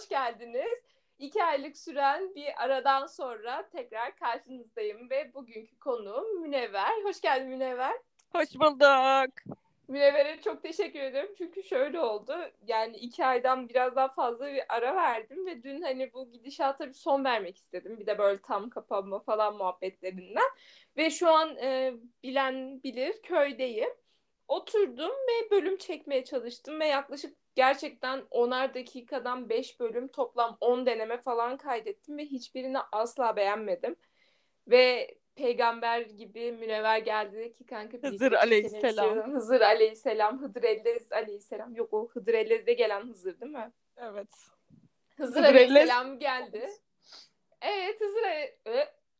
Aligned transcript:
hoş 0.00 0.08
geldiniz. 0.08 0.78
İki 1.18 1.44
aylık 1.44 1.76
süren 1.76 2.34
bir 2.34 2.64
aradan 2.64 3.06
sonra 3.06 3.68
tekrar 3.72 4.16
karşınızdayım 4.16 5.10
ve 5.10 5.34
bugünkü 5.34 5.78
konuğum 5.78 6.40
Münevver. 6.40 7.04
Hoş 7.04 7.20
geldin 7.20 7.48
Münevver. 7.48 7.96
Hoş 8.32 8.54
bulduk. 8.54 9.34
Münevver'e 9.88 10.40
çok 10.40 10.62
teşekkür 10.62 11.00
ederim 11.00 11.34
çünkü 11.38 11.62
şöyle 11.62 12.00
oldu. 12.00 12.36
Yani 12.66 12.96
iki 12.96 13.26
aydan 13.26 13.68
biraz 13.68 13.96
daha 13.96 14.08
fazla 14.08 14.52
bir 14.52 14.62
ara 14.68 14.96
verdim 14.96 15.46
ve 15.46 15.62
dün 15.62 15.82
hani 15.82 16.12
bu 16.12 16.30
gidişata 16.32 16.88
bir 16.88 16.94
son 16.94 17.24
vermek 17.24 17.56
istedim. 17.56 17.98
Bir 18.00 18.06
de 18.06 18.18
böyle 18.18 18.42
tam 18.42 18.70
kapanma 18.70 19.18
falan 19.18 19.56
muhabbetlerinden. 19.56 20.50
Ve 20.96 21.10
şu 21.10 21.28
an 21.28 21.56
e, 21.56 21.94
bilen 22.22 22.82
bilir 22.82 23.22
köydeyim. 23.22 23.90
Oturdum 24.48 25.10
ve 25.10 25.50
bölüm 25.50 25.76
çekmeye 25.76 26.24
çalıştım 26.24 26.80
ve 26.80 26.86
yaklaşık 26.86 27.39
gerçekten 27.54 28.22
onar 28.30 28.74
dakikadan 28.74 29.48
5 29.48 29.80
bölüm 29.80 30.08
toplam 30.08 30.56
10 30.60 30.86
deneme 30.86 31.18
falan 31.18 31.56
kaydettim 31.56 32.18
ve 32.18 32.24
hiçbirini 32.24 32.78
asla 32.92 33.36
beğenmedim. 33.36 33.96
Ve 34.68 35.14
peygamber 35.34 36.00
gibi 36.00 36.52
münevver 36.52 36.98
geldi 36.98 37.52
ki 37.52 37.66
kanka 37.66 37.98
Hızır 37.98 38.32
aleyhisselam. 38.32 39.32
Hızır 39.34 39.60
aleyhisselam, 39.60 40.42
Hıdır 40.42 40.62
Ellez 40.62 41.12
aleyhisselam. 41.12 41.74
Yok 41.74 41.92
o 41.92 42.08
Hıdır 42.08 42.34
Ellez'de 42.34 42.72
gelen 42.72 43.08
Hızır 43.08 43.40
değil 43.40 43.52
mi? 43.52 43.72
Evet. 43.96 44.28
Hızır, 45.16 45.36
Hızır 45.36 45.44
aleyhisselam 45.44 46.18
geldi. 46.18 46.70
Evet 47.62 48.00
Hızır 48.00 48.22
e, 48.22 48.58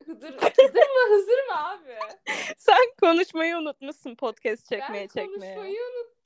Hıdır, 0.06 0.32
Hıdır 0.32 0.88
mı 0.88 1.16
Hızır 1.16 1.46
mı 1.46 1.68
abi? 1.68 1.98
Sen 2.56 2.94
konuşmayı 3.00 3.56
unutmuşsun 3.56 4.14
podcast 4.14 4.68
çekmeye 4.68 5.02
ben 5.02 5.06
çekmeye. 5.06 5.26
Ben 5.26 5.54
konuşmayı 5.56 5.78
unuttum. 5.80 6.19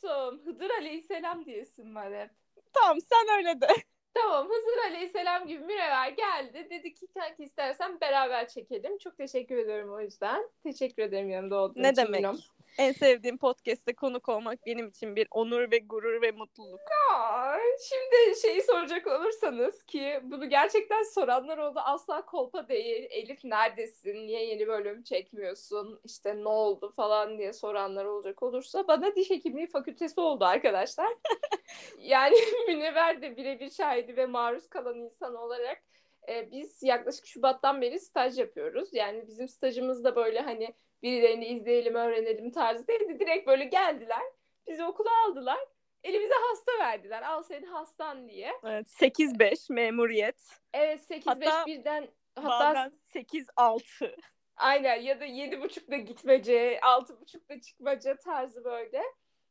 Hıdır 0.44 0.70
aleyhisselam 0.70 1.44
diyesin 1.44 1.94
var 1.94 2.14
hep. 2.14 2.30
Tamam 2.72 2.98
sen 3.00 3.36
öyle 3.38 3.60
de. 3.60 3.66
Tamam 4.14 4.48
Hızır 4.48 4.90
Aleyhisselam 4.90 5.46
gibi 5.46 5.64
Mürever 5.64 6.08
geldi. 6.08 6.66
Dedi 6.70 6.94
ki 6.94 7.06
kanki 7.14 7.44
istersen 7.44 8.00
beraber 8.00 8.48
çekelim. 8.48 8.98
Çok 8.98 9.16
teşekkür 9.18 9.56
ederim 9.56 9.92
o 9.92 10.00
yüzden. 10.00 10.50
Teşekkür 10.62 11.02
ederim 11.02 11.30
yanımda 11.30 11.56
olduğun 11.56 11.82
ne 11.82 11.90
için. 11.90 12.02
Ne 12.02 12.06
demek? 12.06 12.14
Bilmiyorum. 12.14 12.40
En 12.78 12.92
sevdiğim 12.92 13.38
podcast'te 13.38 13.94
konuk 13.94 14.28
olmak 14.28 14.66
benim 14.66 14.88
için 14.88 15.16
bir 15.16 15.28
onur 15.30 15.70
ve 15.70 15.78
gurur 15.78 16.22
ve 16.22 16.30
mutluluk. 16.30 16.80
Aa, 17.12 17.58
şimdi 17.88 18.40
şeyi 18.40 18.62
soracak 18.62 19.06
olursanız 19.06 19.82
ki 19.82 20.20
bunu 20.22 20.48
gerçekten 20.48 21.02
soranlar 21.02 21.58
oldu. 21.58 21.80
Asla 21.84 22.26
kolpa 22.26 22.68
değil. 22.68 23.06
Elif 23.10 23.44
neredesin? 23.44 24.14
Niye 24.14 24.44
yeni 24.46 24.66
bölüm 24.66 25.02
çekmiyorsun? 25.02 26.00
İşte 26.04 26.36
ne 26.36 26.48
oldu 26.48 26.92
falan 26.96 27.38
diye 27.38 27.52
soranlar 27.52 28.04
olacak 28.04 28.42
olursa 28.42 28.88
bana 28.88 29.14
diş 29.16 29.30
hekimliği 29.30 29.66
fakültesi 29.66 30.20
oldu 30.20 30.44
arkadaşlar. 30.44 31.08
yani 31.98 32.36
Münevver 32.68 33.22
de 33.22 33.36
birebir 33.36 33.70
şahidi 33.70 34.16
ve 34.16 34.26
maruz 34.26 34.68
kalan 34.68 34.98
insan 34.98 35.34
olarak 35.34 35.82
e, 36.28 36.50
biz 36.52 36.82
yaklaşık 36.82 37.26
Şubat'tan 37.26 37.82
beri 37.82 38.00
staj 38.00 38.38
yapıyoruz. 38.38 38.88
Yani 38.92 39.26
bizim 39.26 39.48
stajımız 39.48 40.04
da 40.04 40.16
böyle 40.16 40.40
hani 40.40 40.74
birilerini 41.04 41.44
izleyelim, 41.46 41.94
öğrenelim 41.94 42.50
tarzı 42.50 42.88
değildi. 42.88 43.20
Direkt 43.20 43.46
böyle 43.46 43.64
geldiler. 43.64 44.22
Bizi 44.66 44.84
okula 44.84 45.10
aldılar. 45.26 45.58
Elimize 46.04 46.34
hasta 46.48 46.72
verdiler. 46.78 47.22
Al 47.22 47.42
senin 47.42 47.66
hastan 47.66 48.28
diye. 48.28 48.52
Evet 48.64 48.86
8-5 48.86 49.72
memuriyet. 49.72 50.36
Evet 50.72 51.00
8-5 51.10 51.66
birden 51.66 52.08
hatta 52.34 52.74
bazen 52.74 52.92
8-6. 53.14 54.16
Aynen 54.56 54.96
ya 54.96 55.20
da 55.20 55.26
7.30'da 55.26 55.96
gitmece, 55.96 56.78
6.30'da 56.82 57.60
çıkmaca 57.60 58.16
tarzı 58.16 58.64
böyle. 58.64 59.02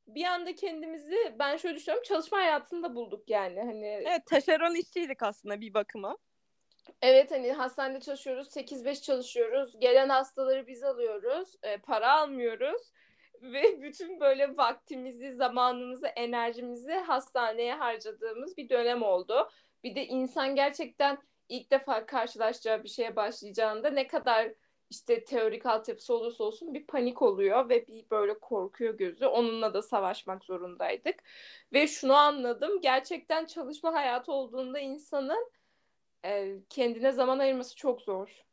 Bir 0.08 0.26
anda 0.26 0.56
kendimizi 0.56 1.36
ben 1.40 1.58
şöyle 1.58 1.76
düşünüyorum 1.76 2.04
çalışma 2.08 2.38
hayatında 2.38 2.96
bulduk 2.96 3.30
yani. 3.30 3.60
Hani 3.60 3.88
Evet 3.88 4.26
taşeron 4.26 4.76
işçiydik 4.76 5.24
aslında 5.24 5.62
bir 5.62 5.74
bakıma. 5.74 6.18
Evet 7.02 7.32
hani 7.32 7.52
hastanede 7.54 8.00
çalışıyoruz. 8.00 8.48
8-5 8.48 9.02
çalışıyoruz. 9.02 9.80
Gelen 9.80 10.10
hastaları 10.10 10.68
biz 10.68 10.84
alıyoruz. 10.84 11.56
E, 11.64 11.78
para 11.78 12.12
almıyoruz. 12.12 12.82
Ve 13.42 13.82
bütün 13.82 14.20
böyle 14.20 14.58
vaktimizi, 14.58 15.32
zamanımızı, 15.32 16.08
enerjimizi 16.08 16.94
hastaneye 16.94 17.76
harcadığımız 17.76 18.58
bir 18.58 18.70
dönem 18.70 19.04
oldu. 19.04 19.50
Bir 19.84 19.96
de 19.96 20.06
insan 20.06 20.56
gerçekten 20.56 21.18
ilk 21.50 21.72
defa 21.72 22.06
karşılaşacağı 22.06 22.84
bir 22.84 22.90
şeye 22.90 23.16
başlayacağında 23.16 23.90
ne 23.90 24.08
kadar 24.08 24.52
işte 24.90 25.24
teorik 25.24 25.66
altyapısı 25.66 26.14
olursa 26.14 26.44
olsun 26.44 26.74
bir 26.74 26.88
panik 26.88 27.22
oluyor 27.22 27.70
ve 27.70 27.88
bir 27.88 28.10
böyle 28.10 28.40
korkuyor 28.40 28.98
gözü. 28.98 29.26
Onunla 29.26 29.74
da 29.74 29.82
savaşmak 29.82 30.44
zorundaydık. 30.44 31.16
Ve 31.74 31.88
şunu 31.88 32.14
anladım. 32.14 32.82
Gerçekten 32.82 33.46
çalışma 33.46 33.94
hayatı 33.94 34.32
olduğunda 34.32 34.80
insanın 34.80 35.52
kendine 36.70 37.12
zaman 37.12 37.40
ayırması 37.40 37.76
çok 37.76 38.02
zor. 38.02 38.44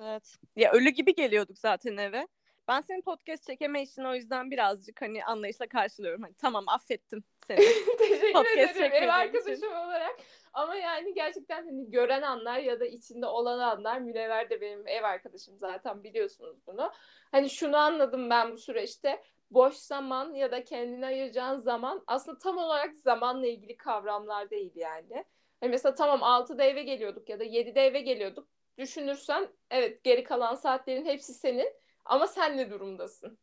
Evet. 0.00 0.38
Ya 0.56 0.72
ölü 0.72 0.90
gibi 0.90 1.14
geliyorduk 1.14 1.58
zaten 1.58 1.96
eve. 1.96 2.28
Ben 2.68 2.80
senin 2.80 3.02
podcast 3.02 3.46
çekeme 3.46 3.82
için 3.82 4.04
o 4.04 4.14
yüzden 4.14 4.50
birazcık 4.50 5.02
hani 5.02 5.24
anlayışla 5.24 5.66
karşılıyorum. 5.66 6.22
Hani 6.22 6.34
tamam 6.34 6.64
affettim 6.68 7.24
seni. 7.46 7.58
Teşekkür 7.98 8.32
podcast 8.32 8.76
ederim 8.76 8.92
ev 8.92 9.08
arkadaşım 9.08 9.52
için. 9.52 9.66
olarak. 9.66 10.16
Ama 10.52 10.76
yani 10.76 11.14
gerçekten 11.14 11.64
hani 11.66 11.90
gören 11.90 12.22
anlar 12.22 12.58
ya 12.58 12.80
da 12.80 12.86
içinde 12.86 13.26
olan 13.26 13.58
anlar 13.58 13.98
Münevver 13.98 14.50
de 14.50 14.60
benim 14.60 14.88
ev 14.88 15.04
arkadaşım 15.04 15.58
zaten 15.58 16.04
biliyorsunuz 16.04 16.56
bunu. 16.66 16.92
Hani 17.32 17.50
şunu 17.50 17.76
anladım 17.76 18.30
ben 18.30 18.52
bu 18.52 18.56
süreçte. 18.56 19.22
Boş 19.50 19.74
zaman 19.74 20.34
ya 20.34 20.50
da 20.50 20.64
kendine 20.64 21.06
ayıracağın 21.06 21.56
zaman 21.56 22.02
aslında 22.06 22.38
tam 22.38 22.58
olarak 22.58 22.96
zamanla 22.96 23.46
ilgili 23.46 23.76
kavramlar 23.76 24.50
değil 24.50 24.72
yani. 24.74 25.24
Hani 25.60 25.70
mesela 25.70 25.94
tamam 25.94 26.20
6'da 26.22 26.64
eve 26.64 26.82
geliyorduk 26.82 27.28
ya 27.28 27.40
da 27.40 27.44
7'de 27.44 27.86
eve 27.86 28.00
geliyorduk. 28.00 28.48
Düşünürsen 28.78 29.48
evet 29.70 30.04
geri 30.04 30.24
kalan 30.24 30.54
saatlerin 30.54 31.04
hepsi 31.04 31.34
senin 31.34 31.72
ama 32.04 32.26
sen 32.26 32.56
ne 32.56 32.70
durumdasın? 32.70 33.38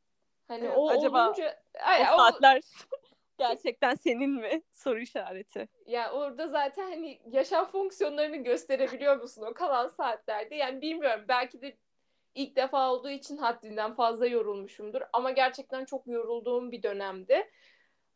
Hani 0.47 0.65
evet, 0.65 0.77
o 0.77 0.89
acaba 0.89 1.25
olunca 1.25 1.63
ay, 1.83 2.01
o 2.13 2.17
saatler 2.17 2.57
o... 2.57 2.95
gerçekten 3.37 3.95
senin 3.95 4.29
mi? 4.29 4.61
Soru 4.71 4.99
işareti. 4.99 5.59
Ya 5.59 5.67
yani 5.85 6.11
orada 6.11 6.47
zaten 6.47 6.83
hani 6.83 7.21
yaşam 7.31 7.65
fonksiyonlarını 7.65 8.37
gösterebiliyor 8.37 9.21
musun 9.21 9.45
o 9.49 9.53
kalan 9.53 9.87
saatlerde? 9.87 10.55
Yani 10.55 10.81
bilmiyorum 10.81 11.25
belki 11.27 11.61
de 11.61 11.77
ilk 12.35 12.55
defa 12.55 12.91
olduğu 12.91 13.09
için 13.09 13.37
haddinden 13.37 13.93
fazla 13.93 14.27
yorulmuşumdur 14.27 15.01
ama 15.13 15.31
gerçekten 15.31 15.85
çok 15.85 16.07
yorulduğum 16.07 16.71
bir 16.71 16.83
dönemdi. 16.83 17.51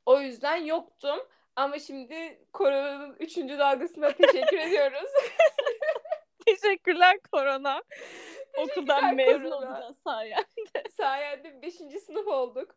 O 0.05 0.19
yüzden 0.19 0.57
yoktum. 0.57 1.19
Ama 1.59 1.79
şimdi 1.79 2.45
koronanın 2.53 3.15
üçüncü 3.19 3.59
dalgasına 3.59 4.11
teşekkür 4.15 4.57
ediyoruz. 4.57 5.09
Teşekkürler 6.45 7.19
korona. 7.31 7.83
Okuldan 8.57 9.15
mezun 9.15 9.51
olacağız 9.51 9.97
sayende. 10.03 10.83
Sayende 10.97 11.61
beşinci 11.61 11.99
sınıf 11.99 12.27
olduk. 12.27 12.75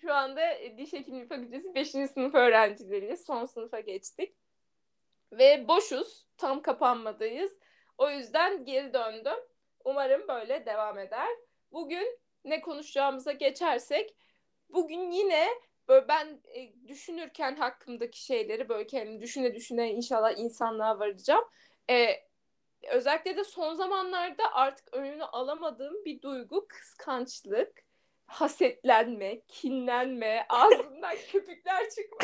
Şu 0.00 0.14
anda 0.14 0.52
e, 0.52 0.78
Diş 0.78 0.92
Hekimliği 0.92 1.28
Fakültesi 1.28 1.74
beşinci 1.74 2.12
sınıf 2.12 2.34
öğrencileriyiz. 2.34 3.26
Son 3.26 3.44
sınıfa 3.44 3.80
geçtik. 3.80 4.36
Ve 5.32 5.68
boşuz. 5.68 6.26
Tam 6.36 6.62
kapanmadayız. 6.62 7.58
O 7.98 8.10
yüzden 8.10 8.64
geri 8.64 8.94
döndüm. 8.94 9.38
Umarım 9.84 10.28
böyle 10.28 10.66
devam 10.66 10.98
eder. 10.98 11.28
Bugün 11.72 12.20
ne 12.44 12.60
konuşacağımıza 12.60 13.32
geçersek 13.32 14.16
bugün 14.68 15.10
yine 15.10 15.48
böyle 15.88 16.08
ben 16.08 16.40
e, 16.54 16.88
düşünürken 16.88 17.56
hakkımdaki 17.56 18.24
şeyleri 18.24 18.68
böyle 18.68 18.86
kendim 18.86 19.20
düşüne 19.20 19.54
düşüne 19.54 19.92
inşallah 19.92 20.38
insanlığa 20.38 20.98
varacağım. 20.98 21.44
E, 21.90 22.26
özellikle 22.90 23.36
de 23.36 23.44
son 23.44 23.74
zamanlarda 23.74 24.54
artık 24.54 24.94
önünü 24.94 25.24
alamadığım 25.24 26.04
bir 26.04 26.22
duygu 26.22 26.66
kıskançlık, 26.68 27.84
hasetlenme, 28.26 29.40
kinlenme, 29.48 30.46
ağzından 30.48 31.16
köpükler 31.32 31.90
çıkma, 31.90 32.18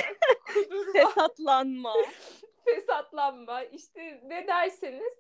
kudurma. 0.55 0.93
Fesatlanma. 0.93 1.95
Fesatlanma 2.65 3.63
işte 3.63 4.21
ne 4.25 4.47
derseniz. 4.47 5.13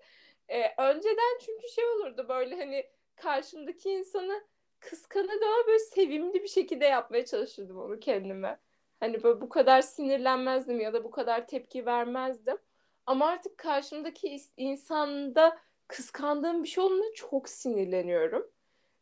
E, 0.48 0.74
önceden 0.78 1.38
çünkü 1.46 1.68
şey 1.68 1.84
olurdu 1.84 2.26
böyle 2.28 2.56
hani 2.56 2.90
karşımdaki 3.16 3.90
insanı 3.90 4.44
kıskanırdım 4.82 5.48
ama 5.48 5.66
böyle 5.66 5.78
sevimli 5.78 6.42
bir 6.42 6.48
şekilde 6.48 6.84
yapmaya 6.84 7.24
çalışırdım 7.24 7.78
onu 7.78 8.00
kendime. 8.00 8.58
Hani 9.00 9.22
böyle 9.22 9.40
bu 9.40 9.48
kadar 9.48 9.82
sinirlenmezdim 9.82 10.80
ya 10.80 10.92
da 10.92 11.04
bu 11.04 11.10
kadar 11.10 11.46
tepki 11.46 11.86
vermezdim. 11.86 12.58
Ama 13.06 13.26
artık 13.26 13.58
karşımdaki 13.58 14.40
insanda 14.56 15.58
kıskandığım 15.88 16.62
bir 16.62 16.68
şey 16.68 16.84
olduğunda 16.84 17.14
çok 17.14 17.48
sinirleniyorum. 17.48 18.50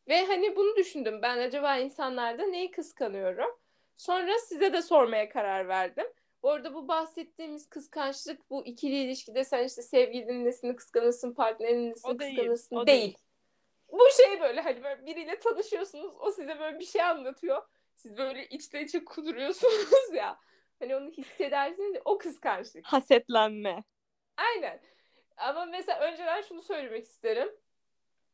Ve 0.08 0.26
hani 0.26 0.56
bunu 0.56 0.76
düşündüm. 0.76 1.22
Ben 1.22 1.38
acaba 1.38 1.76
insanlarda 1.76 2.46
neyi 2.46 2.70
kıskanıyorum? 2.70 3.50
Sonra 3.96 4.38
size 4.38 4.72
de 4.72 4.82
sormaya 4.82 5.28
karar 5.28 5.68
verdim. 5.68 6.06
Bu 6.42 6.50
arada 6.50 6.74
bu 6.74 6.88
bahsettiğimiz 6.88 7.68
kıskançlık 7.68 8.50
bu 8.50 8.66
ikili 8.66 8.96
ilişkide 8.96 9.44
sen 9.44 9.64
işte 9.64 9.82
sevgilinin 9.82 10.44
nesini 10.44 10.76
kıskanırsın, 10.76 11.34
partnerinin 11.34 11.90
nesini 11.90 12.16
kıskanırsın 12.16 12.76
değil. 12.76 12.86
değil. 12.86 13.00
değil 13.00 13.18
bu 13.92 14.04
şey 14.16 14.40
böyle 14.40 14.60
hani 14.60 14.82
böyle 14.84 15.06
biriyle 15.06 15.38
tanışıyorsunuz 15.38 16.12
o 16.20 16.30
size 16.30 16.58
böyle 16.58 16.78
bir 16.78 16.84
şey 16.84 17.02
anlatıyor. 17.02 17.62
Siz 17.94 18.16
böyle 18.16 18.46
içten 18.46 18.84
içe 18.84 19.04
kuduruyorsunuz 19.04 20.12
ya. 20.14 20.38
Hani 20.78 20.96
onu 20.96 21.10
hissedersiniz 21.10 22.00
o 22.04 22.18
kıskançlık. 22.18 22.86
Hasetlenme. 22.86 23.84
Aynen. 24.36 24.80
Ama 25.36 25.64
mesela 25.64 26.00
önceden 26.00 26.42
şunu 26.42 26.62
söylemek 26.62 27.04
isterim. 27.04 27.48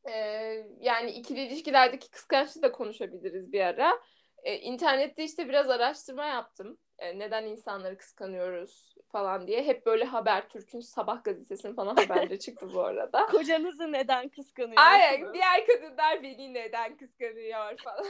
Ee, 0.08 0.66
yani 0.80 1.10
ikili 1.10 1.40
ilişkilerdeki 1.40 2.10
kıskançlığı 2.10 2.62
da 2.62 2.72
konuşabiliriz 2.72 3.52
bir 3.52 3.60
ara. 3.60 4.00
Ee, 4.42 4.58
internette 4.58 5.24
işte 5.24 5.48
biraz 5.48 5.70
araştırma 5.70 6.24
yaptım. 6.24 6.78
Ee, 6.98 7.18
neden 7.18 7.44
insanları 7.44 7.98
kıskanıyoruz 7.98 8.94
falan 9.12 9.46
diye. 9.46 9.64
Hep 9.64 9.86
böyle 9.86 10.04
Habertürk'ün 10.04 10.80
Sabah 10.80 11.24
gazetesinin 11.24 11.74
falan 11.74 11.96
haberleri 11.96 12.38
çıktı 12.38 12.74
bu 12.74 12.80
arada. 12.80 13.26
Kocanızı 13.26 13.92
neden 13.92 14.28
kıskanıyorsunuz? 14.28 14.88
Aynen. 14.92 15.34
Diğer 15.34 15.66
kadınlar 15.66 16.22
beni 16.22 16.54
neden 16.54 16.96
kıskanıyor 16.96 17.76
falan. 17.78 18.06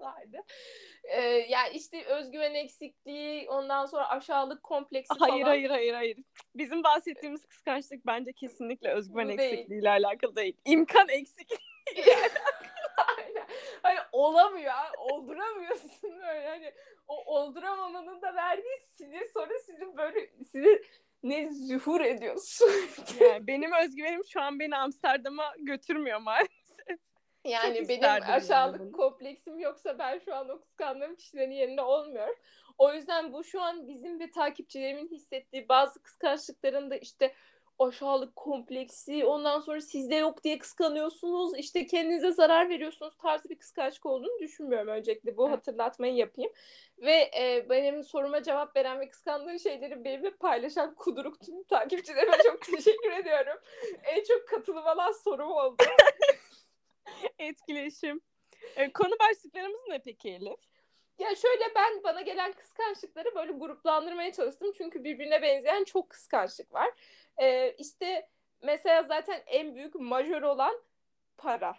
vardı. 0.00 0.36
Ee, 1.04 1.20
yani 1.48 1.76
işte 1.76 2.04
özgüven 2.04 2.54
eksikliği, 2.54 3.50
ondan 3.50 3.86
sonra 3.86 4.08
aşağılık 4.08 4.62
kompleksi 4.62 5.14
Hayır 5.18 5.32
falan. 5.32 5.46
hayır 5.50 5.70
hayır 5.70 5.94
hayır. 5.94 6.18
Bizim 6.54 6.84
bahsettiğimiz 6.84 7.46
kıskançlık 7.46 8.06
bence 8.06 8.32
kesinlikle 8.32 8.88
özgüven 8.90 9.28
Bu 9.28 9.38
değil. 9.38 9.52
eksikliğiyle 9.52 9.90
alakalı 9.90 10.36
değil. 10.36 10.56
İmkan 10.64 11.08
eksikliği. 11.08 11.58
Hani 13.84 13.98
olamıyor, 14.12 14.72
olduramıyorsun 14.98 16.02
böyle 16.02 16.48
hani 16.48 16.72
o 17.08 17.34
olduramamanın 17.34 18.22
da 18.22 18.34
verdiği 18.34 18.78
sinir 18.90 19.24
sonra 19.34 19.52
sizin 19.66 19.96
böyle 19.96 20.30
sizi 20.52 20.82
ne 21.22 21.52
zuhur 21.52 22.00
ediyorsun. 22.00 22.70
Yani 23.20 23.46
benim 23.46 23.72
özgüvenim 23.72 24.24
şu 24.24 24.40
an 24.40 24.60
beni 24.60 24.76
Amsterdam'a 24.76 25.54
götürmüyor 25.58 26.20
maalesef. 26.20 26.98
Yani 27.44 27.78
Çok 27.78 27.88
benim 27.88 28.02
yani 28.02 28.24
aşağılık 28.24 28.80
bunu. 28.80 28.92
kompleksim 28.92 29.58
yoksa 29.58 29.98
ben 29.98 30.18
şu 30.18 30.34
an 30.34 30.48
o 30.48 30.60
kıskandığım 30.60 31.16
kişilerin 31.16 31.50
yerinde 31.50 31.82
olmuyorum. 31.82 32.34
O 32.78 32.92
yüzden 32.92 33.32
bu 33.32 33.44
şu 33.44 33.60
an 33.60 33.88
bizim 33.88 34.20
ve 34.20 34.30
takipçilerimin 34.30 35.08
hissettiği 35.08 35.68
bazı 35.68 36.02
kıskançlıkların 36.02 36.90
da 36.90 36.96
işte 36.96 37.34
aşağılık 37.78 38.36
kompleksi 38.36 39.24
ondan 39.24 39.60
sonra 39.60 39.80
sizde 39.80 40.14
yok 40.14 40.44
diye 40.44 40.58
kıskanıyorsunuz 40.58 41.58
işte 41.58 41.86
kendinize 41.86 42.32
zarar 42.32 42.68
veriyorsunuz 42.68 43.16
tarzı 43.16 43.48
bir 43.48 43.58
kıskançlık 43.58 44.06
olduğunu 44.06 44.38
düşünmüyorum 44.40 44.88
öncelikle. 44.88 45.36
Bu 45.36 45.50
hatırlatmayı 45.50 46.14
yapayım. 46.14 46.52
Ve 46.98 47.30
e, 47.38 47.66
benim 47.70 48.04
soruma 48.04 48.42
cevap 48.42 48.76
veren 48.76 49.00
ve 49.00 49.08
kıskandığım 49.08 49.58
şeyleri 49.58 50.04
benimle 50.04 50.30
paylaşan 50.30 50.94
kuduruk 50.94 51.40
tüm 51.40 51.64
takipçilerime 51.64 52.38
çok 52.46 52.62
teşekkür 52.76 53.10
ediyorum. 53.10 53.58
En 54.04 54.24
çok 54.24 54.48
katılım 54.48 54.86
alan 54.86 55.12
sorum 55.12 55.50
oldu. 55.50 55.82
Etkileşim. 57.38 58.20
Ee, 58.76 58.92
konu 58.92 59.14
başlıklarımız 59.20 59.80
ne 59.88 60.02
peki 60.04 60.30
Elif? 60.30 60.73
Ya 61.18 61.34
şöyle 61.34 61.74
ben 61.74 62.02
bana 62.04 62.20
gelen 62.20 62.52
kıskançlıkları 62.52 63.34
böyle 63.34 63.52
gruplandırmaya 63.52 64.32
çalıştım. 64.32 64.72
Çünkü 64.78 65.04
birbirine 65.04 65.42
benzeyen 65.42 65.84
çok 65.84 66.10
kıskançlık 66.10 66.72
var. 66.74 66.90
Ee, 67.38 67.72
işte 67.78 68.28
mesela 68.62 69.02
zaten 69.02 69.42
en 69.46 69.74
büyük 69.74 69.94
majör 69.94 70.42
olan 70.42 70.74
para, 71.36 71.76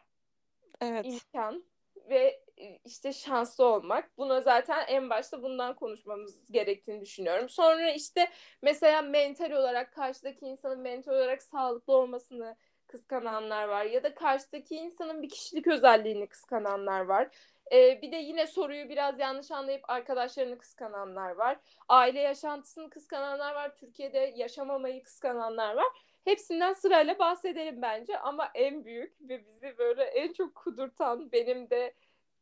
Evet. 0.81 1.05
imkan 1.05 1.63
ve 2.09 2.43
e, 2.57 2.79
işte 2.85 3.13
şanslı 3.13 3.65
olmak. 3.65 4.17
Buna 4.17 4.41
zaten 4.41 4.85
en 4.87 5.09
başta 5.09 5.43
bundan 5.43 5.75
konuşmamız 5.75 6.51
gerektiğini 6.51 7.01
düşünüyorum. 7.01 7.49
Sonra 7.49 7.91
işte 7.91 8.31
mesela 8.61 9.01
mental 9.01 9.51
olarak 9.51 9.93
karşıdaki 9.93 10.45
insanın 10.45 10.79
mental 10.79 11.11
olarak 11.13 11.43
sağlıklı 11.43 11.93
olmasını 11.93 12.55
kıskananlar 12.87 13.67
var. 13.67 13.85
Ya 13.85 14.03
da 14.03 14.15
karşıdaki 14.15 14.75
insanın 14.75 15.21
bir 15.23 15.29
kişilik 15.29 15.67
özelliğini 15.67 16.27
kıskananlar 16.27 17.01
var. 17.01 17.29
Ee, 17.71 18.01
bir 18.01 18.11
de 18.11 18.15
yine 18.15 18.47
soruyu 18.47 18.89
biraz 18.89 19.19
yanlış 19.19 19.51
anlayıp 19.51 19.89
arkadaşlarını 19.89 20.57
kıskananlar 20.57 21.31
var. 21.31 21.57
Aile 21.89 22.19
yaşantısını 22.19 22.89
kıskananlar 22.89 23.55
var. 23.55 23.75
Türkiye'de 23.75 24.33
yaşamamayı 24.35 25.03
kıskananlar 25.03 25.75
var. 25.75 25.85
Hepsinden 26.25 26.73
sırayla 26.73 27.19
bahsedelim 27.19 27.81
bence 27.81 28.19
ama 28.19 28.51
en 28.55 28.85
büyük 28.85 29.13
ve 29.21 29.45
bizi 29.45 29.77
böyle 29.77 30.03
en 30.03 30.33
çok 30.33 30.55
kudurtan 30.55 31.31
benim 31.31 31.69
de 31.69 31.93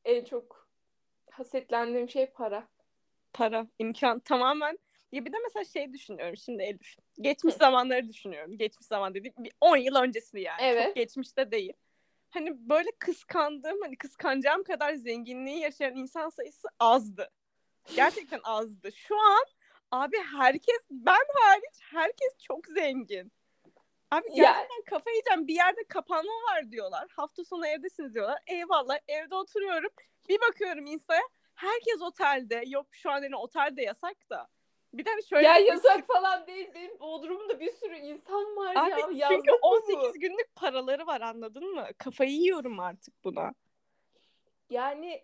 en 0.05 0.23
çok 0.23 0.67
hasetlendiğim 1.31 2.09
şey 2.09 2.25
para. 2.25 2.67
Para, 3.33 3.67
imkan 3.79 4.19
tamamen. 4.19 4.79
Ya 5.11 5.25
bir 5.25 5.33
de 5.33 5.37
mesela 5.43 5.65
şey 5.65 5.93
düşünüyorum 5.93 6.37
şimdi 6.37 6.63
Elif. 6.63 6.95
Geçmiş 7.21 7.55
zamanları 7.55 8.09
düşünüyorum. 8.09 8.57
Geçmiş 8.57 8.87
zaman 8.87 9.13
dediğim 9.13 9.35
bir 9.37 9.51
10 9.61 9.77
yıl 9.77 9.95
öncesini 9.95 10.41
yani. 10.41 10.61
Evet. 10.61 10.85
Çok 10.85 10.95
geçmişte 10.95 11.51
değil. 11.51 11.73
Hani 12.33 12.69
böyle 12.69 12.89
kıskandığım, 12.99 13.81
hani 13.81 13.97
kıskanacağım 13.97 14.63
kadar 14.63 14.93
zenginliği 14.93 15.59
yaşayan 15.59 15.95
insan 15.95 16.29
sayısı 16.29 16.67
azdı. 16.79 17.29
Gerçekten 17.95 18.39
azdı. 18.43 18.91
Şu 18.91 19.15
an 19.21 19.45
abi 19.91 20.17
herkes, 20.37 20.79
ben 20.89 21.25
hariç 21.35 21.79
herkes 21.81 22.37
çok 22.39 22.67
zengin. 22.67 23.31
Abi 24.11 24.27
Ya- 24.29 24.51
gerçekten 24.51 24.81
kafa 24.89 25.09
yiyeceğim. 25.09 25.47
Bir 25.47 25.55
yerde 25.55 25.83
kapanma 25.89 26.31
var 26.31 26.71
diyorlar. 26.71 27.07
Hafta 27.15 27.43
sonu 27.45 27.67
evdesiniz 27.67 28.13
diyorlar. 28.13 28.39
Eyvallah 28.47 28.97
evde 29.07 29.35
oturuyorum. 29.35 29.89
Bir 30.29 30.41
bakıyorum 30.41 30.85
Insta'ya. 30.85 31.21
Herkes 31.55 32.01
otelde. 32.01 32.63
Yok 32.67 32.87
şu 32.91 33.11
an 33.11 33.23
yani 33.23 33.35
otelde 33.35 33.81
yasak 33.81 34.29
da. 34.29 34.47
Bir 34.93 35.05
de 35.05 35.09
hani 35.09 35.23
şöyle 35.23 35.47
Ya 35.47 35.55
bir 35.59 35.65
yasak 35.65 36.07
falan 36.07 36.47
değil. 36.47 36.69
Benim 36.75 36.99
Bodrum'da 36.99 37.59
bir 37.59 37.71
sürü 37.71 37.95
insan 37.95 38.55
var 38.55 38.75
Abi 38.75 38.89
ya. 38.89 38.97
çünkü 39.01 39.17
Yazlık 39.17 39.47
mı 39.47 39.57
bu? 39.63 39.67
18 39.67 40.19
günlük 40.19 40.55
paraları 40.55 41.07
var 41.07 41.21
anladın 41.21 41.73
mı? 41.73 41.87
Kafayı 41.97 42.31
yiyorum 42.31 42.79
artık 42.79 43.23
buna. 43.23 43.53
Yani 44.69 45.23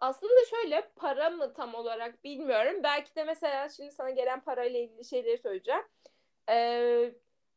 aslında 0.00 0.44
şöyle 0.50 0.90
para 0.96 1.30
mı 1.30 1.52
tam 1.54 1.74
olarak 1.74 2.24
bilmiyorum. 2.24 2.82
Belki 2.82 3.16
de 3.16 3.24
mesela 3.24 3.68
şimdi 3.68 3.92
sana 3.92 4.10
gelen 4.10 4.40
parayla 4.40 4.80
ilgili 4.80 5.04
şeyleri 5.04 5.38
söyleyeceğim. 5.38 5.82
Ee, 6.50 7.14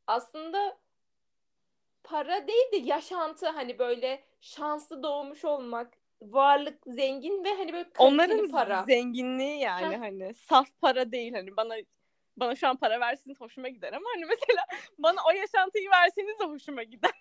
aslında 0.08 0.78
para 2.04 2.48
değil 2.48 2.72
de 2.72 2.78
yaşantı 2.78 3.48
hani 3.50 3.80
böyle 3.80 4.24
şanslı 4.42 5.04
doğmuş 5.04 5.46
olmak, 5.46 5.94
varlık, 6.22 6.80
zengin 6.86 7.44
ve 7.44 7.50
hani 7.50 7.74
böyle 7.74 7.90
Onların 7.98 8.48
para. 8.52 8.84
zenginliği 8.84 9.60
yani 9.60 9.96
Heh. 9.96 10.00
hani 10.00 10.34
saf 10.34 10.68
para 10.82 11.12
değil 11.12 11.34
hani 11.34 11.58
bana 11.58 11.76
bana 12.38 12.56
şu 12.56 12.68
an 12.68 12.78
para 12.78 13.00
versiniz 13.00 13.42
hoşuma 13.42 13.68
gider 13.70 13.94
ama 13.94 14.06
hani 14.16 14.26
mesela 14.30 14.64
bana 14.98 15.18
o 15.28 15.32
yaşantıyı 15.32 15.90
verseniz 15.90 16.40
de 16.40 16.44
hoşuma 16.44 16.84
gider. 16.84 17.12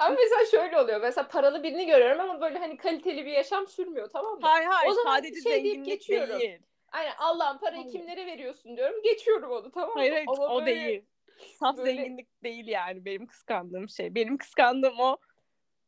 Ama 0.00 0.16
mesela 0.18 0.44
şöyle 0.50 0.80
oluyor. 0.80 1.00
Mesela 1.00 1.28
paralı 1.28 1.62
birini 1.62 1.86
görüyorum 1.86 2.20
ama 2.20 2.40
böyle 2.40 2.58
hani 2.58 2.76
kaliteli 2.76 3.26
bir 3.26 3.32
yaşam 3.32 3.66
sürmüyor 3.68 4.10
tamam 4.12 4.32
mı? 4.32 4.38
Hayır 4.42 4.66
hayır 4.66 4.90
O 4.90 4.94
zaman 4.94 5.16
sadece 5.16 5.40
şey 5.40 5.52
deyip 5.52 5.64
zenginlik 5.66 5.86
geçiyorum. 5.86 6.40
değil. 6.40 6.58
Aynen 6.92 7.12
Allah'ın 7.18 7.58
parayı 7.58 7.82
Hayır. 7.82 7.92
kimlere 7.92 8.26
veriyorsun 8.26 8.76
diyorum. 8.76 9.02
Geçiyorum 9.02 9.50
onu 9.50 9.70
tamam 9.70 9.88
mı? 9.88 9.94
Hayır 9.96 10.12
hayır 10.12 10.26
Ama 10.28 10.46
o 10.48 10.60
böyle- 10.66 10.86
değil. 10.86 11.04
Saf 11.58 11.76
böyle- 11.78 11.94
zenginlik 11.94 12.42
değil 12.42 12.66
yani 12.68 13.04
benim 13.04 13.26
kıskandığım 13.26 13.88
şey. 13.88 14.14
Benim 14.14 14.38
kıskandığım 14.38 15.00
o 15.00 15.16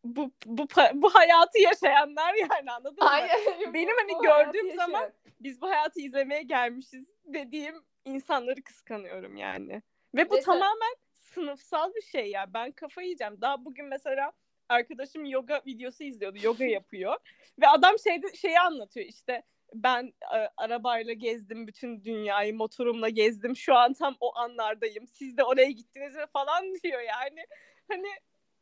bu 0.05 0.31
bu 0.47 0.67
bu 0.95 1.15
hayatı 1.15 1.59
yaşayanlar 1.59 2.35
yani 2.35 2.73
anladın 2.73 3.05
mı? 3.05 3.11
Aynen. 3.11 3.75
Benim 3.75 3.97
hani 3.97 4.23
gördüğüm 4.23 4.67
yaşayan. 4.67 4.87
zaman 4.87 5.13
biz 5.41 5.61
bu 5.61 5.71
hayatı 5.71 6.01
izlemeye 6.01 6.43
gelmişiz 6.43 7.09
dediğim 7.25 7.75
insanları 8.05 8.63
kıskanıyorum 8.63 9.37
yani. 9.37 9.83
Ve 10.15 10.31
bu 10.31 10.35
Mesela- 10.35 10.45
tamamen 10.59 10.95
sınıfsal 11.13 11.95
bir 11.95 12.03
şey 12.03 12.31
ya. 12.31 12.55
Ben 12.55 12.73
kafayı 12.73 13.07
yiyeceğim. 13.07 13.41
Daha 13.41 13.65
bugün 13.65 13.87
mesela 13.87 14.33
arkadaşım 14.69 15.25
yoga 15.25 15.63
videosu 15.67 16.05
izliyordu. 16.05 16.39
Yoga 16.43 16.65
yapıyor. 16.79 17.17
Ve 17.61 17.69
adam 17.69 17.99
şeyde 17.99 18.37
şeyi 18.37 18.61
anlatıyor 18.61 19.07
işte 19.07 19.43
ben 19.75 20.13
e, 20.35 20.49
arabayla 20.57 21.13
gezdim 21.13 21.67
bütün 21.67 22.05
dünyayı 22.05 22.55
motorumla 22.55 23.09
gezdim. 23.09 23.57
Şu 23.57 23.75
an 23.75 23.93
tam 23.93 24.17
o 24.21 24.37
anlardayım. 24.39 25.07
Siz 25.09 25.37
de 25.37 25.45
oraya 25.45 25.71
gittiniz 25.71 26.15
mi 26.15 26.25
falan 26.33 26.75
diyor 26.83 27.01
yani. 27.01 27.47
Hani 27.89 28.09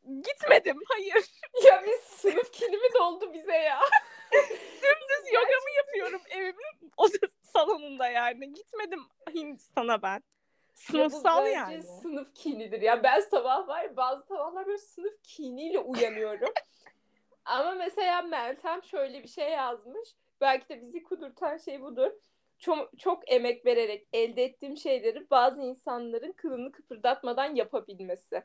gitmedim. 0.09 0.81
Hayır. 0.89 1.25
Ya 1.65 1.83
biz 1.87 2.01
sınıf 2.01 2.53
kilimi 2.53 2.95
doldu 2.99 3.33
bize 3.33 3.57
ya. 3.57 3.81
Dümdüz 4.83 5.33
yogamı 5.33 5.71
yapıyorum 5.77 6.21
evimin 6.31 6.93
oda 6.97 7.17
salonunda 7.43 8.09
yani. 8.09 8.53
Gitmedim 8.53 9.01
Hindistan'a 9.35 10.03
ben. 10.03 10.23
Sınıfsal 10.75 11.47
Ya 11.47 11.53
yani. 11.53 11.83
sınıf 11.83 12.35
kinidir. 12.35 12.81
Ya 12.81 13.03
ben 13.03 13.21
sabah 13.21 13.69
var 13.69 13.97
bazı 13.97 14.27
sabahlar 14.27 14.67
böyle 14.67 14.79
sınıf 14.79 15.23
kiniyle 15.23 15.79
uyanıyorum. 15.79 16.53
Ama 17.45 17.75
mesela 17.75 18.23
Meltem 18.23 18.83
şöyle 18.83 19.23
bir 19.23 19.29
şey 19.29 19.51
yazmış. 19.51 20.09
Belki 20.41 20.69
de 20.69 20.81
bizi 20.81 21.03
kudurtan 21.03 21.57
şey 21.57 21.83
budur. 21.83 22.11
Çok, 22.59 22.99
çok 22.99 23.33
emek 23.33 23.67
vererek 23.67 24.09
elde 24.13 24.45
ettiğim 24.45 24.77
şeyleri 24.77 25.31
bazı 25.31 25.61
insanların 25.63 26.33
kılını 26.33 26.73
kıpırdatmadan 26.73 27.55
yapabilmesi. 27.55 28.43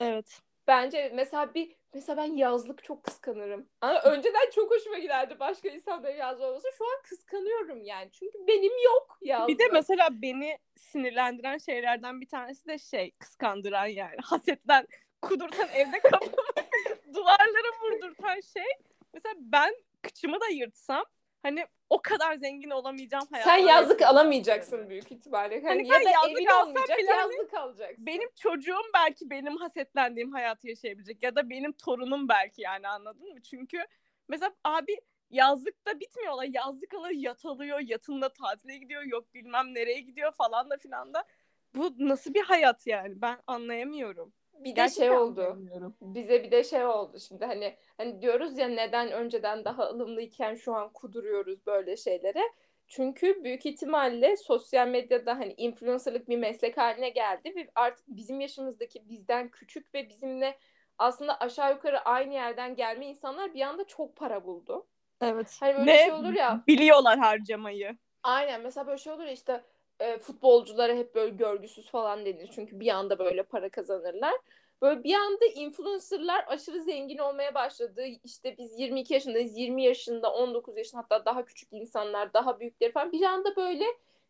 Evet. 0.00 0.40
Bence 0.66 1.12
mesela 1.14 1.54
bir 1.54 1.76
mesela 1.94 2.16
ben 2.16 2.36
yazlık 2.36 2.84
çok 2.84 3.04
kıskanırım. 3.04 3.68
Ama 3.80 4.02
önceden 4.02 4.50
çok 4.54 4.70
hoşuma 4.70 4.98
giderdi 4.98 5.40
başka 5.40 5.68
insanların 5.68 6.16
yazlığı 6.16 6.46
olması. 6.46 6.68
Şu 6.78 6.84
an 6.84 7.02
kıskanıyorum 7.02 7.82
yani. 7.82 8.10
Çünkü 8.12 8.38
benim 8.48 8.72
yok 8.84 9.18
yazlık. 9.22 9.48
Bir 9.48 9.58
de 9.58 9.68
mesela 9.72 10.08
beni 10.12 10.58
sinirlendiren 10.76 11.58
şeylerden 11.58 12.20
bir 12.20 12.28
tanesi 12.28 12.68
de 12.68 12.78
şey 12.78 13.10
kıskandıran 13.10 13.86
yani 13.86 14.16
hasetten 14.24 14.86
kudurtan 15.22 15.68
evde 15.68 16.00
kafamı 16.00 16.32
duvarlara 17.14 17.80
vurdurtan 17.82 18.40
şey. 18.40 18.72
Mesela 19.14 19.34
ben 19.38 19.74
kıçımı 20.02 20.40
da 20.40 20.48
yırtsam 20.48 21.04
hani 21.44 21.66
o 21.90 22.02
kadar 22.02 22.34
zengin 22.34 22.70
olamayacağım 22.70 23.24
Sen 23.32 23.40
hayatlar 23.40 23.68
yazlık 23.68 24.02
alamayacaksın 24.02 24.90
büyük 24.90 25.12
ihtimalle. 25.12 25.62
Hani, 25.62 25.68
Hani 25.68 25.88
ya 25.88 26.04
da 26.04 26.10
yazlık 26.10 26.40
evin 26.40 26.46
olmayacak 26.46 26.98
bile 26.98 27.10
hani 27.10 27.34
yazlık 27.34 27.54
alacaksın. 27.54 28.06
Benim 28.06 28.28
çocuğum 28.34 28.90
belki 28.94 29.30
benim 29.30 29.56
hasetlendiğim 29.56 30.32
hayatı 30.32 30.68
yaşayabilecek 30.68 31.22
ya 31.22 31.36
da 31.36 31.50
benim 31.50 31.72
torunum 31.72 32.28
belki 32.28 32.62
yani 32.62 32.88
anladın 32.88 33.32
mı? 33.32 33.42
Çünkü 33.42 33.84
mesela 34.28 34.54
abi 34.64 35.00
yazlıkta 35.30 36.00
bitmiyor 36.00 36.32
olay. 36.32 36.50
Yazlık 36.52 36.94
alır 36.94 37.10
yat 37.10 37.44
alıyor, 37.44 37.80
yatında 37.80 38.32
tatile 38.32 38.76
gidiyor, 38.76 39.02
yok 39.02 39.34
bilmem 39.34 39.74
nereye 39.74 40.00
gidiyor 40.00 40.32
falan 40.32 40.70
da 40.70 40.76
filan 40.76 41.14
da. 41.14 41.24
Bu 41.74 41.94
nasıl 41.98 42.34
bir 42.34 42.42
hayat 42.44 42.86
yani? 42.86 43.22
Ben 43.22 43.38
anlayamıyorum. 43.46 44.32
Bir 44.58 44.70
de 44.70 44.70
Gerçekten 44.70 45.06
şey 45.06 45.10
oldu. 45.10 45.58
bize 46.00 46.44
bir 46.44 46.50
de 46.50 46.64
şey 46.64 46.86
oldu 46.86 47.18
şimdi 47.28 47.44
hani 47.44 47.76
hani 47.96 48.22
diyoruz 48.22 48.58
ya 48.58 48.68
neden 48.68 49.12
önceden 49.12 49.64
daha 49.64 49.84
ılımlıyken 49.90 50.54
şu 50.54 50.74
an 50.74 50.92
kuduruyoruz 50.92 51.66
böyle 51.66 51.96
şeylere. 51.96 52.42
Çünkü 52.88 53.44
büyük 53.44 53.66
ihtimalle 53.66 54.36
sosyal 54.36 54.88
medyada 54.88 55.38
hani 55.38 55.54
influencerlık 55.56 56.28
bir 56.28 56.36
meslek 56.36 56.76
haline 56.76 57.08
geldi 57.08 57.52
ve 57.56 57.70
artık 57.74 58.04
bizim 58.08 58.40
yaşımızdaki 58.40 59.08
bizden 59.08 59.48
küçük 59.48 59.94
ve 59.94 60.08
bizimle 60.08 60.58
aslında 60.98 61.40
aşağı 61.40 61.72
yukarı 61.72 62.00
aynı 62.00 62.34
yerden 62.34 62.76
gelme 62.76 63.06
insanlar 63.06 63.54
bir 63.54 63.60
anda 63.60 63.84
çok 63.86 64.16
para 64.16 64.44
buldu. 64.44 64.86
Evet. 65.20 65.56
Hani 65.60 65.74
böyle 65.74 65.92
Ve 65.92 65.98
şey 65.98 66.12
olur 66.12 66.32
ya 66.32 66.64
biliyorlar 66.66 67.18
harcamayı. 67.18 67.98
Aynen 68.22 68.60
mesela 68.62 68.86
böyle 68.86 68.98
şey 68.98 69.12
olur 69.12 69.24
ya 69.24 69.32
işte 69.32 69.64
e, 70.00 70.18
futbolculara 70.18 70.94
hep 70.94 71.14
böyle 71.14 71.36
görgüsüz 71.36 71.90
falan 71.90 72.26
denir. 72.26 72.50
Çünkü 72.54 72.80
bir 72.80 72.88
anda 72.88 73.18
böyle 73.18 73.42
para 73.42 73.68
kazanırlar. 73.68 74.34
Böyle 74.82 75.04
bir 75.04 75.14
anda 75.14 75.44
influencerlar 75.54 76.44
aşırı 76.48 76.82
zengin 76.82 77.18
olmaya 77.18 77.54
başladı. 77.54 78.04
İşte 78.24 78.58
biz 78.58 78.78
22 78.80 79.14
yaşındayız, 79.14 79.58
20 79.58 79.84
yaşında, 79.84 80.32
19 80.32 80.76
yaşında 80.76 81.00
hatta 81.00 81.24
daha 81.24 81.44
küçük 81.44 81.72
insanlar, 81.72 82.34
daha 82.34 82.60
büyükleri 82.60 82.92
falan 82.92 83.12
bir 83.12 83.22
anda 83.22 83.56
böyle 83.56 83.84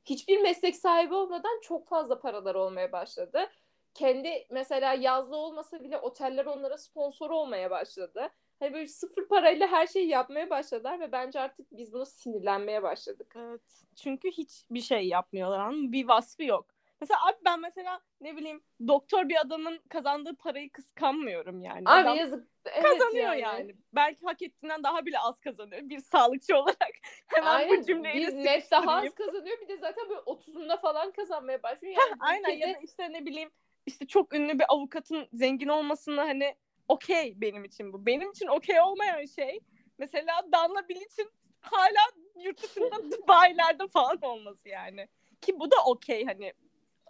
hiçbir 0.04 0.38
meslek 0.38 0.76
sahibi 0.76 1.14
olmadan 1.14 1.60
çok 1.62 1.88
fazla 1.88 2.20
paralar 2.20 2.54
olmaya 2.54 2.92
başladı. 2.92 3.50
Kendi 3.94 4.46
mesela 4.50 4.94
yazlı 4.94 5.36
olmasa 5.36 5.84
bile 5.84 5.98
oteller 5.98 6.46
onlara 6.46 6.78
sponsor 6.78 7.30
olmaya 7.30 7.70
başladı. 7.70 8.30
Hani 8.60 8.74
böyle 8.74 8.86
sıfır 8.86 9.28
parayla 9.28 9.66
her 9.68 9.86
şeyi 9.86 10.08
yapmaya 10.08 10.50
başladılar 10.50 11.00
ve 11.00 11.12
bence 11.12 11.40
artık 11.40 11.66
biz 11.72 11.92
buna 11.92 12.04
sinirlenmeye 12.04 12.82
başladık. 12.82 13.34
Evet. 13.38 13.84
Çünkü 14.02 14.30
hiçbir 14.30 14.80
şey 14.80 15.08
yapmıyorlar 15.08 15.58
anladın 15.60 15.82
mı? 15.84 15.92
Bir 15.92 16.08
vasfı 16.08 16.44
yok. 16.44 16.66
Mesela 17.00 17.20
abi 17.28 17.36
ben 17.44 17.60
mesela 17.60 18.00
ne 18.20 18.36
bileyim 18.36 18.62
doktor 18.88 19.28
bir 19.28 19.40
adamın 19.40 19.80
kazandığı 19.88 20.36
parayı 20.36 20.72
kıskanmıyorum 20.72 21.60
yani. 21.60 21.82
Abi 21.86 22.00
Adam 22.00 22.16
yazık. 22.16 22.48
Evet 22.64 22.82
kazanıyor 22.82 23.32
yani. 23.32 23.74
Belki 23.92 24.26
hak 24.26 24.42
ettiğinden 24.42 24.82
daha 24.84 25.06
bile 25.06 25.18
az 25.18 25.40
kazanıyor. 25.40 25.80
Bir 25.88 25.98
sağlıkçı 25.98 26.56
olarak 26.56 26.92
hemen 27.26 27.48
Aynen. 27.54 27.78
bu 27.80 27.84
cümleyi 27.86 28.26
bir 28.26 28.34
net 28.34 28.70
daha 28.70 28.92
az 28.96 29.14
kazanıyor. 29.14 29.60
Bir 29.60 29.68
de 29.68 29.76
zaten 29.76 30.08
böyle 30.08 30.20
30'unda 30.20 30.80
falan 30.80 31.12
kazanmaya 31.12 31.62
başlıyor. 31.62 31.94
Yani 31.98 32.16
Aynen 32.20 32.48
ya 32.50 32.56
ülkede- 32.56 32.74
da 32.74 32.78
işte 32.84 33.12
ne 33.12 33.26
bileyim 33.26 33.50
işte 33.86 34.06
çok 34.06 34.34
ünlü 34.34 34.58
bir 34.58 34.64
avukatın 34.68 35.28
zengin 35.32 35.68
olmasını 35.68 36.20
hani 36.20 36.54
okey 36.88 37.40
benim 37.40 37.64
için 37.64 37.92
bu. 37.92 38.06
Benim 38.06 38.30
için 38.30 38.46
okey 38.46 38.80
olmayan 38.80 39.24
şey 39.24 39.60
mesela 39.98 40.42
Danla 40.52 40.88
Bilic'in 40.88 41.30
hala 41.60 42.10
yurt 42.44 42.62
dışında 42.62 43.10
Dubai'lerde 43.10 43.88
falan 43.88 44.18
olması 44.22 44.68
yani. 44.68 45.08
Ki 45.40 45.60
bu 45.60 45.70
da 45.70 45.76
okey 45.86 46.24
hani 46.24 46.52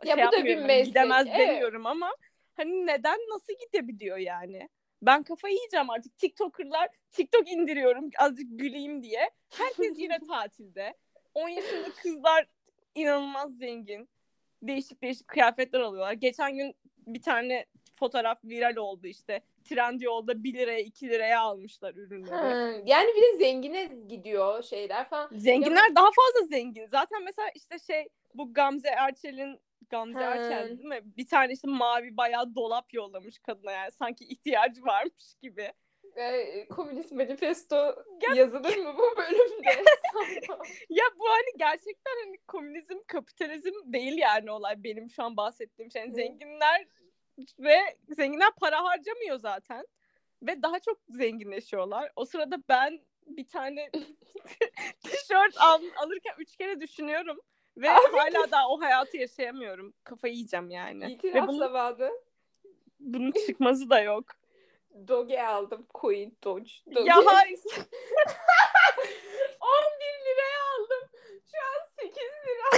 Ya 0.04 0.16
şey 0.16 0.26
bu 0.26 0.32
da 0.32 0.44
bir 0.44 0.54
hani 0.54 0.66
meslek, 0.66 0.86
Gidemez 0.86 1.26
evet. 1.26 1.38
demiyorum 1.38 1.86
ama 1.86 2.14
hani 2.54 2.86
neden 2.86 3.18
nasıl 3.18 3.52
gidebiliyor 3.66 4.16
yani? 4.16 4.68
Ben 5.02 5.22
kafayı 5.22 5.54
yiyeceğim 5.54 5.90
artık. 5.90 6.16
TikToker'lar 6.18 6.88
TikTok 7.10 7.50
indiriyorum 7.52 8.10
azıcık 8.18 8.46
güleyim 8.50 9.02
diye. 9.02 9.30
Herkes 9.50 9.98
yine 9.98 10.18
tatilde. 10.28 10.94
10 11.34 11.48
yaşında 11.48 11.88
kızlar 12.02 12.46
inanılmaz 12.94 13.56
zengin. 13.56 14.08
Değişik 14.62 15.02
değişik 15.02 15.28
kıyafetler 15.28 15.80
alıyorlar. 15.80 16.12
Geçen 16.12 16.56
gün 16.56 16.74
bir 17.06 17.22
tane 17.22 17.66
fotoğraf 17.96 18.44
viral 18.44 18.76
oldu 18.76 19.06
işte. 19.06 19.40
Trendyol'da 19.64 20.44
1 20.44 20.54
liraya 20.54 20.80
2 20.80 21.08
liraya 21.08 21.40
almışlar 21.40 21.94
ürünleri. 21.94 22.34
Ha, 22.34 22.72
yani 22.84 23.08
bir 23.16 23.22
de 23.22 23.36
zengine 23.38 23.84
gidiyor 24.08 24.62
şeyler 24.62 25.08
falan. 25.08 25.30
Zenginler 25.32 25.94
daha 25.96 26.06
fazla 26.06 26.46
zengin. 26.46 26.86
Zaten 26.86 27.24
mesela 27.24 27.48
işte 27.54 27.78
şey 27.78 28.08
bu 28.34 28.54
Gamze 28.54 28.88
Erçel'in 28.88 29.60
Gamze 29.90 30.18
Ha. 30.18 30.34
Erçel 30.34 30.68
değil 30.68 30.88
mi? 30.88 31.00
Bir 31.04 31.26
tane 31.26 31.52
işte 31.52 31.68
mavi 31.68 32.16
bayağı 32.16 32.54
dolap 32.54 32.94
yollamış 32.94 33.38
kadına 33.38 33.72
yani 33.72 33.90
sanki 33.90 34.24
ihtiyacı 34.24 34.84
varmış 34.84 35.34
gibi. 35.42 35.72
Ee, 36.16 36.68
Komünist 36.68 37.12
manifesto 37.12 37.94
yazılır 38.36 38.76
mı 38.76 38.94
bu 38.98 39.16
bölümde? 39.16 39.70
Ya 40.90 41.04
bu 41.18 41.28
hani 41.28 41.58
gerçekten 41.58 42.12
hani 42.24 42.36
komünizm, 42.48 42.98
kapitalizm 43.06 43.72
değil 43.84 44.18
yani 44.18 44.50
olay 44.50 44.84
benim 44.84 45.10
şu 45.10 45.22
an 45.22 45.36
bahsettiğim 45.36 45.90
şey. 45.90 46.02
Yani 46.02 46.12
zenginler 46.12 46.86
ve 47.58 47.78
zenginler 48.08 48.50
para 48.60 48.84
harcamıyor 48.84 49.38
zaten 49.38 49.86
ve 50.42 50.62
daha 50.62 50.80
çok 50.80 50.98
zenginleşiyorlar. 51.08 52.12
O 52.16 52.24
sırada 52.24 52.56
ben 52.68 53.00
bir 53.26 53.48
tane 53.48 53.90
tişört 55.04 55.54
al, 55.56 55.82
alırken 55.96 56.34
üç 56.38 56.56
kere 56.56 56.80
düşünüyorum 56.80 57.40
ve 57.76 57.88
hala 57.88 58.50
daha 58.50 58.68
o 58.68 58.80
hayatı 58.80 59.16
yaşayamıyorum. 59.16 59.94
Kafayı 60.04 60.34
yiyeceğim 60.34 60.70
yani. 60.70 61.12
İtiraf 61.12 61.34
ve 61.34 61.48
bunun, 61.48 61.58
zamanı. 61.58 62.10
bunun 63.00 63.32
çıkmazı 63.46 63.90
da 63.90 64.00
yok. 64.00 64.24
Doge 65.08 65.42
aldım. 65.42 65.86
Coin 65.94 66.38
Doge. 66.44 66.70
Doge. 66.94 67.08
ya 67.08 67.26
hayır. 67.26 67.58
11 67.66 67.84
liraya 70.24 70.60
aldım. 70.74 71.08
Şu 71.50 71.58
an 71.58 71.86
8 72.00 72.16
lira. 72.16 72.70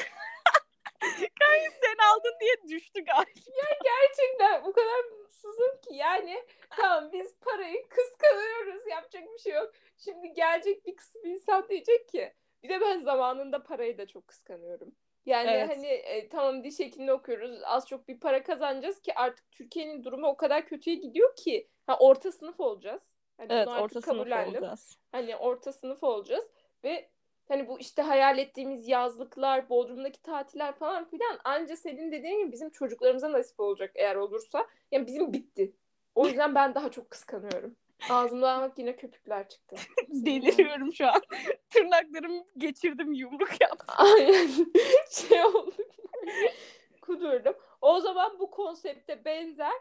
Sen 1.82 1.96
aldın 2.12 2.34
diye 2.40 2.76
düştü 2.76 3.04
galiba. 3.04 3.66
Gerçekten 3.84 4.62
o 4.62 4.72
kadar 4.72 5.04
mutsuzum 5.18 5.80
ki 5.88 5.94
yani 5.94 6.44
tamam 6.70 7.12
biz 7.12 7.34
parayı 7.40 7.88
kıskanıyoruz 7.88 8.86
yapacak 8.90 9.22
bir 9.34 9.38
şey 9.38 9.52
yok. 9.52 9.72
Şimdi 9.96 10.32
gelecek 10.32 10.86
bir 10.86 10.96
kısım 10.96 11.22
insan 11.24 11.68
diyecek 11.68 12.08
ki 12.08 12.32
bir 12.62 12.68
de 12.68 12.80
ben 12.80 12.98
zamanında 12.98 13.62
parayı 13.62 13.98
da 13.98 14.06
çok 14.06 14.28
kıskanıyorum. 14.28 14.94
Yani 15.26 15.50
Evet. 15.50 15.68
hani 15.76 15.86
e, 15.86 16.28
tamam 16.28 16.64
diş 16.64 16.78
hekimliği 16.80 17.12
okuyoruz 17.12 17.60
az 17.64 17.88
çok 17.88 18.08
bir 18.08 18.20
para 18.20 18.42
kazanacağız 18.42 19.00
ki 19.00 19.14
artık 19.14 19.50
Türkiye'nin 19.52 20.04
durumu 20.04 20.26
o 20.26 20.36
kadar 20.36 20.66
kötüye 20.66 20.96
gidiyor 20.96 21.36
ki 21.36 21.68
ha, 21.86 21.96
orta 21.98 22.32
sınıf 22.32 22.60
olacağız. 22.60 23.02
Hani 23.36 23.52
Evet 23.52 23.68
orta 23.68 23.88
sınıf 23.88 24.04
kabullendim. 24.04 24.54
olacağız. 24.62 24.98
Hani 25.12 25.36
orta 25.36 25.72
sınıf 25.72 26.02
olacağız 26.02 26.50
ve 26.84 27.10
hani 27.48 27.68
bu 27.68 27.80
işte 27.80 28.02
hayal 28.02 28.38
ettiğimiz 28.38 28.88
yazlıklar, 28.88 29.68
Bodrum'daki 29.68 30.22
tatiller 30.22 30.72
falan 30.72 31.04
filan 31.04 31.38
anca 31.44 31.76
senin 31.76 32.12
dediğin 32.12 32.38
gibi 32.38 32.52
bizim 32.52 32.70
çocuklarımıza 32.70 33.32
nasip 33.32 33.60
olacak 33.60 33.90
eğer 33.94 34.16
olursa. 34.16 34.66
Yani 34.92 35.06
bizim 35.06 35.32
bitti. 35.32 35.72
O 36.14 36.26
yüzden 36.26 36.54
ben 36.54 36.74
daha 36.74 36.90
çok 36.90 37.10
kıskanıyorum. 37.10 37.76
Ağzımdan 38.10 38.72
yine 38.76 38.96
köpükler 38.96 39.48
çıktı. 39.48 39.76
Deliriyorum 40.08 40.92
şu 40.92 41.06
an. 41.06 41.20
Tırnaklarımı 41.70 42.44
geçirdim 42.56 43.12
yumruk 43.12 43.60
yaptım. 43.60 43.94
Aynen. 43.98 44.48
şey 45.10 45.44
oldu. 45.44 45.74
Kudurdum. 47.02 47.54
O 47.80 48.00
zaman 48.00 48.38
bu 48.38 48.50
konsepte 48.50 49.24
benzer. 49.24 49.72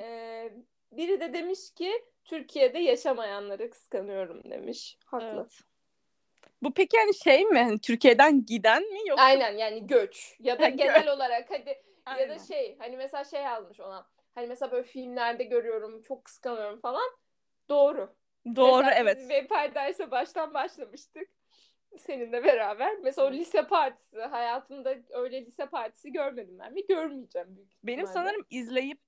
Ee, 0.00 0.52
biri 0.92 1.20
de 1.20 1.32
demiş 1.32 1.74
ki 1.74 2.04
Türkiye'de 2.24 2.78
yaşamayanları 2.78 3.70
kıskanıyorum 3.70 4.50
demiş. 4.50 4.98
Haklı. 5.04 5.26
Evet. 5.26 5.60
Bu 6.62 6.74
peki 6.74 6.96
yani 6.96 7.14
şey 7.14 7.44
mi? 7.44 7.58
Hani 7.62 7.78
Türkiye'den 7.80 8.46
giden 8.46 8.82
mi 8.82 9.08
yoksa? 9.08 9.24
Aynen 9.24 9.52
yani 9.58 9.86
göç 9.86 10.36
ya 10.40 10.58
da 10.60 10.68
genel 10.82 11.08
olarak 11.12 11.50
hadi 11.50 11.68
ya 11.70 11.76
Aynen. 12.06 12.28
da 12.28 12.38
şey 12.38 12.76
hani 12.78 12.96
mesela 12.96 13.24
şey 13.24 13.42
yazmış 13.42 13.80
ona. 13.80 14.06
Hani 14.34 14.46
mesela 14.46 14.72
böyle 14.72 14.82
filmlerde 14.86 15.44
görüyorum 15.44 16.02
çok 16.02 16.24
kıskanıyorum 16.24 16.80
falan. 16.80 17.10
Doğru. 17.68 18.16
Doğru 18.56 18.76
Mesela 18.84 18.94
evet. 19.00 19.18
Vampire 19.18 19.74
Diary's'e 19.74 20.10
baştan 20.10 20.54
başlamıştık. 20.54 21.28
Seninle 21.98 22.44
beraber. 22.44 22.98
Mesela 23.02 23.28
o 23.28 23.32
lise 23.32 23.66
partisi. 23.66 24.20
Hayatımda 24.20 24.94
öyle 25.10 25.46
lise 25.46 25.66
partisi 25.66 26.12
görmedim 26.12 26.58
ben. 26.58 26.74
Ve 26.74 26.80
görmeyeceğim 26.80 27.56
büyük 27.56 27.70
Benim 27.84 27.98
ihtimalle. 28.04 28.14
sanırım 28.14 28.46
izleyip 28.50 29.00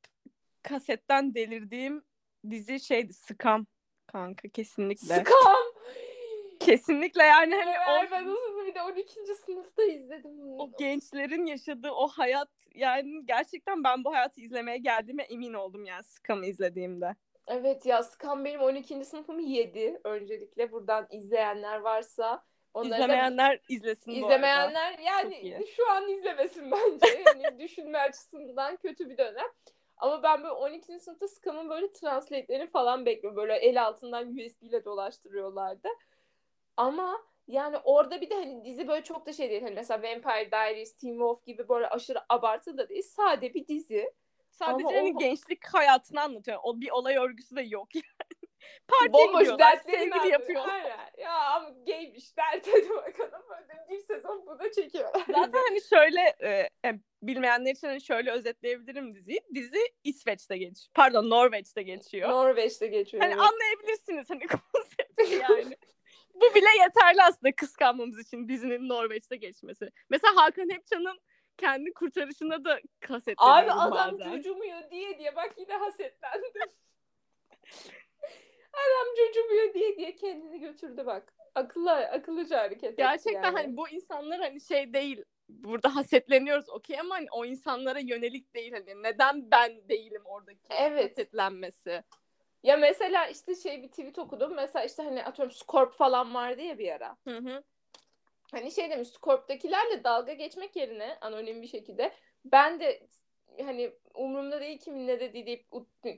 kasetten 0.63 1.35
delirdiğim 1.35 2.03
dizi 2.51 2.81
şeydi 2.81 3.13
Scam 3.13 3.67
kanka 4.07 4.49
kesinlikle. 4.49 5.15
Scam. 5.15 5.68
Kesinlikle 6.69 7.23
yani 7.23 7.55
hani 7.55 7.71
Evet, 7.71 8.09
o, 8.09 8.13
ben 8.13 8.25
uzun 8.25 8.67
bir 8.67 8.75
de 8.75 8.83
12. 8.83 9.35
sınıfta 9.47 9.83
izledim. 9.83 10.61
o 10.61 10.71
gençlerin 10.79 11.47
yaşadığı 11.47 11.91
o 11.91 12.09
hayat 12.09 12.49
yani 12.75 13.27
gerçekten 13.27 13.85
ben 13.85 14.05
bu 14.05 14.13
hayatı 14.13 14.41
izlemeye 14.41 14.79
geldiğime 14.79 15.23
emin 15.23 15.55
oldum 15.55 15.85
yani 15.85 16.05
Scam'ı 16.05 16.47
izlediğimde. 16.47 17.15
Evet 17.47 17.87
ya 17.87 18.03
Scam 18.03 18.45
benim 18.45 18.61
12. 18.61 19.05
sınıfımı 19.05 19.43
yedi 19.43 20.01
öncelikle. 20.05 20.73
Buradan 20.73 21.07
izleyenler 21.11 21.79
varsa 21.79 22.45
onları 22.75 22.91
da 22.91 22.97
İzlemeyenler 22.97 23.61
izlesin 23.69 24.23
bu 24.23 24.27
arada. 24.27 24.35
İzlemeyenler 24.35 24.99
yani 24.99 25.67
şu 25.77 25.91
an 25.91 26.09
izlemesin 26.09 26.71
bence. 26.71 27.23
Yani 27.27 27.59
düşünme 27.59 27.99
açısından 27.99 28.77
kötü 28.77 29.11
bir 29.11 29.19
dönem. 29.19 29.49
Ama 29.97 30.23
ben 30.23 30.43
böyle 30.43 30.53
12. 30.53 31.01
sınıfta 31.01 31.29
Scam'ın 31.29 31.71
böyle 31.71 31.93
translate'lerini 31.93 32.71
falan 32.71 33.07
bekliyorum. 33.07 33.37
Böyle 33.37 33.55
el 33.55 33.85
altından 33.85 34.29
USB 34.29 34.63
ile 34.63 34.85
dolaştırıyorlardı. 34.85 35.89
Ama 36.79 37.25
yani 37.47 37.77
orada 37.85 38.21
bir 38.21 38.31
de 38.31 38.35
hani 38.35 38.65
dizi 38.65 38.89
böyle 38.89 39.05
çok 39.05 39.27
da 39.27 39.33
şey 39.33 39.51
değil. 39.51 39.63
Hani 39.63 39.75
mesela 39.75 40.03
Vampire 40.03 40.51
Diaries, 40.51 40.97
Teen 40.97 41.13
Wolf 41.13 41.47
gibi 41.47 41.69
böyle 41.69 41.89
aşırı 41.89 42.19
abartı 42.29 42.79
da 42.79 42.89
değil. 42.89 43.03
Sade 43.03 43.55
bir 43.55 43.69
dizi. 43.69 44.13
Sadece 44.51 44.89
Ama 44.89 44.97
hani 44.99 45.15
o- 45.17 45.19
gençlik 45.19 45.67
hayatını 45.67 46.23
anlatıyor. 46.23 46.59
O 46.63 46.81
bir 46.81 46.91
olay 46.91 47.17
örgüsü 47.17 47.57
de 47.57 47.63
yok 47.63 47.95
yani. 47.95 48.05
Partiye 48.89 49.13
Bomboş 49.13 49.41
gidiyorlar, 49.41 49.77
sevgili 49.87 50.29
yapıyorlar. 50.29 50.75
Aynen. 50.75 51.11
Ya 51.19 51.33
ama 51.33 51.71
gaymiş 51.87 52.37
dert 52.37 52.67
hadi 52.67 52.91
bakalım. 52.91 53.43
Böyle 53.51 53.87
bir 53.91 54.01
sezon 54.01 54.47
bunu 54.47 54.73
çekiyorlar. 54.75 55.25
Zaten 55.27 55.63
hani 55.69 55.81
şöyle 55.83 56.35
e, 56.43 56.69
yani 56.85 57.01
bilmeyenler 57.23 57.71
için 57.71 57.87
hani 57.87 58.01
şöyle 58.01 58.31
özetleyebilirim 58.31 59.15
diziyi. 59.15 59.41
Dizi 59.55 59.93
İsveç'te 60.05 60.59
geçiyor. 60.59 60.91
Pardon 60.95 61.31
Norveç'te 61.31 61.83
geçiyor. 61.83 62.31
Norveç'te 62.31 62.87
geçiyor. 62.87 63.23
hani 63.23 63.33
evet. 63.33 63.43
anlayabilirsiniz 63.43 64.31
hani 64.31 64.47
konsepti 64.73 65.35
yani. 65.35 65.77
Bu 66.41 66.55
bile 66.55 66.69
yeterli 66.83 67.23
aslında 67.23 67.55
kıskanmamız 67.57 68.19
için 68.19 68.49
dizinin 68.49 68.89
Norveç'te 68.89 69.37
geçmesi. 69.37 69.91
Mesela 70.11 70.37
Hakan 70.37 70.71
Hepcan'ın 70.71 71.19
kendi 71.57 71.93
kurtarışına 71.95 72.65
da 72.65 72.73
Abi 72.75 72.83
kasetleniyorum 73.01 73.79
adam 73.81 74.19
bazen. 74.19 74.37
cucumuyor 74.37 74.91
diye 74.91 75.19
diye 75.19 75.37
bak 75.37 75.55
yine 75.59 75.73
hasetlendim. 75.75 76.53
adam 78.73 79.15
cucumuyor 79.17 79.75
diye 79.75 79.97
diye 79.97 80.17
kendini 80.17 80.61
götürdü 80.61 81.07
bak. 81.07 81.35
Akıllı, 81.55 81.93
akıllıca 81.93 82.59
hareket 82.59 82.97
Gerçekten 82.97 83.43
yani. 83.43 83.57
hani 83.57 83.77
bu 83.77 83.89
insanlar 83.89 84.41
hani 84.41 84.61
şey 84.61 84.93
değil. 84.93 85.25
Burada 85.49 85.97
hasetleniyoruz 85.97 86.69
okey 86.71 87.01
ama 87.01 87.15
hani 87.15 87.27
o 87.33 87.45
insanlara 87.45 87.99
yönelik 87.99 88.55
değil 88.55 88.73
hani 88.73 89.03
neden 89.03 89.51
ben 89.51 89.89
değilim 89.89 90.23
oradaki 90.25 90.69
Evet. 90.79 91.11
hasetlenmesi. 91.19 92.03
Ya 92.63 92.77
mesela 92.77 93.27
işte 93.27 93.55
şey 93.55 93.83
bir 93.83 93.89
tweet 93.89 94.19
okudum. 94.19 94.55
Mesela 94.55 94.85
işte 94.85 95.03
hani 95.03 95.25
atıyorum 95.25 95.55
Scorp 95.55 95.95
falan 95.95 96.35
vardı 96.35 96.63
ya 96.63 96.79
bir 96.79 96.93
ara. 96.93 97.17
Hı 97.29 97.39
hı. 97.39 97.63
Hani 98.53 98.73
şey 98.73 98.91
demiş 98.91 99.09
Scorp'takilerle 99.09 100.05
dalga 100.05 100.33
geçmek 100.33 100.77
yerine 100.77 101.19
anonim 101.21 101.63
bir 101.63 101.69
şekilde 101.69 102.13
ben 102.45 102.81
de 102.81 103.07
hani 103.65 103.93
umurumda 104.15 104.61
değil 104.61 104.79
kimin 104.79 105.07
ne 105.07 105.21
dediği 105.21 105.47
deyip 105.47 105.67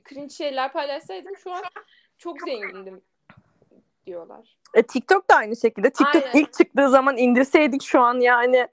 cringe 0.09 0.33
şeyler 0.33 0.73
paylaşsaydım 0.73 1.37
şu 1.37 1.51
an 1.51 1.63
çok 2.17 2.41
zengindim 2.41 3.01
diyorlar. 4.05 4.57
E, 4.73 4.83
TikTok 4.83 5.29
da 5.29 5.35
aynı 5.35 5.55
şekilde. 5.55 5.89
TikTok 5.89 6.23
Aynen. 6.23 6.39
ilk 6.39 6.53
çıktığı 6.53 6.89
zaman 6.89 7.17
indirseydik 7.17 7.83
şu 7.83 7.99
an 7.99 8.19
yani 8.19 8.67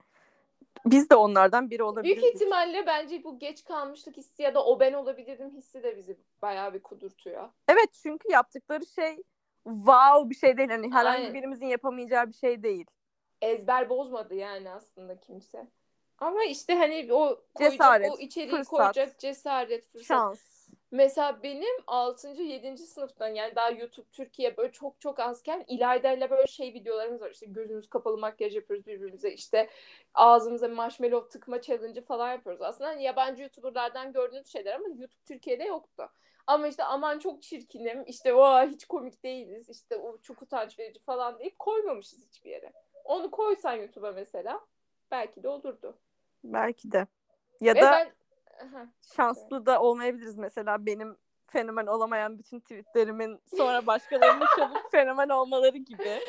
biz 0.87 1.11
de 1.11 1.14
onlardan 1.16 1.70
biri 1.70 1.78
Büyük 1.78 1.90
olabilirdik. 1.92 2.35
ihtimalle 2.35 2.87
bence 2.87 3.25
bu 3.25 3.38
geç 3.38 3.64
kalmışlık 3.64 4.16
hissi 4.16 4.42
ya 4.42 4.54
da 4.54 4.64
o 4.64 4.80
ben 4.80 4.92
olabilirdim 4.92 5.50
hissi 5.50 5.82
de 5.82 5.97
bizi 5.97 6.16
bayağı 6.42 6.75
bir 6.75 6.82
kudurtuyor. 6.82 7.49
Evet 7.68 7.92
çünkü 8.02 8.32
yaptıkları 8.32 8.87
şey 8.87 9.23
wow 9.64 10.30
bir 10.30 10.35
şey 10.35 10.56
değil. 10.56 10.68
Hani 10.68 10.92
herhangi 10.92 11.18
Aynen. 11.18 11.35
birimizin 11.35 11.66
yapamayacağı 11.66 12.28
bir 12.28 12.32
şey 12.35 12.62
değil. 12.62 12.87
Ezber 13.42 13.88
bozmadı 13.88 14.35
yani 14.35 14.70
aslında 14.70 15.20
kimse. 15.20 15.66
Ama 16.18 16.44
işte 16.44 16.75
hani 16.75 17.08
o 17.12 17.40
koyacak, 17.54 17.73
Cesaret, 17.73 18.11
o 18.11 18.18
içeriği 18.18 18.50
fırsat. 18.50 18.70
koyacak 18.70 19.18
cesaret, 19.18 19.88
fırsat. 19.92 20.06
Şans. 20.06 20.57
Mesela 20.90 21.42
benim 21.42 21.83
6. 21.87 22.28
7. 22.42 22.78
sınıftan 22.78 23.28
yani 23.28 23.57
daha 23.57 23.71
YouTube 23.71 24.07
Türkiye 24.12 24.57
böyle 24.57 24.73
çok 24.73 25.00
çok 25.00 25.21
azken 25.21 25.64
İlayda 25.68 26.12
ile 26.12 26.30
böyle 26.30 26.47
şey 26.47 26.75
videolarımız 26.75 27.21
var. 27.21 27.30
İşte 27.30 27.47
gözümüz 27.47 27.88
kapalı 27.88 28.18
makyaj 28.18 28.57
yapıyoruz 28.57 28.87
birbirimize. 28.87 29.33
İşte 29.33 29.68
ağzımıza 30.14 30.68
marshmallow 30.68 31.28
tıkma 31.28 31.62
challenge 31.62 32.00
falan 32.00 32.33
yapıyoruz. 32.33 32.62
Aslında 32.62 32.90
hani 32.90 33.02
yabancı 33.02 33.42
YouTuber'lardan 33.42 34.12
gördüğünüz 34.12 34.47
şeyler 34.47 34.75
ama 34.75 34.88
YouTube 34.88 35.25
Türkiye'de 35.25 35.64
yoktu. 35.64 36.11
Ama 36.47 36.68
işte 36.68 36.85
aman 36.85 37.18
çok 37.18 37.42
çirkinim, 37.42 38.04
işte 38.07 38.35
o 38.35 38.68
hiç 38.68 38.85
komik 38.85 39.25
değiliz, 39.25 39.71
işte 39.71 39.97
o 39.97 40.18
çok 40.23 40.42
utanç 40.42 40.78
verici 40.78 41.00
falan 41.00 41.38
deyip 41.38 41.59
koymamışız 41.59 42.26
hiçbir 42.26 42.50
yere. 42.50 42.73
Onu 43.04 43.30
koysan 43.30 43.75
YouTube'a 43.75 44.12
mesela 44.12 44.61
belki 45.11 45.42
de 45.42 45.48
olurdu. 45.48 45.98
Belki 46.44 46.92
de. 46.92 47.07
Ya 47.61 47.74
Ve 47.74 47.81
da 47.81 47.90
ben 47.90 48.12
Aha. 48.62 48.87
şanslı 49.16 49.66
da 49.66 49.83
olmayabiliriz 49.83 50.37
mesela 50.37 50.87
benim 50.87 51.16
fenomen 51.47 51.87
olamayan 51.87 52.38
bütün 52.38 52.61
tweetlerimin 52.61 53.40
sonra 53.57 53.87
başkalarının 53.87 54.47
çabuk 54.57 54.90
fenomen 54.90 55.29
olmaları 55.29 55.77
gibi. 55.77 56.21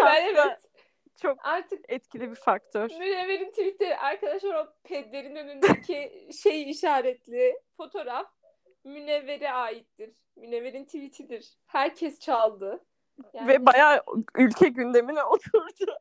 da 0.00 0.18
evet 0.18 0.70
çok 1.22 1.46
artık 1.46 1.84
etkili 1.88 2.30
bir 2.30 2.36
faktör. 2.36 2.90
Münevver'in 2.90 3.50
Twitter 3.50 3.96
arkadaşlar 4.00 4.54
o 4.54 4.68
pedlerin 4.84 5.36
önündeki 5.36 6.28
şey 6.42 6.70
işaretli 6.70 7.60
fotoğraf 7.76 8.26
Münevver'e 8.84 9.50
aittir. 9.52 10.10
Münevver'in 10.36 10.84
tweetidir. 10.84 11.58
Herkes 11.66 12.20
çaldı. 12.20 12.84
Yani 13.32 13.48
Ve 13.48 13.66
bayağı 13.66 14.02
ülke 14.36 14.68
gündemine 14.68 15.22
oturdu. 15.24 15.98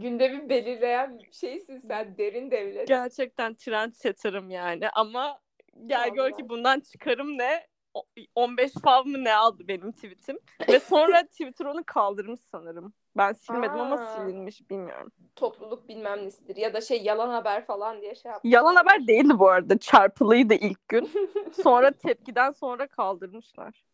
Gündemi 0.00 0.48
belirleyen 0.48 1.20
şeysin 1.32 1.78
sen 1.78 2.18
derin 2.18 2.50
devlet. 2.50 2.88
Gerçekten 2.88 3.54
trendsetter'ım 3.54 4.50
yani 4.50 4.90
ama 4.90 5.40
gel 5.86 6.08
gör 6.08 6.22
Vallahi. 6.22 6.36
ki 6.42 6.48
bundan 6.48 6.80
çıkarım 6.80 7.38
ne? 7.38 7.66
O- 7.94 8.06
15 8.34 8.72
fav 8.72 9.04
mı 9.04 9.24
ne 9.24 9.34
aldı 9.34 9.68
benim 9.68 9.92
tweetim. 9.92 10.38
Ve 10.68 10.80
sonra 10.80 11.22
Twitter 11.26 11.64
onu 11.64 11.84
kaldırmış 11.86 12.40
sanırım. 12.40 12.92
Ben 13.16 13.32
silmedim 13.32 13.80
ama 13.80 13.94
Aa. 13.94 14.06
silinmiş 14.20 14.70
bilmiyorum. 14.70 15.12
Topluluk 15.36 15.88
bilmem 15.88 16.24
nesidir. 16.24 16.56
Ya 16.56 16.74
da 16.74 16.80
şey 16.80 17.02
yalan 17.02 17.28
haber 17.30 17.66
falan 17.66 18.00
diye 18.02 18.14
şey 18.14 18.32
yapmış. 18.32 18.52
Yalan 18.54 18.74
haber 18.76 19.06
değildi 19.06 19.38
bu 19.38 19.48
arada. 19.48 19.78
Çarpılıydı 19.78 20.54
ilk 20.54 20.88
gün. 20.88 21.10
Sonra 21.62 21.90
tepkiden 21.90 22.50
sonra 22.50 22.86
kaldırmışlar. 22.86 23.84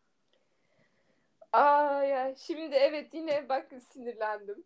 Aa 1.53 2.03
ya 2.05 2.35
şimdi 2.35 2.77
evet 2.77 3.15
yine 3.15 3.49
bak 3.49 3.69
sinirlendim. 3.93 4.65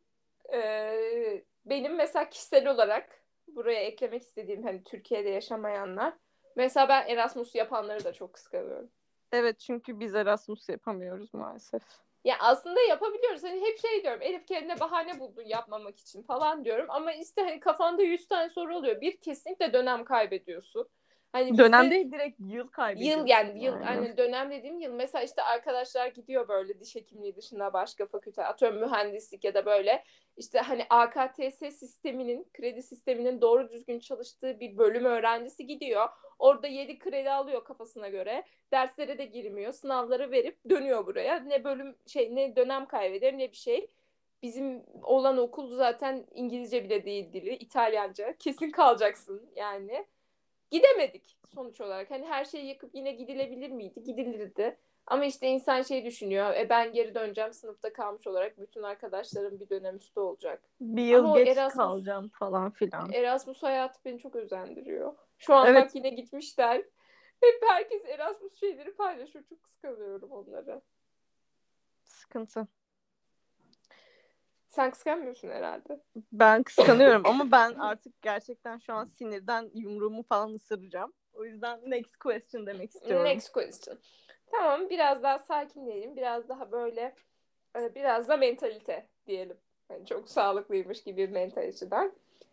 Ee, 0.53 1.45
benim 1.65 1.97
mesela 1.97 2.29
kişisel 2.29 2.69
olarak 2.69 3.23
buraya 3.49 3.81
eklemek 3.81 4.23
istediğim 4.23 4.63
hani 4.63 4.85
Türkiye'de 4.85 5.29
yaşamayanlar. 5.29 6.15
Mesela 6.57 6.89
ben 6.89 7.09
Erasmus 7.09 7.55
yapanları 7.55 8.05
da 8.05 8.13
çok 8.13 8.33
kıskanıyorum. 8.33 8.91
Evet 9.33 9.61
çünkü 9.61 10.01
biz 10.01 10.15
Erasmus 10.15 10.69
yapamıyoruz 10.69 11.35
maalesef. 11.35 11.83
Ya 12.25 12.37
aslında 12.41 12.81
yapabiliyoruz. 12.81 13.43
Hani 13.43 13.61
hep 13.61 13.79
şey 13.79 14.03
diyorum. 14.03 14.23
Elif 14.23 14.47
kendine 14.47 14.81
bahane 14.81 15.21
buldun 15.21 15.45
yapmamak 15.45 15.99
için 15.99 16.23
falan 16.23 16.65
diyorum. 16.65 16.87
Ama 16.89 17.13
işte 17.13 17.43
hani 17.43 17.61
kafanda 17.61 18.03
100 18.03 18.29
tane 18.29 18.49
soru 18.49 18.77
oluyor. 18.77 19.01
Bir 19.01 19.17
kesinlikle 19.17 19.73
dönem 19.73 20.05
kaybediyorsun. 20.05 20.89
Hani 21.33 21.59
Dönem 21.59 21.91
değil 21.91 22.13
direkt 22.13 22.41
yıl 22.41 22.69
kaybediyorsun. 22.69 23.21
Yıl 23.21 23.27
yani 23.29 23.65
yıl 23.65 23.73
yani. 23.73 23.85
hani 23.85 24.17
dönem 24.17 24.51
dediğim 24.51 24.81
yıl 24.81 24.93
mesela 24.93 25.25
işte 25.25 25.43
arkadaşlar 25.43 26.07
gidiyor 26.07 26.49
böyle 26.49 26.81
diş 26.81 26.95
hekimliği 26.95 27.37
dışında 27.37 27.73
başka 27.73 28.07
fakülte 28.07 28.45
atıyorum 28.45 28.81
mühendislik 28.81 29.45
ya 29.45 29.55
da 29.55 29.67
böyle 29.67 30.05
işte 30.37 30.59
hani 30.59 30.87
AKTS 30.91 31.59
sisteminin 31.59 32.47
kredi 32.53 32.83
sisteminin 32.83 33.41
doğru 33.41 33.71
düzgün 33.71 33.99
çalıştığı 33.99 34.61
bir 34.61 34.79
bölüm 34.79 35.05
öğrencisi 35.05 35.67
gidiyor. 35.67 36.09
Orada 36.39 36.67
7 36.67 36.99
kredi 36.99 37.31
alıyor 37.31 37.65
kafasına 37.65 38.09
göre. 38.09 38.45
Derslere 38.73 39.19
de 39.19 39.25
girmiyor. 39.25 39.73
Sınavları 39.73 40.31
verip 40.31 40.59
dönüyor 40.71 41.07
buraya. 41.07 41.37
Ne 41.37 41.65
bölüm 41.65 41.97
şey 42.07 42.35
ne 42.35 42.57
dönem 42.57 42.87
kaybeder 42.87 43.39
ne 43.39 43.51
bir 43.51 43.57
şey. 43.57 43.91
Bizim 44.43 44.83
olan 45.03 45.39
okul 45.39 45.77
zaten 45.77 46.27
İngilizce 46.35 46.85
bile 46.85 47.05
değil 47.05 47.33
dili. 47.33 47.55
İtalyanca. 47.57 48.37
Kesin 48.39 48.71
kalacaksın 48.71 49.51
yani 49.57 50.07
gidemedik 50.73 51.37
sonuç 51.55 51.81
olarak. 51.81 52.11
Hani 52.11 52.27
her 52.27 52.45
şeyi 52.45 52.67
yakıp 52.67 52.95
yine 52.95 53.13
gidilebilir 53.13 53.71
miydi? 53.71 54.03
Gidilirdi. 54.03 54.79
Ama 55.07 55.25
işte 55.25 55.47
insan 55.49 55.83
şey 55.83 56.05
düşünüyor. 56.05 56.55
E 56.55 56.69
ben 56.69 56.93
geri 56.93 57.15
döneceğim 57.15 57.53
sınıfta 57.53 57.93
kalmış 57.93 58.27
olarak 58.27 58.61
bütün 58.61 58.83
arkadaşlarım 58.83 59.61
bir 59.61 59.69
dönem 59.69 59.97
üstü 59.97 60.21
olacak. 60.21 60.63
Bir 60.81 61.03
yıl 61.05 61.25
Ama 61.25 61.39
geç 61.41 61.57
Erasmus- 61.57 61.77
kalacağım 61.77 62.29
falan 62.29 62.71
filan. 62.71 63.13
Erasmus 63.13 63.63
hayatı 63.63 64.01
beni 64.05 64.19
çok 64.19 64.37
özendiriyor. 64.37 65.15
Şu 65.39 65.55
an 65.55 65.67
Evet. 65.67 65.85
bak 65.85 65.95
yine 65.95 66.11
gitmişler. 66.11 66.77
Hep 67.41 67.63
herkes 67.69 68.03
Erasmus 68.05 68.61
şeyleri 68.61 68.95
paylaşıyor. 68.95 69.45
Çok 69.49 69.63
kıskanıyorum 69.63 70.31
onları. 70.31 70.81
Sıkıntı. 72.05 72.67
Sen 74.73 74.91
kıskanmıyorsun 74.91 75.49
herhalde. 75.49 76.01
Ben 76.33 76.63
kıskanıyorum 76.63 77.23
ama 77.27 77.51
ben 77.51 77.75
artık 77.75 78.23
gerçekten 78.23 78.79
şu 78.79 78.93
an 78.93 79.05
sinirden 79.05 79.71
yumruğumu 79.75 80.23
falan 80.23 80.55
ısıracağım. 80.55 81.13
O 81.35 81.45
yüzden 81.45 81.81
next 81.87 82.17
question 82.17 82.67
demek 82.67 82.91
istiyorum. 82.91 83.25
Next 83.25 83.53
question. 83.53 83.99
Tamam 84.51 84.91
biraz 84.91 85.23
daha 85.23 85.39
sakinleyelim. 85.39 86.17
Biraz 86.17 86.49
daha 86.49 86.73
böyle 86.73 87.15
e, 87.77 87.95
biraz 87.95 88.29
da 88.29 88.37
mentalite 88.37 89.07
diyelim. 89.27 89.57
Yani 89.91 90.07
çok 90.07 90.29
sağlıklıymış 90.29 91.03
gibi 91.03 91.29
bir 91.29 91.33
mentaliteden. 91.33 92.13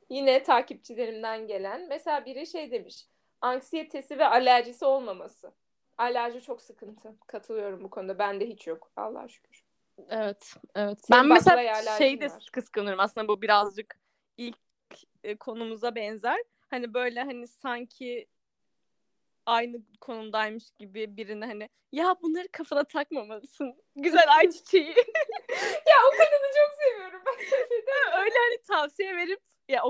Yine 0.09 0.43
takipçilerimden 0.43 1.47
gelen. 1.47 1.87
Mesela 1.89 2.25
biri 2.25 2.47
şey 2.47 2.71
demiş. 2.71 3.07
Anksiyetesi 3.41 4.17
ve 4.17 4.25
alerjisi 4.25 4.85
olmaması. 4.85 5.51
Alerji 5.97 6.41
çok 6.41 6.61
sıkıntı. 6.61 7.15
Katılıyorum 7.27 7.83
bu 7.83 7.89
konuda. 7.89 8.19
Bende 8.19 8.47
hiç 8.47 8.67
yok. 8.67 8.91
Allah'a 8.95 9.27
şükür. 9.27 9.68
Evet, 10.09 10.55
evet. 10.75 11.05
Senin 11.05 11.21
ben 11.21 11.27
mesela 11.27 11.97
şey 11.97 12.21
de 12.21 12.25
var. 12.25 12.49
kıskanıyorum. 12.51 12.99
Aslında 12.99 13.27
bu 13.27 13.41
birazcık 13.41 13.99
ilk 14.37 14.57
e, 15.23 15.35
konumuza 15.35 15.95
benzer. 15.95 16.43
Hani 16.69 16.93
böyle 16.93 17.23
hani 17.23 17.47
sanki 17.47 18.27
aynı 19.45 19.77
konumdaymış 20.01 20.71
gibi 20.79 21.17
birine 21.17 21.45
hani 21.45 21.69
ya 21.91 22.15
bunları 22.21 22.47
kafana 22.51 22.83
takmamalısın. 22.83 23.75
Güzel 23.95 24.35
ayçiçeği. 24.37 24.95
Ya 25.87 25.95
o 26.07 26.11
kadını 26.11 26.49
çok 26.57 26.75
seviyorum. 26.83 27.21
Ben 27.25 27.45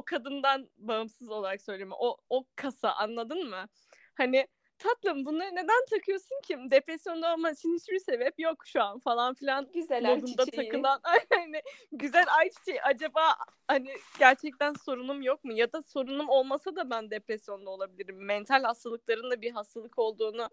kadından 0.02 0.70
bağımsız 0.78 1.30
olarak 1.30 1.62
söylüyorum. 1.62 1.96
O 2.00 2.18
o 2.30 2.46
kasa 2.56 2.92
anladın 2.92 3.50
mı? 3.50 3.68
Hani 4.14 4.48
tatlım 4.80 5.26
bunları 5.26 5.56
neden 5.56 5.86
takıyorsun 5.90 6.42
ki? 6.48 6.58
Depresyonda 6.72 7.34
olman 7.34 7.54
için 7.54 7.76
hiçbir 7.76 8.00
sebep 8.00 8.40
yok 8.40 8.64
şu 8.68 8.82
an 8.84 9.00
falan 9.00 9.34
filan 9.34 9.68
Güzel 9.74 10.10
ay 10.12 10.22
çiçeği. 10.26 10.70
takılan 10.70 11.00
hani 11.34 11.62
güzel 11.92 12.26
ayçiçeği 12.38 12.82
acaba 12.82 13.22
hani 13.68 13.90
gerçekten 14.20 14.74
sorunum 14.74 15.22
yok 15.22 15.44
mu 15.44 15.54
ya 15.54 15.74
da 15.74 15.82
sorunum 15.82 16.30
olmasa 16.30 16.76
da 16.76 16.90
ben 16.90 17.12
depresyonda 17.12 17.70
olabilirim. 17.70 18.26
Mental 18.26 18.64
hastalıkların 18.64 19.32
da 19.32 19.42
bir 19.42 19.52
hastalık 19.52 20.00
olduğunu 20.00 20.50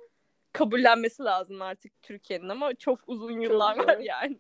kabullenmesi 0.52 1.22
lazım 1.24 1.62
artık 1.62 2.02
Türkiye'nin 2.02 2.48
ama 2.48 2.74
çok 2.74 2.98
uzun 3.06 3.40
yıllar 3.40 3.78
var 3.78 3.94
zor. 3.94 4.00
yani. 4.02 4.38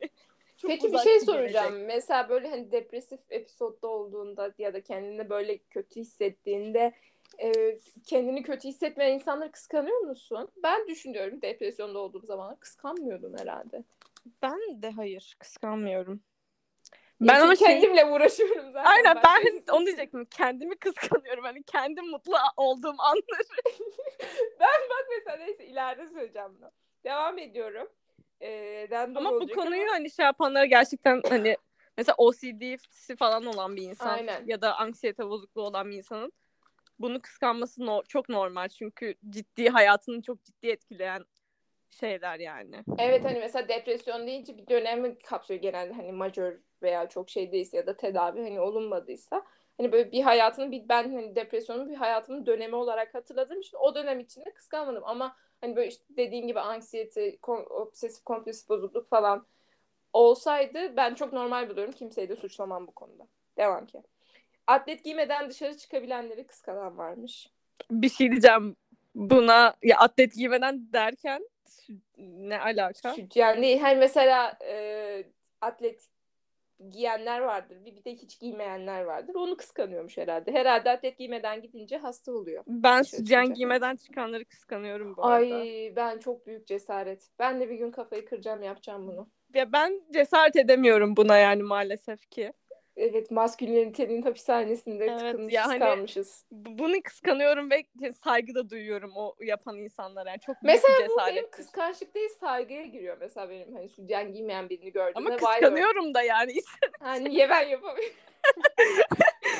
Çok 0.56 0.70
Peki 0.70 0.92
bir 0.92 0.98
şey 0.98 1.04
gelecek. 1.04 1.22
soracağım. 1.28 1.84
Mesela 1.84 2.28
böyle 2.28 2.50
hani 2.50 2.72
depresif 2.72 3.20
episodda 3.30 3.88
olduğunda 3.88 4.54
ya 4.58 4.74
da 4.74 4.80
kendini 4.82 5.30
böyle 5.30 5.58
kötü 5.58 6.00
hissettiğinde 6.00 6.92
e, 7.42 7.78
kendini 8.06 8.42
kötü 8.42 8.68
hissetmeyen 8.68 9.14
insanları 9.14 9.52
kıskanıyor 9.52 9.98
musun? 9.98 10.48
Ben 10.62 10.88
düşünüyorum 10.88 11.42
depresyonda 11.42 11.98
olduğum 11.98 12.26
zaman 12.26 12.56
kıskanmıyordum 12.56 13.38
herhalde. 13.38 13.84
Ben 14.42 14.82
de 14.82 14.90
hayır 14.90 15.36
kıskanmıyorum. 15.38 16.20
Ya 17.20 17.34
Ben 17.34 17.40
ama 17.40 17.56
şey- 17.56 17.66
kendimle 17.66 18.04
uğraşıyorum 18.04 18.72
zaten. 18.72 18.90
Aynen 18.90 19.16
ben 19.24 19.42
birisi- 19.42 19.72
onu 19.72 19.86
diyecektim. 19.86 20.24
Kendimi 20.24 20.76
kıskanıyorum. 20.76 21.44
Hani 21.44 21.62
kendim 21.62 22.06
mutlu 22.10 22.34
olduğum 22.56 22.94
anları. 22.98 23.42
ben 24.60 24.80
bak 24.90 25.06
mesela 25.18 25.36
neyse 25.36 25.66
ileride 25.66 26.08
söyleyeceğim 26.08 26.48
bunu. 26.60 26.70
Devam 27.04 27.38
ediyorum. 27.38 27.88
Ee, 28.42 28.88
Ama 29.14 29.32
bu 29.40 29.48
konuyu 29.48 29.82
ama- 29.82 29.92
hani 29.92 30.10
şey 30.10 30.24
yapanlara 30.24 30.64
gerçekten 30.64 31.22
hani 31.28 31.56
mesela 31.96 32.14
OCD'si 32.18 33.16
falan 33.16 33.46
olan 33.46 33.76
bir 33.76 33.82
insan 33.82 34.08
Aynen. 34.08 34.46
ya 34.46 34.62
da 34.62 34.76
anksiyete 34.76 35.26
bozukluğu 35.26 35.62
olan 35.62 35.90
bir 35.90 35.96
insanın 35.96 36.32
bunu 36.98 37.22
kıskanması 37.22 37.86
no- 37.86 38.02
çok 38.08 38.28
normal. 38.28 38.68
Çünkü 38.68 39.14
ciddi 39.30 39.68
hayatını 39.68 40.22
çok 40.22 40.44
ciddi 40.44 40.68
etkileyen 40.68 41.24
şeyler 41.90 42.38
yani. 42.38 42.84
Evet 42.98 43.24
hani 43.24 43.38
mesela 43.38 43.68
depresyon 43.68 44.26
deyince 44.26 44.58
bir 44.58 44.66
dönemi 44.68 45.18
kapsıyor 45.18 45.60
genelde 45.60 45.92
hani 45.92 46.12
majör 46.12 46.58
veya 46.82 47.08
çok 47.08 47.30
şey 47.30 47.52
değilse 47.52 47.76
ya 47.76 47.86
da 47.86 47.96
tedavi 47.96 48.42
hani 48.42 48.60
olunmadıysa 48.60 49.42
hani 49.76 49.92
böyle 49.92 50.12
bir 50.12 50.22
hayatını 50.22 50.70
bir 50.70 50.88
ben 50.88 51.14
hani 51.14 51.36
depresyonun 51.36 51.88
bir 51.88 51.94
hayatımın 51.94 52.46
dönemi 52.46 52.74
olarak 52.74 53.14
hatırladığım 53.14 53.60
için 53.60 53.76
o 53.80 53.94
dönem 53.94 54.20
içinde 54.20 54.54
kıskanmadım 54.54 55.02
ama 55.06 55.36
hani 55.60 55.76
böyle 55.76 55.88
işte 55.88 56.04
dediğin 56.16 56.46
gibi 56.46 56.60
anksiyete, 56.60 57.34
kom- 57.36 57.68
obsesif 57.68 58.24
kompulsif 58.24 58.68
bozukluk 58.68 59.08
falan 59.10 59.46
olsaydı 60.12 60.96
ben 60.96 61.14
çok 61.14 61.32
normal 61.32 61.70
buluyorum. 61.70 61.92
Kimseyi 61.92 62.28
de 62.28 62.36
suçlamam 62.36 62.86
bu 62.86 62.92
konuda. 62.92 63.28
Devam 63.58 63.86
ki. 63.86 64.02
Atlet 64.66 65.04
giymeden 65.04 65.50
dışarı 65.50 65.76
çıkabilenleri 65.76 66.46
kıskanan 66.46 66.98
varmış. 66.98 67.50
Bir 67.90 68.08
şey 68.08 68.30
diyeceğim 68.30 68.76
buna 69.14 69.74
ya 69.82 69.98
atlet 69.98 70.34
giymeden 70.34 70.92
derken 70.92 71.48
ne 72.18 72.60
alaka? 72.60 73.14
Sütyen 73.14 73.62
değil. 73.62 73.80
Hani 73.80 73.96
mesela 73.96 74.58
e, 74.64 75.24
atlet 75.60 76.08
giyenler 76.90 77.40
vardır. 77.40 77.76
Bir, 77.84 77.96
bir 77.96 78.04
de 78.04 78.14
hiç 78.14 78.40
giymeyenler 78.40 79.02
vardır. 79.02 79.34
Onu 79.34 79.56
kıskanıyormuş 79.56 80.16
herhalde. 80.18 80.52
Herhalde 80.52 80.90
atlet 80.90 81.18
giymeden 81.18 81.62
gidince 81.62 81.96
hasta 81.96 82.32
oluyor. 82.32 82.64
Ben 82.66 83.02
sütyen 83.02 83.54
giymeden 83.54 83.96
çıkanları 83.96 84.44
kıskanıyorum 84.44 85.16
bu 85.16 85.26
Ay 85.26 85.52
arada. 85.52 85.96
ben 85.96 86.18
çok 86.18 86.46
büyük 86.46 86.66
cesaret. 86.66 87.30
Ben 87.38 87.60
de 87.60 87.70
bir 87.70 87.74
gün 87.74 87.90
kafayı 87.90 88.24
kıracağım 88.24 88.62
yapacağım 88.62 89.06
bunu. 89.06 89.28
Ya 89.54 89.72
ben 89.72 90.02
cesaret 90.12 90.56
edemiyorum 90.56 91.16
buna 91.16 91.38
yani 91.38 91.62
maalesef 91.62 92.30
ki. 92.30 92.52
Evet 92.96 93.30
maskülinitenin 93.30 94.22
hapishanesinde 94.22 95.04
Evet, 95.04 95.18
tıkınmışız 95.18 95.52
ya 95.52 95.66
hani- 95.66 95.78
kalmışız. 95.78 96.44
Bu- 96.50 96.78
Bunu 96.78 97.02
kıskanıyorum 97.04 97.70
ve 97.70 97.84
saygı 98.24 98.54
da 98.54 98.70
duyuyorum 98.70 99.12
o 99.16 99.36
yapan 99.40 99.76
insanlara. 99.78 100.30
Yani 100.30 100.40
çok 100.40 100.56
Mesela 100.62 100.98
bir 101.04 101.08
bu 101.08 101.16
benim 101.26 101.50
kıskançlık 101.50 102.14
değil 102.14 102.28
saygıya 102.40 102.84
giriyor 102.84 103.16
mesela 103.20 103.50
benim 103.50 103.74
hani 103.74 103.88
sütyen 103.88 104.32
giymeyen 104.32 104.68
birini 104.68 104.92
gördüğümde. 104.92 105.18
Ama 105.18 105.30
vay 105.30 105.60
kıskanıyorum 105.60 106.14
da 106.14 106.22
yani. 106.22 106.52
Ha, 107.00 107.14
niye 107.14 107.50
ben 107.50 107.62
yapamıyorum? 107.66 108.14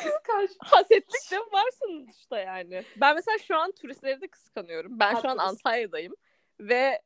Kıskanç. 0.05 0.51
Hasetlik 0.59 1.31
de 1.33 1.39
var 1.39 1.71
sonuçta 1.83 2.39
yani. 2.39 2.83
Ben 2.97 3.15
mesela 3.15 3.39
şu 3.39 3.57
an 3.57 3.73
turistleri 3.73 4.21
de 4.21 4.29
kıskanıyorum. 4.29 4.99
Ben 5.01 5.15
şu 5.15 5.29
an. 5.29 5.37
Antalya'dayım 5.39 6.15
ve 6.61 7.03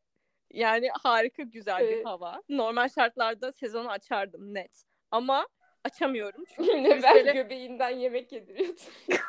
yani 0.51 0.89
harika 1.03 1.43
güzel 1.43 1.89
bir 1.89 2.05
hava. 2.05 2.43
Normal 2.49 2.89
şartlarda 2.89 3.53
sezonu 3.53 3.91
açardım 3.91 4.55
net. 4.55 4.85
Ama 5.11 5.47
açamıyorum 5.85 6.45
çünkü 6.57 6.71
Yine 6.77 6.91
ben 6.91 7.01
turistlere, 7.01 7.33
göbeğinden 7.43 7.91
yemek 7.91 8.33
yediriyordum. 8.33 8.77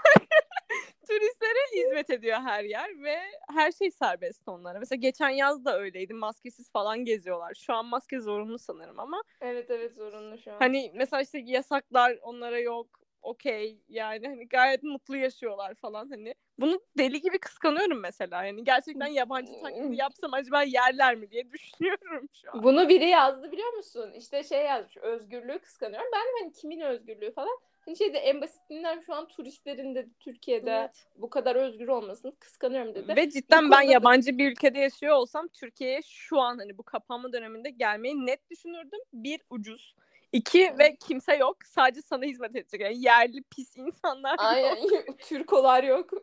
turistlere 1.08 1.60
hizmet 1.76 2.10
ediyor 2.10 2.38
her 2.38 2.64
yer 2.64 3.04
ve 3.04 3.18
her 3.54 3.72
şey 3.72 3.92
serbest 3.92 4.48
onlara. 4.48 4.80
Mesela 4.80 5.00
geçen 5.00 5.30
yaz 5.30 5.66
da 5.66 5.80
öyleydi. 5.80 6.14
Maskesiz 6.14 6.72
falan 6.72 7.06
geziyorlar. 7.06 7.54
Şu 7.54 7.74
an 7.74 7.86
maske 7.86 8.20
zorunlu 8.20 8.60
sanırım 8.60 9.00
ama 9.00 9.24
Evet 9.42 9.70
evet 9.70 9.96
zorunlu 9.96 10.38
şu 10.38 10.52
an. 10.52 10.58
Hani 10.60 10.92
mesela 10.96 11.22
işte 11.22 11.40
yasaklar 11.46 12.18
onlara 12.22 12.60
yok. 12.60 13.01
Okey 13.21 13.77
yani 13.89 14.27
hani 14.27 14.47
gayet 14.47 14.84
mutlu 14.84 15.17
yaşıyorlar 15.17 15.75
falan 15.75 16.10
hani. 16.10 16.34
Bunu 16.60 16.81
deli 16.97 17.21
gibi 17.21 17.39
kıskanıyorum 17.39 17.99
mesela. 17.99 18.43
Yani 18.45 18.63
gerçekten 18.63 19.07
yabancı 19.07 19.51
taklidi 19.62 19.95
yapsam 19.95 20.34
acaba 20.34 20.63
yerler 20.63 21.15
mi 21.15 21.31
diye 21.31 21.51
düşünüyorum 21.51 22.29
şu 22.41 22.51
an. 22.53 22.63
Bunu 22.63 22.89
biri 22.89 23.10
yazdı 23.10 23.51
biliyor 23.51 23.73
musun? 23.73 24.12
İşte 24.17 24.43
şey 24.43 24.65
yazmış. 24.65 24.97
Özgürlüğü 24.97 25.60
kıskanıyorum. 25.60 26.10
Ben 26.13 26.41
hani 26.41 26.53
kimin 26.53 26.79
özgürlüğü 26.79 27.31
falan. 27.34 27.60
Hani 27.86 27.97
şeyde 27.97 28.17
en 28.17 28.41
basitinden 28.41 28.99
şu 28.99 29.13
an 29.13 29.27
turistlerin 29.27 29.95
de 29.95 30.07
Türkiye'de 30.19 30.71
Evet. 30.71 31.07
bu 31.15 31.29
kadar 31.29 31.55
özgür 31.55 31.88
olmasını 31.88 32.36
kıskanıyorum 32.36 32.95
dedi. 32.95 33.15
Ve 33.15 33.29
cidden 33.29 33.65
Bir 33.65 33.71
ben 33.71 33.88
da- 33.88 33.91
yabancı 33.91 34.38
bir 34.38 34.51
ülkede 34.51 34.79
yaşıyor 34.79 35.15
olsam 35.15 35.47
Türkiye'ye 35.47 36.01
şu 36.05 36.39
an 36.39 36.57
hani 36.57 36.77
bu 36.77 36.84
kapanma 36.84 37.34
döneminde 37.34 37.69
gelmeyi 37.69 38.25
net 38.25 38.49
düşünürdüm. 38.49 38.99
Bir 39.13 39.41
ucuz. 39.49 39.95
İki 40.32 40.76
ve 40.80 40.96
kimse 40.96 41.36
yok. 41.36 41.58
Sadece 41.65 42.02
sana 42.02 42.26
hizmet 42.26 42.56
edecek. 42.56 42.82
Yani 42.82 43.02
yerli 43.02 43.44
pis 43.44 43.78
insanlar 43.78 44.32
yok. 44.32 44.39
Aynen. 44.39 44.78
Türkolar 45.17 45.84
yok. 45.84 46.10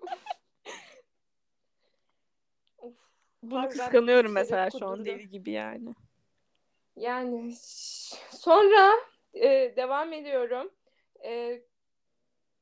of. 2.79 2.95
Bunu 3.43 3.59
Abi 3.59 3.65
ben 3.65 3.71
kıskanıyorum 3.71 4.33
mesela 4.33 4.71
şu 4.71 4.87
an 4.87 5.05
deli 5.05 5.29
gibi 5.29 5.51
yani. 5.51 5.95
Yani 6.97 7.55
sonra 8.31 8.93
e, 9.35 9.77
devam 9.77 10.13
ediyorum. 10.13 10.71
E, 11.25 11.63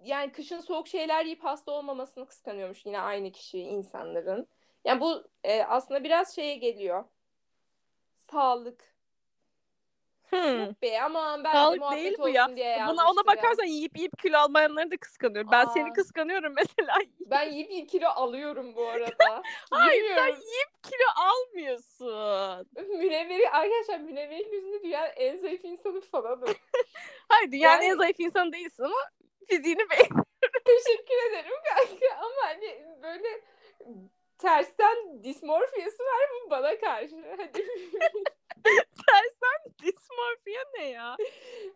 yani 0.01 0.33
kışın 0.33 0.61
soğuk 0.61 0.89
şeyler 0.89 1.25
yiyip 1.25 1.45
hasta 1.45 1.73
olmamasını 1.73 2.27
kıskanıyormuş 2.27 2.87
yine 2.87 3.01
aynı 3.01 3.33
kişi 3.33 3.59
insanların. 3.59 4.49
Yani 4.85 5.01
bu 5.01 5.25
e, 5.45 5.63
aslında 5.63 6.05
biraz 6.05 6.35
şeye 6.35 6.57
geliyor. 6.57 7.05
Sağlık. 8.15 8.96
Hmm. 10.31 10.61
Yok 10.65 10.83
be 10.83 11.03
aman 11.03 11.45
ben 11.45 11.53
de 11.53 11.57
Sağlık 11.57 11.79
muhabbet 11.81 11.99
değil 12.05 12.17
bu 12.19 12.29
ya. 12.29 12.57
diye 12.57 12.79
Buna 12.89 13.11
ona 13.11 13.21
ya. 13.21 13.27
bakarsan 13.37 13.65
yiyip 13.65 13.97
yiyip 13.97 14.19
kilo 14.19 14.39
almayanları 14.39 14.91
da 14.91 14.97
kıskanıyorum. 14.97 15.51
Ben 15.53 15.67
Aa. 15.67 15.71
seni 15.75 15.93
kıskanıyorum 15.93 16.55
mesela. 16.57 16.95
Ben 17.21 17.51
yiyip 17.53 17.71
bir 17.71 17.89
kilo 17.89 18.09
alıyorum 18.09 18.77
bu 18.77 18.87
arada. 18.89 19.43
Hayır 19.71 20.15
sen 20.15 20.27
yiyip 20.27 20.83
kilo 20.83 21.09
almıyorsun. 21.17 22.67
Münevveri 22.99 23.51
arkadaşlar 23.51 23.99
Münevver'in 24.01 24.53
yüzünde 24.53 24.83
dünyanın 24.83 25.11
en 25.17 25.37
zayıf 25.37 25.65
insanı 25.65 26.01
falanım. 26.01 26.55
Hayır 27.29 27.53
dünyanın 27.53 27.83
Yani- 27.83 27.93
en 27.93 27.97
zayıf 27.97 28.21
insanı 28.21 28.53
değilsin 28.53 28.83
ama 28.83 29.01
fiziğini 29.49 29.91
beğen. 29.91 30.25
Teşekkür 30.65 31.31
ederim 31.31 31.53
kanka 31.65 32.17
ama 32.17 32.43
hani 32.49 32.85
böyle 33.03 33.29
tersten 34.39 35.25
dismorfiyası 35.25 36.03
var 36.03 36.29
mı 36.31 36.51
bana 36.51 36.79
karşı? 36.81 37.17
Hadi. 37.37 37.67
Tersen 39.07 39.73
dismorfiya 39.83 40.61
ne 40.79 40.89
ya? 40.89 41.17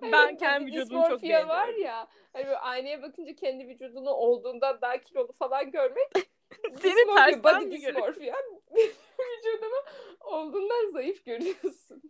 Ben 0.02 0.12
Hani 0.12 0.36
kendi 0.36 0.66
bir 0.66 0.72
vücudumu 0.72 1.00
çok 1.00 1.06
dismorfiya 1.10 1.48
var 1.48 1.66
beğeniyorum. 1.68 1.84
ya. 1.86 2.08
Hani 2.32 2.46
aynaya 2.56 3.02
bakınca 3.02 3.34
kendi 3.34 3.68
vücudunu 3.68 4.10
olduğundan 4.10 4.80
daha 4.80 4.96
kilolu 5.00 5.32
falan 5.32 5.70
görmek. 5.70 6.08
Seni 6.82 7.14
tersten 7.14 7.42
body 7.42 7.70
dysmorphia. 7.70 8.36
Vücudunu 9.20 9.82
olduğundan 10.20 10.90
zayıf 10.92 11.24
görüyorsun. 11.24 12.02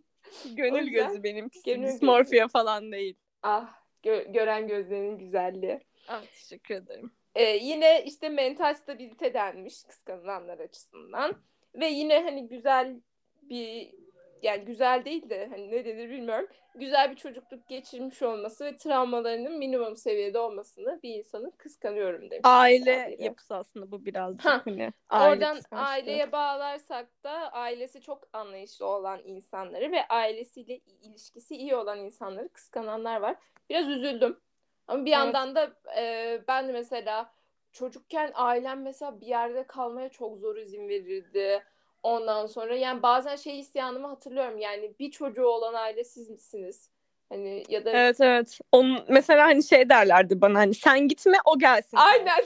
Gönül 0.55 0.85
yüzden 0.87 1.07
gözü 1.07 1.23
benimkisi. 1.23 1.63
gönül 1.71 1.81
gözü. 1.81 1.93
dismorfiya 1.93 2.47
falan 2.47 2.91
değil. 2.91 3.15
Ah 3.43 3.73
gö- 4.03 4.31
gören 4.33 4.67
gözlerinin 4.67 5.17
güzelliği. 5.17 5.79
Ah, 6.07 6.23
teşekkür 6.25 6.75
ederim. 6.75 7.11
Ee, 7.35 7.43
yine 7.43 8.03
işte 8.05 8.29
mental 8.29 8.73
stabilite 8.73 9.33
denmiş 9.33 9.83
kıskanılanlar 9.83 10.59
açısından. 10.59 11.35
Ve 11.75 11.87
yine 11.87 12.23
hani 12.23 12.47
güzel 12.47 13.01
bir 13.41 13.93
yani 14.41 14.65
güzel 14.65 15.05
değil 15.05 15.29
de 15.29 15.47
hani 15.51 15.71
ne 15.71 15.85
denir 15.85 16.09
bilmiyorum. 16.09 16.47
Güzel 16.75 17.11
bir 17.11 17.15
çocukluk 17.15 17.67
geçirmiş 17.67 18.21
olması 18.21 18.65
ve 18.65 18.77
travmalarının 18.77 19.57
minimum 19.57 19.95
seviyede 19.97 20.39
olmasını 20.39 20.99
bir 21.03 21.15
insanın 21.15 21.51
kıskanıyorum 21.57 22.31
demiş. 22.31 22.41
Aile 22.43 23.15
biri. 23.17 23.23
yapısı 23.23 23.55
aslında 23.55 23.91
bu 23.91 24.05
birazcık 24.05 24.45
Ha, 24.45 24.61
hani. 24.65 24.93
Aile 25.09 25.35
Oradan 25.35 25.55
kıskançlığı. 25.55 25.85
aileye 25.87 26.31
bağlarsak 26.31 27.23
da 27.23 27.31
ailesi 27.51 28.01
çok 28.01 28.27
anlayışlı 28.33 28.85
olan 28.85 29.21
insanları 29.25 29.91
ve 29.91 30.07
ailesiyle 30.07 30.77
ilişkisi 30.77 31.55
iyi 31.55 31.75
olan 31.75 31.99
insanları 31.99 32.49
kıskananlar 32.49 33.21
var. 33.21 33.35
Biraz 33.69 33.87
üzüldüm. 33.89 34.39
Ama 34.87 35.05
bir 35.05 35.11
yandan 35.11 35.55
da 35.55 35.71
e, 35.97 36.41
ben 36.47 36.67
de 36.67 36.71
mesela 36.71 37.33
çocukken 37.71 38.31
ailem 38.35 38.81
mesela 38.81 39.21
bir 39.21 39.27
yerde 39.27 39.67
kalmaya 39.67 40.09
çok 40.09 40.37
zor 40.37 40.55
izin 40.57 40.87
verirdi. 40.89 41.63
Ondan 42.03 42.45
sonra 42.45 42.75
yani 42.75 43.01
bazen 43.01 43.35
şey 43.35 43.59
isyanımı 43.59 44.07
hatırlıyorum. 44.07 44.57
Yani 44.57 44.93
bir 44.99 45.11
çocuğu 45.11 45.45
olan 45.45 45.73
aile 45.73 46.03
siz 46.03 46.29
misiniz? 46.29 46.89
Hani 47.29 47.63
ya 47.69 47.85
da 47.85 47.91
Evet 47.91 48.21
evet. 48.21 48.59
Onun 48.71 49.05
mesela 49.07 49.45
hani 49.45 49.63
şey 49.63 49.89
derlerdi 49.89 50.41
bana 50.41 50.59
hani 50.59 50.73
sen 50.73 51.07
gitme 51.07 51.37
o 51.45 51.59
gelsin. 51.59 51.97
Aynen. 51.97 52.43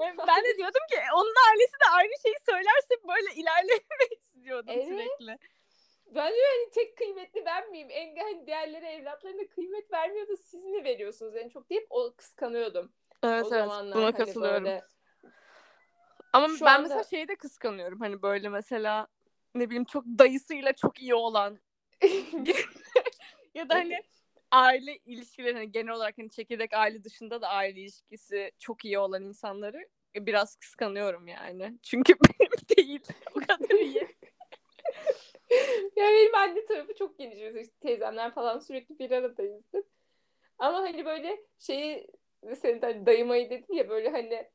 ben 0.00 0.44
de 0.44 0.56
diyordum 0.58 0.82
ki 0.90 0.96
onun 1.14 1.34
ailesi 1.50 1.72
de 1.72 1.90
aynı 1.92 2.12
şeyi 2.22 2.34
söylerse 2.48 2.94
böyle 3.08 3.34
ilerlemek 3.34 4.18
istiyordum 4.20 4.74
Evet. 4.74 4.86
sürekli. 4.86 5.38
Ben 6.14 6.32
diyorum 6.32 6.50
hani 6.60 6.70
tek 6.70 6.96
kıymetli 6.96 7.46
ben 7.46 7.70
miyim? 7.70 7.88
En 7.90 8.16
hani 8.16 8.46
diğerleri 8.46 8.86
evlatlarına 8.86 9.46
kıymet 9.54 9.92
vermiyor 9.92 10.28
da 10.28 10.36
siz 10.36 10.64
mi 10.64 10.84
veriyorsunuz 10.84 11.36
en 11.36 11.48
çok 11.48 11.70
deyip 11.70 11.86
o 11.90 12.12
kıskanıyordum. 12.16 12.92
Evet 13.24 13.44
o 13.44 13.48
evet 13.48 13.48
zamanlar 13.48 13.96
buna 13.96 14.04
hani 14.04 14.12
katılıyorum. 14.12 14.64
böyle. 14.64 14.82
Ama 16.32 16.48
Şu 16.48 16.64
ben 16.64 16.74
anda- 16.74 16.82
mesela 16.82 17.04
şeyi 17.04 17.28
de 17.28 17.36
kıskanıyorum 17.36 18.00
hani 18.00 18.22
böyle 18.22 18.48
mesela 18.48 19.06
ne 19.54 19.66
bileyim 19.66 19.84
çok 19.84 20.04
dayısıyla 20.06 20.72
çok 20.72 21.02
iyi 21.02 21.14
olan 21.14 21.58
ya 23.54 23.68
da 23.68 23.74
hani 23.74 24.02
aile 24.50 24.96
ilişkileri 24.96 25.54
hani 25.54 25.72
genel 25.72 25.92
olarak 25.92 26.18
hani 26.18 26.30
çekirdek 26.30 26.74
aile 26.74 27.04
dışında 27.04 27.42
da 27.42 27.48
aile 27.48 27.80
ilişkisi 27.80 28.52
çok 28.58 28.84
iyi 28.84 28.98
olan 28.98 29.22
insanları 29.24 29.88
biraz 30.16 30.56
kıskanıyorum 30.56 31.28
yani. 31.28 31.78
Çünkü 31.82 32.14
benim 32.14 32.52
değil 32.76 33.02
o 33.34 33.40
kadar 33.40 33.74
iyi. 33.80 34.08
Ya 35.96 36.08
benim 36.08 36.34
anne 36.34 36.64
tarafı 36.66 36.94
çok 36.94 37.18
geniş. 37.18 37.38
İşte 37.38 37.74
teyzemler 37.80 38.34
falan 38.34 38.58
sürekli 38.58 38.98
bir 38.98 39.10
aradayızdır. 39.10 39.84
Ama 40.58 40.78
hani 40.78 41.04
böyle 41.04 41.36
şeyi 41.58 42.06
senin 42.60 42.82
de 42.82 42.86
hani 42.86 43.06
dayımayı 43.06 43.50
dedin 43.50 43.74
ya 43.74 43.88
böyle 43.88 44.10
hani 44.10 44.50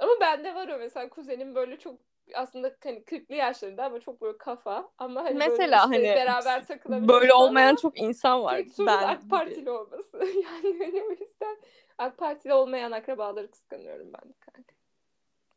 ama 0.00 0.12
bende 0.20 0.54
var 0.54 0.68
o 0.68 0.78
mesela 0.78 1.08
kuzenim 1.08 1.54
böyle 1.54 1.78
çok 1.78 1.96
aslında 2.34 2.76
hani 2.84 2.98
40'lı 2.98 3.34
yaşlarında 3.34 3.84
ama 3.84 4.00
çok 4.00 4.20
böyle 4.20 4.38
kafa 4.38 4.90
ama 4.98 5.20
hani 5.24 5.38
böyle 5.40 5.48
Mesela 5.48 5.76
işte 5.76 5.96
hani 5.96 6.02
beraber 6.16 6.66
takılabiliyoruz 6.66 7.20
Böyle 7.20 7.34
olmayan 7.34 7.68
ama 7.68 7.76
çok 7.76 8.00
insan 8.00 8.42
var. 8.42 8.56
tek 8.56 8.78
ben 8.78 9.02
AK. 9.02 9.30
Partili 9.30 9.70
olması. 9.70 10.18
Yani 10.24 10.78
hani 10.78 11.02
o 11.02 11.10
yüzden 11.10 11.56
AK 11.98 12.18
Partili 12.18 12.54
olmayan 12.54 12.92
akrabaları 12.92 13.50
kıskanıyorum 13.50 14.12
ben 14.12 14.34
kanka. 14.40 14.74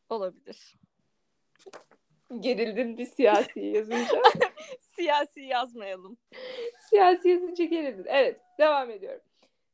olabilir. 0.09 0.75
Gerildin 2.39 2.97
bir 2.97 3.05
siyasi 3.05 3.59
yazınca. 3.59 4.21
Siyasi 4.95 5.41
yazmayalım. 5.41 6.17
Siyasi 6.89 7.29
yazınca 7.29 7.65
gerildin. 7.65 8.05
Evet, 8.07 8.41
devam 8.59 8.89
ediyorum. 8.89 9.21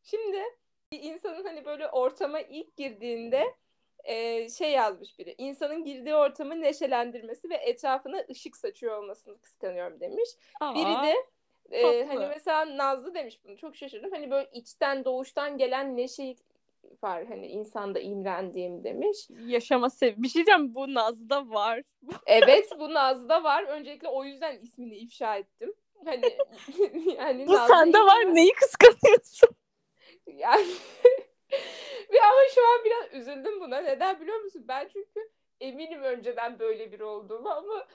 Şimdi 0.04 0.44
bir 0.92 1.00
insanın 1.04 1.44
hani 1.44 1.66
böyle 1.66 1.90
ortama 1.90 2.40
ilk 2.42 2.78
girdiğinde 2.78 3.56
e, 4.04 4.50
şey 4.50 4.72
yazmış 4.72 5.20
biri. 5.20 5.36
İnsanın 5.38 5.84
girdiği 5.84 6.16
ortamı 6.16 6.62
neşelendirmesi 6.62 7.50
ve 7.50 7.56
etrafına 7.56 8.24
ışık 8.30 8.58
saçıyor 8.58 8.98
olmasını 8.98 9.42
kıskanıyorum 9.42 10.00
demiş. 10.00 10.30
Biri 10.62 10.86
Aa, 10.86 11.04
de 11.04 11.16
e, 11.72 12.06
hani 12.06 12.28
mesela 12.28 12.78
Nazlı 12.78 13.14
demiş 13.14 13.40
bunu. 13.44 13.58
Çok 13.58 13.76
şaşırdım. 13.76 14.12
Hani 14.12 14.32
böyle 14.32 14.50
içten 14.54 15.06
doğuştan 15.06 15.58
gelen 15.58 15.98
neşe 15.98 16.36
var. 17.04 17.26
Hani 17.26 17.48
insanda 17.48 18.00
imrendiğim 18.00 18.84
demiş. 18.84 19.18
yaşama 19.46 19.90
sev. 19.90 20.14
Bir 20.18 20.30
şey 20.30 20.46
diyeceğim 20.46 20.76
bu 20.76 20.94
Naz'da 20.94 21.50
var. 21.50 21.82
Evet 22.26 22.70
bu 22.80 22.94
Nazlı'da 22.94 23.44
var. 23.44 23.64
Öncelikle 23.64 24.08
o 24.08 24.24
yüzden 24.24 24.60
ismini 24.60 24.96
ifşa 24.96 25.38
ettim. 25.38 25.74
Hani 26.06 26.22
yani 27.18 27.48
Bu 27.48 27.54
Nazlı 27.54 27.76
sende 27.76 28.00
var. 28.00 28.36
Neyi 28.36 28.54
kıskanıyorsun? 28.54 29.50
Yani 30.28 30.66
ve 32.14 32.22
ama 32.22 32.40
şu 32.56 32.62
an 32.68 32.86
biraz 32.86 33.22
üzüldüm 33.22 33.62
buna. 33.62 33.78
Neden 33.78 34.22
biliyor 34.22 34.40
musun? 34.40 34.66
Ben 34.68 34.90
çünkü 34.94 35.30
eminim 35.62 36.04
önceden 36.04 36.60
böyle 36.60 36.92
biri 36.92 37.04
olduğumu 37.04 37.50
ama 37.50 37.88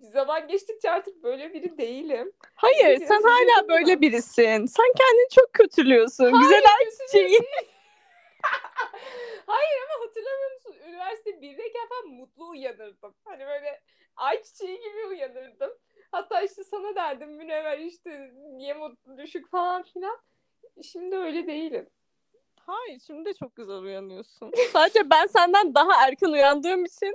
zaman 0.00 0.48
geçtikçe 0.48 0.90
artık 0.90 1.22
böyle 1.22 1.54
biri 1.54 1.78
değilim. 1.78 2.32
Hayır 2.54 2.96
Biraz 2.96 3.08
sen 3.08 3.22
hala 3.22 3.68
böyle 3.68 4.00
birisin. 4.00 4.66
Sen 4.66 4.92
kendini 4.98 5.28
çok 5.34 5.52
kötülüyorsun. 5.52 6.40
Güzel 6.42 6.62
Kötü 6.84 7.12
şeyi. 7.12 7.28
değil. 7.28 7.42
Hayır 9.46 9.78
ama 9.84 10.06
hatırlamıyor 10.06 10.54
musun? 10.54 10.74
Üniversite 10.88 11.30
1'deyken 11.30 11.88
falan 11.88 12.08
mutlu 12.08 12.48
uyanırdım. 12.48 13.14
Hani 13.24 13.46
böyle 13.46 13.82
ayçiçeği 14.16 14.78
gibi 14.78 15.06
uyanırdım. 15.08 15.70
Hatta 16.12 16.42
işte 16.42 16.64
sana 16.64 16.94
derdim 16.94 17.30
Münevver 17.30 17.78
işte 17.78 18.30
niye 18.34 18.74
mutlu 18.74 19.18
düşük 19.18 19.50
falan 19.50 19.82
filan. 19.82 20.18
Şimdi 20.82 21.16
öyle 21.16 21.46
değilim. 21.46 21.88
Hayır 22.70 23.00
şimdi 23.06 23.24
de 23.24 23.34
çok 23.34 23.56
güzel 23.56 23.78
uyanıyorsun. 23.78 24.52
Sadece 24.72 25.10
ben 25.10 25.26
senden 25.26 25.74
daha 25.74 26.06
erken 26.06 26.28
uyandığım 26.28 26.84
için 26.84 27.14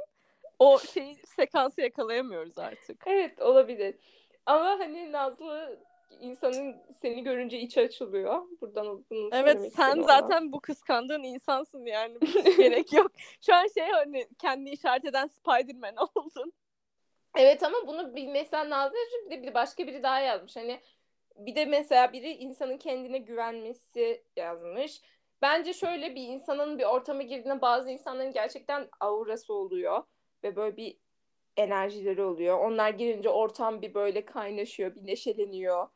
o 0.59 0.79
şeyi 0.79 1.15
sekansı 1.15 1.81
yakalayamıyoruz 1.81 2.57
artık. 2.57 3.03
Evet 3.05 3.41
olabilir. 3.41 3.95
Ama 4.45 4.65
hani 4.65 5.11
Nazlı 5.11 5.79
insanın 6.21 6.75
seni 7.01 7.23
görünce 7.23 7.59
içi 7.59 7.81
açılıyor. 7.81 8.41
Buradan 8.61 9.05
bunu 9.11 9.29
Evet 9.33 9.73
sen 9.75 9.97
ona. 9.97 10.03
zaten 10.03 10.51
bu 10.51 10.59
kıskandığın 10.59 11.23
insansın 11.23 11.85
yani. 11.85 12.17
Gerek 12.57 12.93
yok. 12.93 13.11
Şu 13.41 13.55
an 13.55 13.67
şey 13.73 13.87
hani 13.91 14.27
kendini 14.39 14.69
işaret 14.69 15.05
eden 15.05 15.27
Spider-Man 15.27 15.95
oldun. 16.15 16.53
Evet 17.37 17.63
ama 17.63 17.77
bunu 17.87 18.15
bir 18.15 18.27
mesela 18.27 18.69
Nazlı 18.69 18.97
bir 19.25 19.31
de 19.31 19.43
bir 19.43 19.53
başka 19.53 19.87
biri 19.87 20.03
daha 20.03 20.19
yazmış. 20.19 20.55
Hani 20.55 20.79
bir 21.35 21.55
de 21.55 21.65
mesela 21.65 22.13
biri 22.13 22.31
insanın 22.31 22.77
kendine 22.77 23.17
güvenmesi 23.17 24.23
yazmış. 24.35 25.01
Bence 25.41 25.73
şöyle 25.73 26.15
bir 26.15 26.27
insanın 26.27 26.79
bir 26.79 26.83
ortama 26.83 27.21
girdiğinde 27.21 27.61
bazı 27.61 27.89
insanların 27.89 28.31
gerçekten 28.31 28.89
aurası 28.99 29.53
oluyor 29.53 30.03
ve 30.43 30.55
böyle 30.55 30.77
bir 30.77 30.97
enerjileri 31.57 32.23
oluyor. 32.23 32.59
Onlar 32.59 32.89
girince 32.89 33.29
ortam 33.29 33.81
bir 33.81 33.93
böyle 33.93 34.25
kaynaşıyor, 34.25 34.95
bir 34.95 35.07
neşeleniyor. 35.07 35.87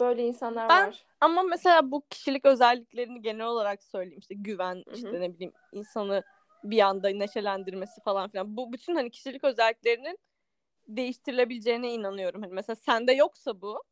Böyle 0.00 0.22
insanlar 0.26 0.68
Ben- 0.68 0.86
var. 0.86 1.04
Ama 1.20 1.42
mesela 1.42 1.90
bu 1.90 2.02
kişilik 2.10 2.44
özelliklerini 2.46 3.22
genel 3.22 3.46
olarak 3.46 3.82
söyleyeyim 3.82 4.18
işte 4.18 4.34
güven 4.34 4.74
Hı 4.74 4.90
hı. 4.90 4.94
işte 4.94 5.20
ne 5.20 5.34
bileyim 5.34 5.52
insanı 5.72 6.22
bir 6.64 6.80
anda 6.80 7.08
neşelendirmesi 7.08 8.00
falan 8.02 8.30
filan. 8.30 8.56
Bu 8.56 8.72
bütün 8.72 8.94
hani 8.94 9.10
kişilik 9.10 9.44
özelliklerinin 9.44 10.18
değiştirilebileceğine 10.88 11.92
inanıyorum. 11.92 12.42
Hani 12.42 12.52
mesela 12.52 12.76
sende 12.76 13.12
yoksa 13.12 13.60
bu 13.60 13.82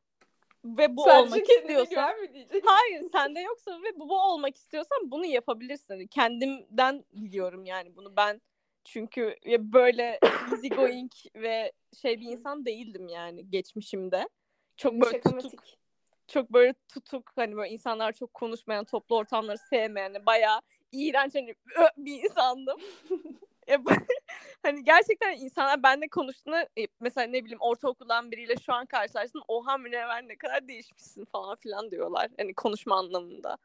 ve 0.79 0.97
bu 0.97 1.03
Sadece 1.03 1.23
olmak 1.23 1.51
istiyorsan 1.51 2.21
mi 2.21 2.35
diyeceksin? 2.35 2.63
Hayır 2.67 3.03
sende 3.13 3.41
yoksa 3.41 3.83
ve 3.83 4.01
bu, 4.01 4.09
bu 4.09 4.21
olmak 4.21 4.57
istiyorsan 4.57 5.11
bunu 5.11 5.27
yapabilirsin. 5.27 6.07
Kendimden 6.07 7.05
biliyorum 7.13 7.65
yani 7.65 7.97
bunu 7.97 8.17
ben 8.17 8.41
çünkü 8.85 9.37
böyle 9.59 10.19
easy 10.53 10.69
going 10.69 11.13
ve 11.37 11.73
şey 12.03 12.21
bir 12.21 12.27
insan 12.27 12.67
değildim 12.67 13.09
yani 13.09 13.51
geçmişimde. 13.51 14.29
Çok 14.77 14.93
böyle 14.93 15.21
tutuk, 15.21 15.43
Şakamatik. 15.43 15.79
çok 16.29 16.53
böyle 16.53 16.75
tutuk 16.89 17.33
hani 17.37 17.57
böyle 17.57 17.71
insanlar 17.71 18.13
çok 18.13 18.35
konuşmayan, 18.35 18.85
toplu 18.85 19.17
ortamları 19.17 19.59
sevmeyen, 19.59 20.15
hani 20.15 20.27
bayağı 20.27 20.61
iğrenç 20.93 21.35
hani 21.35 21.55
bir 21.97 22.23
insandım. 22.25 22.81
Ya 23.67 23.79
bu- 23.85 23.91
hani 24.63 24.85
gerçekten 24.85 25.33
insanlar 25.33 25.83
benimle 25.83 26.09
konuştuğunda 26.09 26.63
e, 26.79 26.87
mesela 27.01 27.27
ne 27.27 27.45
bileyim 27.45 27.61
ortaokuldan 27.61 28.31
biriyle 28.31 28.55
şu 28.57 28.73
an 28.73 28.87
karşılaştın 28.87 29.43
oha 29.49 29.79
Münevver 29.79 30.29
ne 30.29 30.37
kadar 30.37 30.69
değişmişsin 30.69 31.25
falan 31.25 31.57
filan 31.57 31.91
diyorlar. 31.91 32.29
Hani 32.39 32.55
konuşma 32.55 32.99
anlamında. 32.99 33.59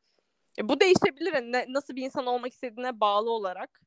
E, 0.59 0.69
bu 0.69 0.79
değişebilir 0.79 1.33
hani 1.33 1.51
ne- 1.51 1.65
nasıl 1.69 1.95
bir 1.95 2.03
insan 2.05 2.25
olmak 2.25 2.53
istediğine 2.53 2.99
bağlı 2.99 3.29
olarak 3.31 3.81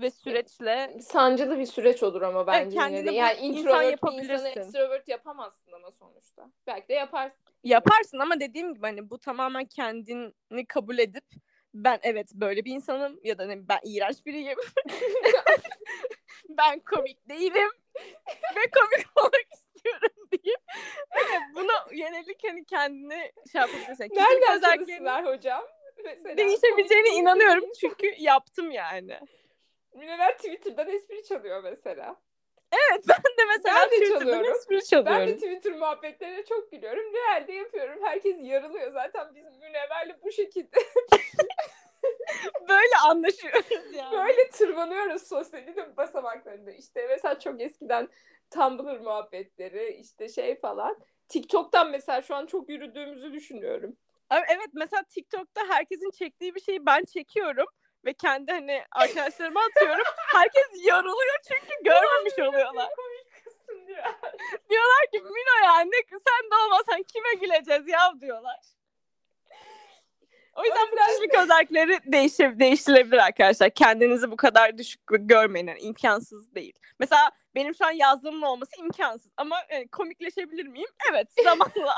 ve 0.00 0.10
süreçle 0.10 0.96
Sancılı 1.00 1.58
bir 1.58 1.66
süreç 1.66 2.02
olur 2.02 2.22
ama 2.22 2.46
bence 2.46 2.78
yine 2.78 3.04
de. 3.04 3.08
bu 3.08 3.12
Yani 3.12 3.38
insan 3.40 3.58
introvert 3.60 3.82
bir 3.86 3.90
yapabilirsin. 3.90 4.32
insanı 4.46 4.48
extrovert 4.48 5.08
yapamazsın 5.08 5.72
ama 5.72 5.90
sonuçta. 5.90 6.50
Belki 6.66 6.88
de 6.88 6.92
yaparsın. 6.94 7.38
yaparsın 7.64 8.18
ama 8.18 8.40
dediğim 8.40 8.74
gibi 8.74 8.86
hani 8.86 9.10
bu 9.10 9.18
tamamen 9.18 9.64
kendini 9.64 10.66
kabul 10.68 10.98
edip 10.98 11.24
ben 11.74 11.98
evet 12.02 12.34
böyle 12.34 12.64
bir 12.64 12.72
insanım 12.72 13.20
ya 13.24 13.38
da 13.38 13.46
ne, 13.46 13.68
ben 13.68 13.78
iğrenç 13.84 14.26
biriyim. 14.26 14.58
ben 16.48 16.80
komik 16.80 17.28
değilim 17.28 17.70
ve 18.56 18.70
komik 18.70 19.06
olmak 19.16 19.46
istiyorum 19.52 20.28
deyip 20.32 20.60
hani 21.10 21.54
buna 21.54 21.86
yönelik 21.92 22.44
hani 22.44 22.64
kendini 22.64 23.32
şey 23.52 23.60
yapabilirsin. 23.60 24.08
Nereden 24.12 24.60
tanısınlar 24.60 25.26
hocam? 25.26 25.64
Mesela 26.04 26.36
değişebileceğine 26.36 27.08
inanıyorum 27.08 27.64
çünkü 27.80 28.14
yaptım 28.18 28.70
yani. 28.70 29.18
Münevver 29.94 30.36
Twitter'dan 30.36 30.88
espri 30.88 31.24
çalıyor 31.24 31.62
mesela. 31.62 32.16
Evet 32.72 33.04
ben 33.08 33.16
de 33.38 33.44
mesela 33.56 33.76
Ben 33.80 33.90
de 33.90 33.94
Twitter'dan 33.94 34.18
çalıyorum. 34.20 34.50
espri 34.50 34.74
Ben 34.74 34.80
çalıyorum. 34.80 35.28
de 35.28 35.34
Twitter 35.36 35.72
muhabbetlerine 35.72 36.44
çok 36.44 36.70
gülüyorum. 36.72 37.12
Realde 37.14 37.52
yapıyorum. 37.52 37.98
Herkes 38.02 38.36
yarılıyor. 38.40 38.92
Zaten 38.92 39.34
biz 39.34 39.44
Münevver'le 39.44 40.22
bu 40.24 40.32
şekilde 40.32 40.76
Böyle 42.68 42.96
anlaşıyoruz 43.08 43.94
yani. 43.94 44.18
böyle 44.18 44.50
tırmanıyoruz 44.50 45.22
sosyalite 45.28 45.96
basamaklarında. 45.96 46.70
İşte 46.70 47.06
mesela 47.08 47.38
çok 47.38 47.60
eskiden 47.60 48.08
Tumblr 48.50 49.00
muhabbetleri 49.00 49.96
işte 50.00 50.28
şey 50.28 50.60
falan. 50.60 50.98
TikTok'tan 51.28 51.90
mesela 51.90 52.22
şu 52.22 52.34
an 52.34 52.46
çok 52.46 52.68
yürüdüğümüzü 52.68 53.32
düşünüyorum. 53.32 53.96
Evet 54.30 54.68
mesela 54.72 55.02
TikTok'ta 55.02 55.60
herkesin 55.68 56.10
çektiği 56.10 56.54
bir 56.54 56.60
şeyi 56.60 56.86
ben 56.86 57.04
çekiyorum 57.04 57.66
ve 58.04 58.12
kendi 58.12 58.52
hani 58.52 58.84
arkadaşlarıma 58.92 59.60
atıyorum. 59.60 60.04
Herkes 60.16 60.66
yarılıyor 60.84 61.36
çünkü 61.48 61.84
görmemiş 61.84 62.38
oluyorlar. 62.38 62.88
Diyorlar 64.70 65.06
ki 65.12 65.20
Mino 65.20 65.64
ya 65.64 65.80
ne 65.80 65.96
sen 66.10 66.50
de 66.50 66.54
olmasan 66.64 67.02
kime 67.02 67.34
güleceğiz 67.34 67.88
ya 67.88 68.20
diyorlar. 68.20 68.60
O 70.54 70.64
yüzden 70.64 70.86
bu 70.92 70.96
kişilik 70.96 71.34
özellikleri 71.34 71.98
değişir, 72.04 72.58
değiştirilebilir 72.58 73.18
arkadaşlar. 73.18 73.70
Kendinizi 73.70 74.30
bu 74.30 74.36
kadar 74.36 74.78
düşük 74.78 75.00
görmeyin. 75.06 75.66
Yani 75.66 75.80
imkansız 75.80 76.54
değil. 76.54 76.72
Mesela 76.98 77.30
benim 77.54 77.74
şu 77.74 77.86
an 77.86 77.90
yazdığımın 77.90 78.42
olması 78.42 78.80
imkansız. 78.80 79.30
Ama 79.36 79.56
e, 79.68 79.88
komikleşebilir 79.88 80.66
miyim? 80.66 80.88
Evet 81.10 81.28
zamanla. 81.44 81.70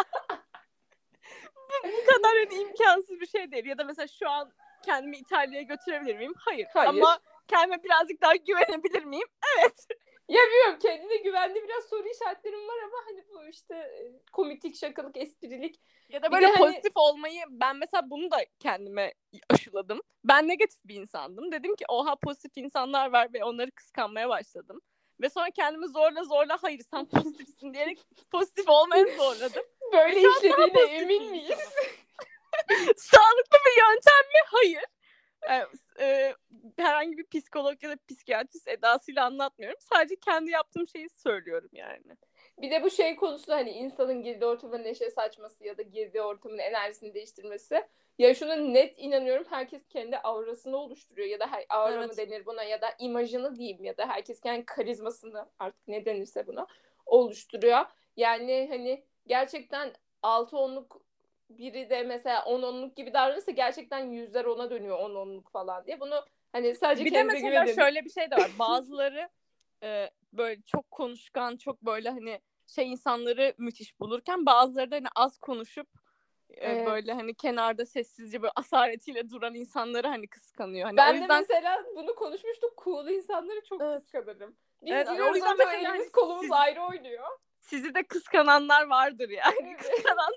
bu, 1.84 1.88
bu 1.88 2.12
kadar 2.12 2.30
hani 2.30 2.54
imkansız 2.62 3.20
bir 3.20 3.26
şey 3.26 3.52
değil. 3.52 3.64
Ya 3.64 3.78
da 3.78 3.84
mesela 3.84 4.06
şu 4.06 4.30
an 4.30 4.52
kendimi 4.84 5.16
İtalya'ya 5.16 5.62
götürebilir 5.62 6.16
miyim? 6.16 6.34
Hayır. 6.38 6.66
Hayır. 6.74 6.88
Ama 6.88 7.18
kendime 7.48 7.82
birazcık 7.84 8.22
daha 8.22 8.36
güvenebilir 8.36 9.04
miyim? 9.04 9.28
Evet. 9.58 9.86
Ya 10.28 10.40
bilmiyorum 10.50 10.78
kendine 10.82 11.16
güvenli 11.16 11.62
biraz 11.68 11.84
soru 11.84 12.08
işaretlerim 12.08 12.68
var 12.68 12.78
ama 12.84 12.96
hani 13.06 13.24
bu 13.28 13.48
işte 13.48 13.74
e, 13.74 14.12
komiklik, 14.32 14.76
şakalık, 14.76 15.16
esprilik. 15.16 15.80
Ya 16.08 16.22
da 16.22 16.26
Bir 16.26 16.32
böyle 16.32 16.46
hani- 16.46 16.58
pozitif 16.58 16.92
olmayı 16.96 17.42
ben 17.50 17.76
mesela 17.76 18.10
bunu 18.10 18.30
da 18.30 18.36
kendime 18.58 19.12
aşıladım. 19.50 20.00
Ben 20.24 20.48
negatif 20.48 20.84
bir 20.84 20.94
insandım. 20.94 21.52
Dedim 21.52 21.76
ki 21.76 21.84
oha 21.88 22.16
pozitif 22.16 22.64
insanlar 22.64 23.12
var 23.12 23.32
ve 23.32 23.44
onları 23.44 23.70
kıskanmaya 23.70 24.28
başladım. 24.28 24.80
Ve 25.20 25.28
sonra 25.30 25.50
kendimi 25.50 25.88
zorla 25.88 26.24
zorla 26.24 26.58
hayır 26.62 26.80
sen 26.90 27.04
pozitifsin 27.08 27.74
diyerek 27.74 27.98
pozitif 28.30 28.68
olmaya 28.68 29.06
zorladım. 29.16 29.62
Böyle 29.92 30.20
işlediğine 30.20 30.80
emin 30.82 31.30
miyiz? 31.30 31.58
Sağlıklı 32.96 33.58
bir 33.66 33.80
yöntem 33.80 34.24
mi? 34.28 34.40
Hayır. 34.46 34.84
Yani, 35.48 35.66
e, 36.00 36.34
herhangi 36.76 37.18
bir 37.18 37.26
psikolog 37.26 37.82
ya 37.82 37.90
da 37.90 37.96
psikiyatrist 38.08 38.68
edasıyla 38.68 39.24
anlatmıyorum. 39.26 39.78
Sadece 39.80 40.16
kendi 40.16 40.50
yaptığım 40.50 40.86
şeyi 40.86 41.08
söylüyorum 41.08 41.70
yani. 41.72 42.16
Bir 42.58 42.70
de 42.70 42.82
bu 42.82 42.90
şey 42.90 43.16
konusu 43.16 43.52
hani 43.52 43.70
insanın 43.70 44.22
girdiği 44.22 44.46
ortama 44.46 44.78
neşe 44.78 45.10
saçması 45.10 45.64
ya 45.64 45.78
da 45.78 45.82
girdiği 45.82 46.22
ortamın 46.22 46.58
enerjisini 46.58 47.14
değiştirmesi. 47.14 47.82
Ya 48.18 48.34
şuna 48.34 48.56
net 48.56 48.94
inanıyorum 48.98 49.46
herkes 49.50 49.88
kendi 49.88 50.18
aurasını 50.18 50.76
oluşturuyor 50.76 51.28
ya 51.28 51.40
da 51.40 51.46
her, 51.46 51.66
aura 51.68 51.96
mı 51.96 52.12
Evet. 52.14 52.16
denir 52.18 52.46
buna 52.46 52.62
ya 52.62 52.80
da 52.80 52.94
imajını 52.98 53.56
diyeyim 53.56 53.84
ya 53.84 53.96
da 53.96 54.08
herkes 54.08 54.40
kendi 54.40 54.66
karizmasını 54.66 55.48
artık 55.58 55.88
ne 55.88 56.04
denirse 56.04 56.46
buna 56.46 56.66
oluşturuyor. 57.06 57.84
Yani 58.16 58.66
hani 58.70 59.04
gerçekten 59.26 59.92
6 60.22 60.56
onluk 60.56 61.02
biri 61.58 61.90
de 61.90 62.02
mesela 62.02 62.44
10 62.44 62.62
onluk 62.62 62.96
gibi 62.96 63.12
davranırsa 63.14 63.50
gerçekten 63.52 63.98
yüzler 63.98 64.44
ona 64.44 64.70
dönüyor 64.70 64.98
10 64.98 65.14
onluk 65.14 65.50
falan 65.52 65.86
diye. 65.86 66.00
Bunu 66.00 66.24
hani 66.52 66.74
sadece 66.74 67.04
Bir 67.04 67.14
de 67.14 67.22
mesela 67.22 67.48
güvenin. 67.64 67.74
şöyle 67.74 68.04
bir 68.04 68.10
şey 68.10 68.30
de 68.30 68.36
var. 68.36 68.50
Bazıları 68.58 69.28
e, 69.82 70.10
böyle 70.32 70.62
çok 70.62 70.90
konuşkan, 70.90 71.56
çok 71.56 71.82
böyle 71.82 72.10
hani 72.10 72.40
şey 72.66 72.92
insanları 72.92 73.54
müthiş 73.58 74.00
bulurken 74.00 74.46
bazıları 74.46 74.90
da 74.90 74.96
hani 74.96 75.08
az 75.16 75.38
konuşup 75.38 75.88
e, 76.50 76.54
Evet. 76.70 76.86
böyle 76.86 77.12
hani 77.12 77.34
kenarda 77.34 77.86
sessizce 77.86 78.42
böyle 78.42 78.52
asaretiyle 78.56 79.30
duran 79.30 79.54
insanları 79.54 80.06
hani 80.08 80.28
kıskanıyor. 80.28 80.84
Hani 80.86 80.96
Ben 80.96 81.10
o 81.10 81.14
yüzden 81.14 81.28
de 81.28 81.38
mesela 81.40 81.84
bunu 81.96 82.14
konuşmuştuk. 82.14 82.82
Cool 82.84 83.08
insanları 83.08 83.60
çok 83.68 83.80
Evet. 83.82 84.00
kıskanırım. 84.02 84.56
Biz 84.82 84.92
Evet, 84.92 85.08
o 85.08 85.12
giriyoruz 85.12 85.36
yüzden 85.36 85.58
mesela 85.58 85.88
hani 85.92 86.10
kolumuz 86.12 86.42
siz- 86.42 86.52
ayrı 86.52 86.82
oynuyor. 86.82 87.28
sizi 87.60 87.94
de 87.94 88.02
kıskananlar 88.02 88.86
vardır 88.86 89.28
yani. 89.28 89.76
Kıskanan 89.78 90.32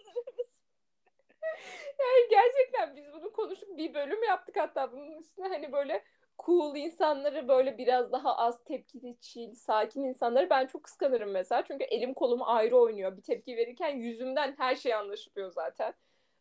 Yani 2.00 2.30
gerçekten 2.30 2.96
biz 2.96 3.14
bunu 3.14 3.34
konuşup 3.34 3.78
bir 3.78 3.94
bölüm 3.94 4.24
yaptık 4.24 4.56
hatta 4.60 4.92
bunun 4.92 5.18
üstüne 5.18 5.48
hani 5.48 5.72
böyle 5.72 6.04
cool 6.46 6.76
insanları 6.76 7.48
böyle 7.48 7.78
biraz 7.78 8.12
daha 8.12 8.38
az 8.38 8.64
tepkili, 8.64 9.20
chill, 9.22 9.56
sakin 9.56 10.04
insanları 10.04 10.50
ben 10.50 10.66
çok 10.66 10.84
kıskanırım 10.84 11.32
mesela. 11.32 11.64
Çünkü 11.68 11.84
elim 11.84 12.14
kolum 12.14 12.40
ayrı 12.44 12.78
oynuyor. 12.78 13.18
Bir 13.18 13.22
tepki 13.22 13.58
verirken 13.58 13.96
yüzümden 13.96 14.56
her 14.58 14.76
şey 14.76 14.94
anlaşılıyor 14.94 15.52
zaten. 15.52 15.94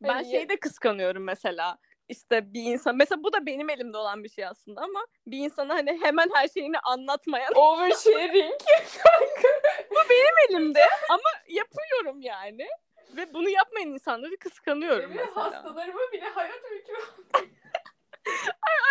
Ben 0.03 0.09
Hani 0.09 0.31
şeyi 0.31 0.49
de 0.49 0.57
kıskanıyorum 0.57 1.25
mesela. 1.25 1.79
İşte 2.09 2.53
bir 2.55 2.63
insan 2.63 2.97
mesela 2.97 3.23
bu 3.23 3.33
da 3.33 3.47
benim 3.47 3.71
elimde 3.71 3.97
olan 3.97 4.25
bir 4.25 4.29
şey 4.29 4.47
aslında 4.47 4.81
ama 4.81 5.07
bir 5.27 5.39
insana 5.39 5.75
hani 5.75 5.99
hemen 6.03 6.31
her 6.35 6.49
şeyini 6.49 6.79
anlatmayan 6.79 7.55
Oversharing. 7.55 8.61
elimde 10.51 10.85
ama 11.09 11.31
yapıyorum 11.49 12.21
yani. 12.21 12.67
Ve 13.17 13.35
bunu 13.35 13.49
yapmayan 13.49 13.89
insanları 13.89 14.37
kıskanıyorum 14.37 15.11
Benim 15.11 15.17
mesela. 15.17 15.45
hastalarıma 15.45 16.13
bile 16.13 16.29
hayat 16.29 16.65
öykü. 16.65 16.93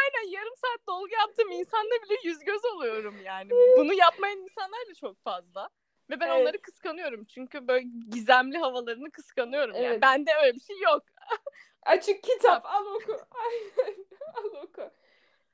Aynen 0.04 0.30
yarım 0.32 0.54
saat 0.56 0.88
dolgu 0.88 1.10
yaptığım 1.10 1.52
insanla 1.52 1.92
bile 1.92 2.16
yüz 2.24 2.40
göz 2.40 2.66
oluyorum 2.66 3.22
yani. 3.24 3.50
Bunu 3.78 3.94
yapmayan 3.94 4.38
insanlar 4.40 4.80
da 4.90 4.94
çok 4.96 5.24
fazla. 5.24 5.70
Ve 6.10 6.20
ben 6.20 6.28
Evet. 6.28 6.42
onları 6.42 6.62
kıskanıyorum. 6.62 7.26
Çünkü 7.26 7.68
böyle 7.68 7.86
gizemli 8.12 8.58
havalarını 8.58 9.12
kıskanıyorum. 9.12 9.76
Yani 9.76 9.86
Evet. 9.86 10.02
bende 10.02 10.32
öyle 10.44 10.56
bir 10.56 10.60
şey 10.60 10.80
yok. 10.80 11.04
Açık 11.86 12.24
kitap 12.24 12.66
al 12.66 12.86
oku. 12.86 13.12
Aynen 13.32 14.06
al 14.34 14.64
oku. 14.64 14.90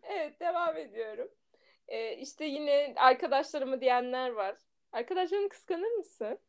Evet 0.03 0.39
devam 0.39 0.77
ediyorum. 0.77 1.27
Ee, 1.87 2.15
işte 2.15 2.45
yine 2.45 2.93
arkadaşlarımı 2.97 3.81
diyenler 3.81 4.29
var. 4.29 4.55
Arkadaşlarını 4.91 5.49
kıskanır 5.49 5.91
mısın? 5.91 6.39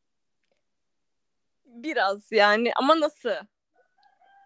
Biraz 1.71 2.33
yani 2.33 2.73
ama 2.77 3.01
nasıl? 3.01 3.31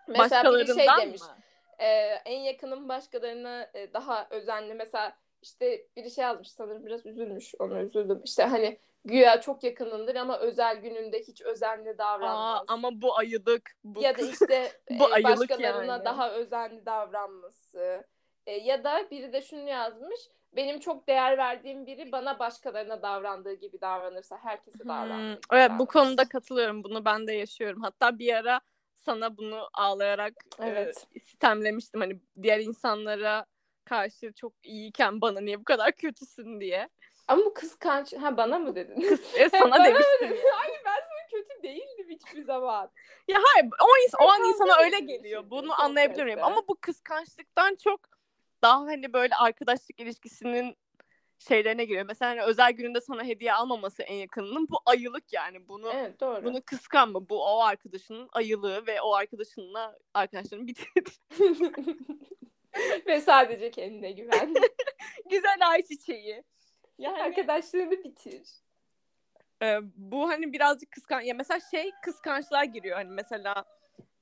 Mesela 0.08 0.52
biri 0.52 0.74
şey 0.74 0.86
demiş. 1.00 1.20
mı? 1.20 1.36
e, 1.78 1.86
en 2.24 2.40
yakınım 2.40 2.88
başkalarına 2.88 3.70
e, 3.74 3.92
daha 3.94 4.26
özenli. 4.30 4.74
Mesela 4.74 5.16
işte 5.42 5.86
biri 5.96 6.10
şey 6.10 6.24
yazmış 6.24 6.50
sanırım 6.50 6.86
biraz 6.86 7.06
üzülmüş. 7.06 7.54
Ona 7.58 7.80
üzüldüm. 7.80 8.20
İşte 8.24 8.42
hani 8.42 8.78
güya 9.04 9.40
çok 9.40 9.64
yakınındır 9.64 10.14
ama 10.14 10.38
özel 10.38 10.76
gününde 10.76 11.18
hiç 11.18 11.42
özenli 11.42 11.98
davranmaz. 11.98 12.60
Aa, 12.60 12.64
ama 12.68 13.02
bu 13.02 13.16
ayılık. 13.16 13.70
Bu 13.84 14.02
ya 14.02 14.18
da 14.18 14.22
işte 14.22 14.72
Bu 14.90 15.18
e, 15.18 15.24
başkalarına 15.24 15.92
yani. 15.92 16.04
daha 16.04 16.32
özenli 16.32 16.86
davranması. 16.86 18.04
E, 18.46 18.52
ya 18.52 18.84
da 18.84 19.10
biri 19.10 19.32
de 19.32 19.42
şunu 19.42 19.68
yazmış. 19.68 20.20
Benim 20.56 20.80
çok 20.80 21.08
değer 21.08 21.38
verdiğim 21.38 21.86
biri 21.86 22.12
bana 22.12 22.38
başkalarına 22.38 23.02
davrandığı 23.02 23.54
gibi 23.54 23.80
davranırsa 23.80 24.38
herkese 24.42 24.78
Hmm, 24.78 24.84
gibi 24.84 24.92
Evet 25.52 25.70
bu 25.70 25.78
davranır. 25.78 25.86
konuda 25.86 26.28
katılıyorum. 26.28 26.84
Bunu 26.84 27.04
ben 27.04 27.26
de 27.26 27.32
yaşıyorum. 27.32 27.82
Hatta 27.82 28.18
bir 28.18 28.34
ara 28.34 28.60
sana 28.96 29.36
bunu 29.36 29.68
ağlayarak 29.74 30.32
Evet. 30.62 31.06
e, 31.14 31.20
sitemlemiştim. 31.20 32.00
Hani 32.00 32.20
diğer 32.42 32.60
insanlara 32.60 33.46
karşı 33.84 34.32
çok 34.32 34.52
iyiyken 34.62 35.20
bana 35.20 35.40
niye 35.40 35.60
bu 35.60 35.64
kadar 35.64 35.92
kötüsün 35.92 36.60
diye. 36.60 36.88
Ama 37.28 37.44
bu 37.44 37.54
kıskanç. 37.54 38.12
Ha 38.12 38.36
bana 38.36 38.58
mı 38.58 38.74
dedin? 38.74 39.00
Kız, 39.00 39.20
e, 39.38 39.48
sana 39.48 39.60
Bana 39.70 39.84
demiştim. 39.84 40.30
mı? 40.30 40.36
Hayır 40.54 40.80
ben 40.84 40.94
sana 40.94 41.26
kötü 41.42 41.62
değildim 41.62 42.06
hiçbir 42.10 42.42
zaman. 42.44 42.90
Ya 43.28 43.38
hayır 43.54 43.70
o, 43.82 43.86
ins- 43.86 44.24
o 44.24 44.28
an 44.30 44.44
insana 44.44 44.76
öyle 44.84 45.00
geliyor. 45.00 45.50
Bunu 45.50 45.82
anlayabiliyorum. 45.82 46.42
Ama 46.44 46.68
bu 46.68 46.76
kıskançlıktan 46.80 47.74
çok 47.76 48.00
daha 48.64 48.80
hani 48.80 49.12
böyle 49.12 49.34
arkadaşlık 49.34 50.00
ilişkisinin 50.00 50.76
şeylerine 51.38 51.84
giriyor. 51.84 52.06
Mesela 52.06 52.30
hani 52.30 52.42
özel 52.42 52.72
gününde 52.72 53.00
sana 53.00 53.24
hediye 53.24 53.52
almaması 53.52 54.02
en 54.02 54.14
yakınının 54.14 54.68
bu 54.70 54.76
ayılık 54.86 55.32
yani. 55.32 55.68
Bunu 55.68 55.90
Evet 55.94 56.20
doğru. 56.20 56.44
bunu 56.44 56.62
kıskanma. 56.62 57.28
Bu 57.28 57.44
o 57.44 57.60
arkadaşının 57.60 58.28
ayılığı 58.32 58.86
ve 58.86 59.00
o 59.00 59.14
arkadaşınla 59.14 59.98
arkadaşlarını 60.14 60.66
bitir. 60.66 60.88
Ve 63.06 63.20
sadece 63.20 63.70
kendine 63.70 64.12
güven. 64.12 64.54
Güzel 65.30 65.58
ay 65.70 65.82
çiçeği. 65.82 66.44
Yani 66.98 67.22
Arkadaşlarını 67.22 67.90
bitir. 67.90 68.42
e, 69.62 69.78
bu 69.96 70.28
hani 70.28 70.52
birazcık 70.52 70.90
kıskan 70.90 71.20
ya 71.20 71.34
mesela 71.34 71.60
şey 71.60 71.90
kıskançlığa 72.02 72.64
giriyor 72.64 72.96
hani 72.96 73.10
mesela 73.10 73.64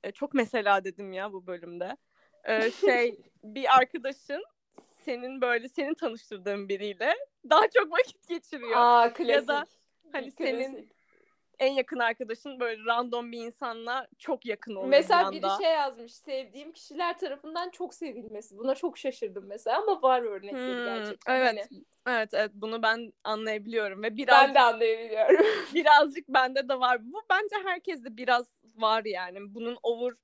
e, 0.04 0.10
çok 0.10 0.34
mesela 0.34 0.84
dedim 0.84 1.12
ya 1.12 1.32
bu 1.32 1.46
bölümde. 1.46 1.96
E, 2.44 2.70
şey 2.70 3.16
bir 3.44 3.76
arkadaşın 3.78 4.44
senin 5.04 5.40
böyle 5.40 5.68
senin 5.68 5.94
tanıştırdığın 5.94 6.68
biriyle 6.68 7.14
daha 7.50 7.70
çok 7.70 7.92
vakit 7.92 8.28
geçiriyor. 8.28 8.72
Aa 8.74 9.12
klasik. 9.12 9.30
Ya 9.30 9.48
da 9.48 9.64
hani 10.12 10.30
Klasik. 10.30 10.38
senin 10.38 10.92
en 11.58 11.72
yakın 11.72 11.98
arkadaşın 11.98 12.60
böyle 12.60 12.84
random 12.84 13.32
bir 13.32 13.38
insanla 13.38 14.08
çok 14.18 14.46
yakın 14.46 14.74
oluyor 14.74 14.90
Mesela 14.90 15.32
bir 15.32 15.42
biri 15.42 15.50
şey 15.62 15.72
yazmış. 15.72 16.14
Sevdiğim 16.14 16.72
kişiler 16.72 17.18
tarafından 17.18 17.70
çok 17.70 17.94
sevilmesi. 17.94 18.58
Buna 18.58 18.74
çok 18.74 18.98
şaşırdım 18.98 19.46
mesela 19.46 19.82
ama 19.82 20.02
var 20.02 20.22
örnekleri 20.22 20.76
Hmm, 20.76 20.84
gerçekten. 20.84 21.34
evet. 21.34 21.68
Hani 21.70 21.84
Evet 22.06 22.34
evet 22.34 22.50
bunu 22.54 22.82
ben 22.82 23.12
anlayabiliyorum 23.24 24.02
ve 24.02 24.16
biraz 24.16 24.48
ben 24.48 24.54
de 24.54 24.60
anlayabiliyorum. 24.60 25.46
birazcık 25.74 26.28
bende 26.28 26.68
de 26.68 26.80
var. 26.80 27.12
Bu 27.12 27.22
bence 27.30 27.56
herkeste 27.64 28.16
biraz 28.16 28.46
var 28.76 29.04
yani. 29.04 29.54
Bunun 29.54 29.78
over 29.82 30.14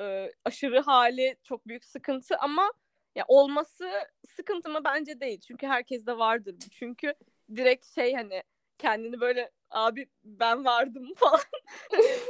e, 0.00 0.32
aşırı 0.44 0.80
hali 0.80 1.36
çok 1.42 1.66
büyük 1.68 1.84
sıkıntı 1.84 2.36
ama 2.38 2.72
ya 3.14 3.24
olması 3.28 3.90
sıkıntı 4.36 4.70
mı 4.70 4.80
bence 4.84 5.20
değil. 5.20 5.40
Çünkü 5.40 5.66
herkeste 5.66 6.18
vardır 6.18 6.54
bu. 6.54 6.70
Çünkü 6.70 7.14
direkt 7.56 7.84
şey 7.94 8.14
hani 8.14 8.42
kendini 8.78 9.20
böyle 9.20 9.50
abi 9.70 10.08
ben 10.24 10.64
vardım 10.64 11.14
falan. 11.16 11.40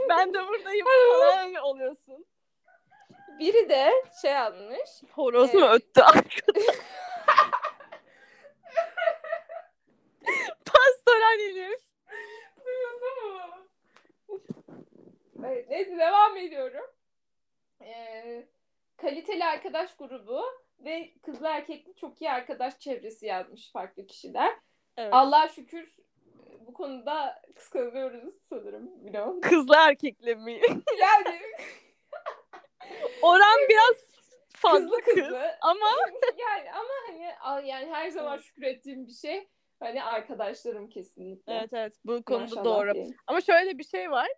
ben 0.09 0.35
de 0.35 0.47
buradayım 0.49 0.87
falan 1.21 1.55
oluyorsun. 1.55 2.27
Biri 3.39 3.69
de 3.69 3.91
şey 4.23 4.31
yazmış. 4.33 4.91
Horoz 5.13 5.51
Evet. 5.51 5.61
mu 5.63 5.69
öttü 5.69 6.01
arkada? 6.01 6.61
Pastoral 10.65 11.41
Elif. 11.41 11.81
Duyuldu 12.65 13.05
mu? 13.23 13.41
Evet, 15.47 15.71
neyse 15.71 15.99
devam 15.99 16.37
ediyorum. 16.37 16.87
Ee, 17.81 18.47
kaliteli 18.97 19.45
arkadaş 19.45 19.97
grubu 19.97 20.43
ve 20.79 21.13
kızlı 21.23 21.47
erkekli 21.47 21.95
çok 21.97 22.21
iyi 22.23 22.31
arkadaş 22.31 22.79
çevresi 22.79 23.27
yazmış 23.27 23.73
farklı 23.73 24.07
kişiler. 24.07 24.53
Evet. 24.97 25.15
Allah'a 25.15 25.49
şükür 25.49 25.97
bu 26.67 26.73
konuda 26.73 27.43
kıskanıyoruz 27.55 28.35
sanırım. 28.49 29.05
Bilmiyorum. 29.05 29.41
Kızlı 29.41 29.75
erkekle 29.77 30.35
mi? 30.35 30.61
Yani 30.99 31.41
Oran 33.23 33.59
biraz 33.69 34.17
fazla 34.49 34.81
kızlı 34.81 35.01
kız. 35.01 35.15
kızlı. 35.15 35.51
Ama 35.61 35.87
yani 36.39 36.73
ama 36.73 36.89
hani 37.09 37.69
yani 37.69 37.87
her 37.95 38.09
zaman 38.09 38.39
şükrettiğim 38.39 39.07
bir 39.07 39.13
şey 39.13 39.49
hani 39.81 40.03
arkadaşlarım 40.03 40.89
kesinlikle. 40.89 41.53
evet 41.53 41.73
evet 41.73 41.93
bu 42.05 42.23
konuda 42.23 42.43
Maşallah 42.43 42.65
doğru. 42.65 42.95
diyeyim. 42.95 43.17
Ama 43.27 43.41
şöyle 43.41 43.79
bir 43.79 43.85
şey 43.85 44.11
var. 44.11 44.29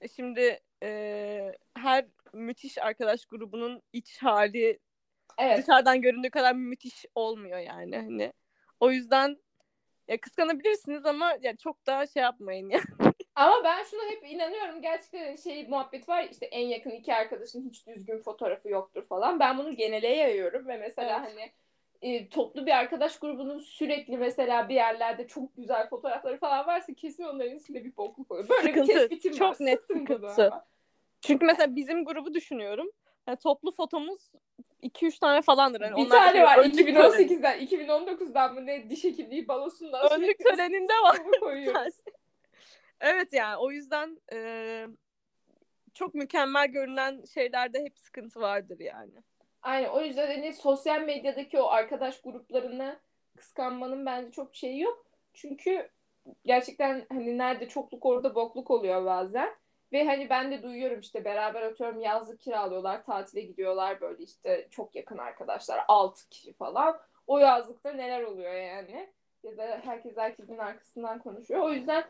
E, 0.00 0.08
Şimdi 0.08 0.60
e, 0.82 1.52
her 1.76 2.06
müthiş 2.34 2.78
arkadaş 2.78 3.26
grubunun 3.26 3.82
iç 3.92 4.22
hali 4.22 4.78
Evet. 5.38 5.58
dışarıdan 5.58 6.00
göründüğü 6.02 6.30
kadar 6.30 6.52
müthiş 6.54 7.04
olmuyor 7.14 7.58
yani. 7.58 7.96
Hani 7.96 8.32
o 8.80 8.90
yüzden 8.90 9.36
ya 10.08 10.20
kıskanabilirsiniz 10.20 11.06
ama 11.06 11.36
ya 11.40 11.56
çok 11.56 11.86
da 11.86 12.06
şey 12.06 12.22
yapmayın 12.22 12.68
ya. 12.70 12.80
Ama 13.36 13.64
ben 13.64 13.84
şuna 13.84 14.10
hep 14.10 14.30
inanıyorum. 14.30 14.82
Gerçekten 14.82 15.36
şey 15.36 15.68
muhabbet 15.68 16.08
var 16.08 16.28
işte 16.30 16.46
en 16.46 16.66
yakın 16.66 16.90
iki 16.90 17.14
arkadaşın 17.14 17.68
hiç 17.68 17.86
düzgün 17.86 18.18
fotoğrafı 18.18 18.68
yoktur 18.68 19.06
falan. 19.06 19.40
Ben 19.40 19.58
bunu 19.58 19.76
genele 19.76 20.08
yayıyorum 20.08 20.68
ve 20.68 20.76
mesela 20.76 21.18
Evet. 21.26 21.30
hani 21.30 21.50
e, 22.02 22.28
toplu 22.28 22.66
bir 22.66 22.70
arkadaş 22.78 23.18
grubunun 23.18 23.58
sürekli 23.58 24.18
mesela 24.18 24.68
bir 24.68 24.74
yerlerde 24.74 25.26
çok 25.26 25.56
güzel 25.56 25.88
fotoğrafları 25.88 26.38
falan 26.38 26.66
varsa 26.66 26.94
kesin 26.94 27.24
onların 27.24 27.56
içinde 27.58 27.84
bir 27.84 27.96
bokluk 27.96 28.30
oluyor. 28.30 28.48
Böyle 28.48 28.62
Sıkıntı. 28.68 28.88
bir 28.88 28.94
tespitim 28.94 29.32
var. 29.32 29.38
Çok 29.38 29.60
net 29.60 29.80
Sıkıntı 29.80 30.14
sıkıntı. 30.14 30.52
Çünkü 31.26 31.46
mesela 31.46 31.76
bizim 31.76 32.04
grubu 32.04 32.34
düşünüyorum. 32.34 32.90
Yani 33.28 33.38
toplu 33.38 33.72
fotomuz 33.72 34.32
2-3 34.82 35.18
tane 35.18 35.42
falandır. 35.42 35.80
Hani 35.80 35.96
Bir 36.04 36.10
tane 36.10 36.42
var 36.42 36.58
önlük 36.58 36.88
töreni- 36.88 37.24
2018'den 37.24 37.60
2019'dan 37.60 38.54
mı 38.54 38.66
ne 38.66 38.90
diş 38.90 39.04
hekimliği 39.04 39.48
balosundan 39.48 40.12
Önlük 40.12 40.38
töreninde 40.38 40.92
var. 40.92 41.18
evet 43.00 43.32
yani 43.32 43.56
o 43.56 43.70
yüzden 43.70 44.20
e, 44.32 44.86
çok 45.94 46.14
mükemmel 46.14 46.66
görünen 46.66 47.24
şeylerde 47.34 47.84
hep 47.84 47.98
sıkıntı 47.98 48.40
vardır 48.40 48.80
yani. 48.80 49.12
Aynen 49.62 49.88
o 49.88 50.00
yüzden 50.00 50.26
hani 50.26 50.52
sosyal 50.54 51.00
medyadaki 51.00 51.58
o 51.58 51.66
arkadaş 51.66 52.20
gruplarını 52.22 53.00
kıskanmanın 53.36 54.06
bence 54.06 54.30
çok 54.30 54.56
şeyi 54.56 54.80
yok. 54.80 55.06
Çünkü 55.34 55.88
gerçekten 56.44 57.06
hani 57.08 57.38
nerede 57.38 57.68
çokluk 57.68 58.06
orada 58.06 58.34
bokluk 58.34 58.70
oluyor 58.70 59.04
bazen. 59.04 59.63
Ve 59.94 60.04
hani 60.04 60.30
ben 60.30 60.50
de 60.50 60.62
duyuyorum 60.62 61.00
işte 61.00 61.24
beraber 61.24 61.62
atıyorum 61.62 62.00
yazlık 62.00 62.40
kiralıyorlar, 62.40 63.04
tatile 63.04 63.40
gidiyorlar 63.40 64.00
böyle 64.00 64.22
işte 64.22 64.68
çok 64.70 64.94
yakın 64.94 65.18
arkadaşlar 65.18 65.84
6 65.88 66.28
kişi 66.28 66.52
falan. 66.52 67.00
O 67.26 67.38
yazlıkta 67.38 67.92
neler 67.92 68.22
oluyor 68.22 68.54
yani. 68.54 69.08
Ya 69.42 69.56
da 69.56 69.80
herkes 69.84 70.16
herkesin 70.16 70.58
arkasından 70.58 71.18
konuşuyor. 71.18 71.60
O 71.60 71.72
yüzden 71.72 72.04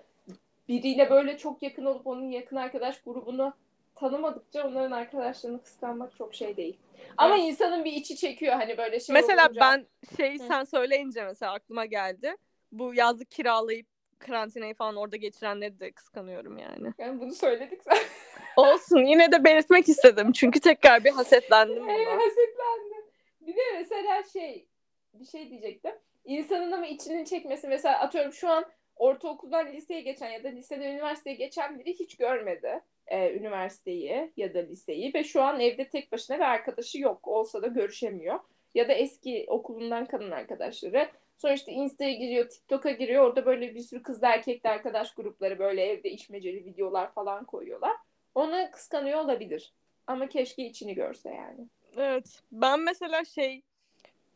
biriyle 0.69 1.11
böyle 1.11 1.39
çok 1.39 1.63
yakın 1.63 1.85
olup 1.85 2.07
onun 2.07 2.31
yakın 2.31 2.57
arkadaş 2.57 3.03
grubunu 3.03 3.55
tanımadıkça 3.95 4.67
onların 4.67 4.91
arkadaşlarını 4.91 5.63
kıskanmak 5.63 6.17
çok 6.17 6.35
şey 6.35 6.57
değil. 6.57 6.79
Ama 7.17 7.37
Evet. 7.37 7.49
insanın 7.49 7.85
bir 7.85 7.93
içi 7.93 8.17
çekiyor 8.17 8.55
hani 8.55 8.79
böyle 8.79 9.01
şey 9.01 9.15
mesela 9.15 9.47
olunca. 9.47 9.61
ben 9.61 9.87
şeyi 10.17 10.39
Hı. 10.39 10.47
sen 10.49 10.65
söyleyince 10.65 11.25
mesela 11.25 11.53
aklıma 11.53 11.85
geldi. 11.85 12.37
Bu 12.73 12.95
yazlık 12.95 13.31
kiralayıp 13.31 13.87
karantinayı 14.27 14.75
falan 14.75 14.97
orada 14.97 15.17
geçirenleri 15.17 15.81
de 15.81 15.93
kıskanıyorum 15.93 16.59
yani. 16.59 16.93
Yani 16.99 17.21
bunu 17.21 17.35
söyledik 17.35 17.83
zaten. 17.83 18.03
Olsun 18.57 19.05
yine 19.05 19.33
de 19.33 19.45
belirtmek 19.45 19.89
istedim. 19.89 20.33
Çünkü 20.33 20.61
tekrar 20.61 21.05
bir 21.05 21.11
hasetlendim 21.11 21.89
Evet, 21.89 22.07
hasetlendim. 22.07 23.05
Bir 23.41 23.57
de 23.57 23.61
mesela 23.75 24.23
şey 24.33 24.67
bir 25.15 25.27
şey 25.27 25.51
diyecektim. 25.51 25.93
İnsanın 26.25 26.73
ama 26.73 26.87
içinin 26.87 27.25
çekmesi 27.25 27.69
mesela 27.69 27.99
atıyorum 28.01 28.33
şu 28.33 28.49
an 28.49 28.65
ortaokuldan 28.97 29.73
liseye 29.73 30.01
geçen 30.01 30.31
ya 30.31 30.45
da 30.45 30.49
liseden 30.49 30.91
üniversiteye 30.93 31.37
geçen 31.37 31.79
biri 31.79 31.95
hiç 31.95 32.17
görmedi 32.17 32.81
e, 33.07 33.35
üniversiteyi 33.35 34.33
ya 34.37 34.55
da 34.55 34.59
liseyi 34.59 35.15
ve 35.15 35.25
şu 35.25 35.43
an 35.43 35.61
evde 35.61 35.89
tek 35.89 36.13
başına 36.13 36.39
ve 36.39 36.45
arkadaşı 36.45 37.01
yok. 37.01 37.29
Olsa 37.29 37.63
da 37.63 37.67
görüşemiyor. 37.67 38.41
Ya 38.75 38.89
da 38.89 38.93
eski 38.93 39.45
okulundan 39.49 40.07
kalan 40.07 40.31
arkadaşları. 40.31 41.09
Sonra 41.37 41.53
işte 41.53 41.73
Insta'ya 41.73 42.13
giriyor, 42.13 42.49
TikTok'a 42.49 42.91
giriyor. 42.91 43.25
Orada 43.25 43.47
böyle 43.47 43.75
bir 43.75 43.81
sürü 43.81 44.03
kızlı 44.03 44.27
erkekli 44.27 44.69
arkadaş 44.71 45.15
grupları 45.15 45.59
böyle 45.59 45.83
evde 45.83 46.11
içmeceli 46.11 46.65
videolar 46.65 47.13
falan 47.13 47.45
koyuyorlar. 47.45 47.97
Onu 48.35 48.71
kıskanıyor 48.73 49.19
olabilir. 49.19 49.73
Ama 50.07 50.29
keşke 50.29 50.65
içini 50.67 50.95
görse 50.95 51.31
yani. 51.31 51.69
Evet. 51.97 52.43
Ben 52.53 52.81
mesela 52.81 53.25
şey 53.25 53.63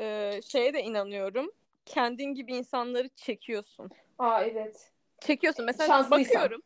e, 0.01 0.41
şeye 0.45 0.75
de 0.75 0.83
inanıyorum. 0.83 1.53
Kendin 1.87 2.35
gibi 2.35 2.55
insanları 2.55 3.09
çekiyorsun. 3.09 3.91
Aa 4.19 4.43
evet. 4.43 4.93
Çekiyorsun. 5.21 5.65
Mesela 5.65 5.87
Şanslıysan. 5.87 6.35
bakıyorum. 6.35 6.63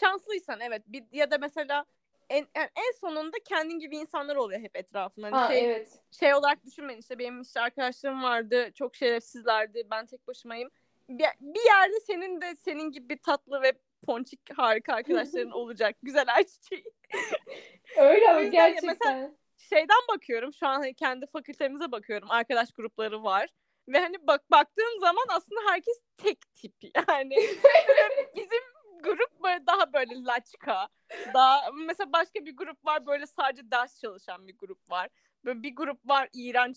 Şanslıysan 0.00 0.60
evet. 0.60 0.82
Bir, 0.86 1.04
ya 1.12 1.30
da 1.30 1.38
mesela 1.38 1.84
en, 2.30 2.46
en, 2.54 2.68
en 2.76 2.92
sonunda 3.00 3.36
kendin 3.44 3.78
gibi 3.78 3.96
insanlar 3.96 4.36
oluyor 4.36 4.60
hep 4.60 4.76
etrafında. 4.76 5.26
Hani 5.26 5.36
Aa 5.36 5.48
şey, 5.48 5.64
evet. 5.64 6.00
şey 6.10 6.34
olarak 6.34 6.64
düşünmeyin 6.64 7.00
işte 7.00 7.18
benim 7.18 7.42
işte 7.42 7.60
arkadaşlarım 7.60 8.22
vardı 8.22 8.70
çok 8.74 8.96
şerefsizlerdi 8.96 9.86
ben 9.90 10.06
tek 10.06 10.28
başımayım. 10.28 10.70
Bir, 11.08 11.26
bir 11.40 11.64
yerde 11.64 12.00
senin 12.00 12.40
de 12.40 12.56
senin 12.56 12.92
gibi 12.92 13.18
tatlı 13.18 13.62
ve 13.62 13.72
ponçik 14.06 14.40
harika 14.56 14.94
arkadaşların 14.94 15.50
olacak. 15.60 15.96
Güzel 16.02 16.26
her 16.26 16.44
çiçeği. 16.46 16.84
Öyle 17.98 18.30
ama 18.30 18.42
gerçekten. 18.42 19.38
Şeyden 19.56 20.00
bakıyorum 20.14 20.52
şu 20.52 20.66
an 20.66 20.80
hani 20.80 20.94
kendi 20.94 21.26
fakültemize 21.26 21.92
bakıyorum 21.92 22.30
arkadaş 22.30 22.72
grupları 22.72 23.24
var. 23.24 23.48
Ve 23.88 23.98
hani 23.98 24.16
bak 24.26 24.50
baktığım 24.50 25.00
zaman 25.00 25.24
aslında 25.28 25.60
herkes 25.70 26.02
tek 26.16 26.54
tip 26.54 26.74
yani. 26.82 27.36
Bizim 28.36 28.62
grup 29.02 29.42
böyle 29.42 29.66
daha 29.66 29.92
böyle 29.92 30.24
laçka. 30.24 30.88
Daha 31.34 31.70
mesela 31.86 32.12
başka 32.12 32.46
bir 32.46 32.56
grup 32.56 32.86
var 32.86 33.06
böyle 33.06 33.26
sadece 33.26 33.70
ders 33.70 34.00
çalışan 34.00 34.48
bir 34.48 34.58
grup 34.58 34.90
var. 34.90 35.08
Böyle 35.44 35.62
bir 35.62 35.76
grup 35.76 36.08
var 36.08 36.28
iğrenç 36.32 36.76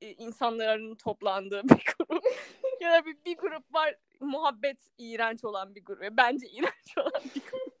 e, 0.00 0.12
insanların 0.12 0.94
toplandığı 0.94 1.62
bir 1.68 1.84
grup. 1.98 2.24
ya 2.80 2.92
da 2.92 3.06
bir, 3.06 3.24
bir 3.24 3.36
grup 3.36 3.74
var 3.74 3.94
muhabbet 4.20 4.78
iğrenç 4.98 5.44
olan 5.44 5.74
bir 5.74 5.84
grup. 5.84 6.02
Bence 6.12 6.46
iğrenç 6.48 6.98
olan 6.98 7.22
bir 7.34 7.40
grup. 7.50 7.80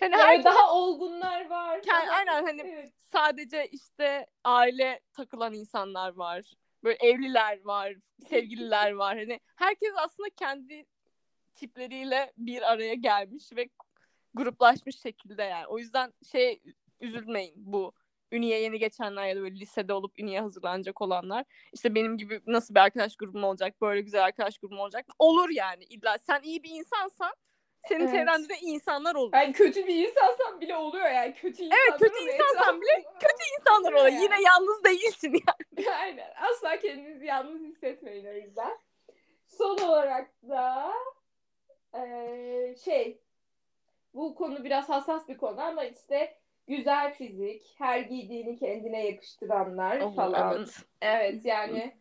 Hani 0.00 0.12
Yani 0.12 0.22
herkes 0.22 0.44
daha 0.44 0.74
olgunlar 0.74 1.46
var. 1.50 1.78
Kend- 1.78 2.10
aynen 2.10 2.44
hani 2.44 2.60
Evet. 2.60 2.92
sadece 3.12 3.66
işte 3.66 4.26
aile 4.44 5.00
takılan 5.12 5.54
insanlar 5.54 6.14
var. 6.14 6.44
Böyle 6.84 6.96
evliler 6.96 7.64
var, 7.64 7.94
sevgililer 8.28 8.92
var. 8.92 9.16
Hani 9.18 9.40
herkes 9.56 9.92
aslında 9.96 10.28
kendi 10.30 10.86
tipleriyle 11.56 12.32
bir 12.36 12.72
araya 12.72 12.94
gelmiş 12.94 13.52
ve 13.56 13.68
gruplaşmış 14.34 15.00
şekilde 15.00 15.42
yani. 15.42 15.66
O 15.66 15.78
yüzden 15.78 16.12
şey 16.32 16.62
üzülmeyin 17.00 17.54
bu 17.56 17.92
Üniye 18.32 18.60
yeni 18.60 18.78
geçenler 18.78 19.26
ya 19.26 19.36
da 19.36 19.40
böyle 19.40 19.54
lisede 19.54 19.92
olup 19.92 20.18
Üniye 20.18 20.40
hazırlanacak 20.40 21.02
olanlar. 21.02 21.44
İşte 21.72 21.94
benim 21.94 22.18
gibi 22.18 22.40
nasıl 22.46 22.74
bir 22.74 22.80
arkadaş 22.80 23.16
grubum 23.16 23.44
olacak, 23.44 23.80
böyle 23.80 24.00
güzel 24.00 24.24
arkadaş 24.24 24.58
grubum 24.58 24.78
olacak. 24.78 25.06
Olur 25.18 25.50
yani 25.50 25.84
illa 25.84 26.18
sen 26.18 26.42
iyi 26.42 26.62
bir 26.62 26.70
insansan 26.70 27.32
senin 27.88 28.00
Evet. 28.00 28.14
çevrende 28.14 28.48
de 28.48 28.54
insanlar 28.60 29.14
olur. 29.14 29.30
Yani 29.34 29.52
kötü 29.52 29.86
bir 29.86 30.08
insansan 30.08 30.60
bile 30.60 30.76
oluyor 30.76 31.10
yani. 31.10 31.34
Kötü 31.34 31.62
insanlar 31.62 31.78
Evet, 31.88 32.00
kötü 32.00 32.22
insansan 32.22 32.80
bile 32.80 33.04
kötü 33.20 33.44
insanlar 33.58 33.92
Oluyor 33.92 34.06
yani. 34.06 34.22
Yine 34.22 34.42
yalnız 34.42 34.84
değilsin 34.84 35.32
yani. 35.32 35.88
Aynen. 36.00 36.32
Asla 36.50 36.78
kendinizi 36.78 37.26
yalnız 37.26 37.60
hissetmeyin 37.62 38.26
o 38.26 38.32
yüzden. 38.32 38.78
Son 39.48 39.78
olarak 39.78 40.30
da 40.48 40.92
eee, 41.96 42.76
şey 42.84 43.20
bu 44.14 44.34
konu 44.34 44.64
biraz 44.64 44.88
hassas 44.88 45.28
bir 45.28 45.36
konu 45.36 45.60
ama 45.60 45.84
işte 45.84 46.38
güzel 46.66 47.14
fizik, 47.14 47.74
her 47.78 48.00
giydiğini 48.00 48.58
kendine 48.58 49.06
yakıştıranlar 49.06 50.00
Oh, 50.00 50.14
falan. 50.16 50.56
evet. 50.56 50.76
Evet 51.00 51.44
yani. 51.44 51.96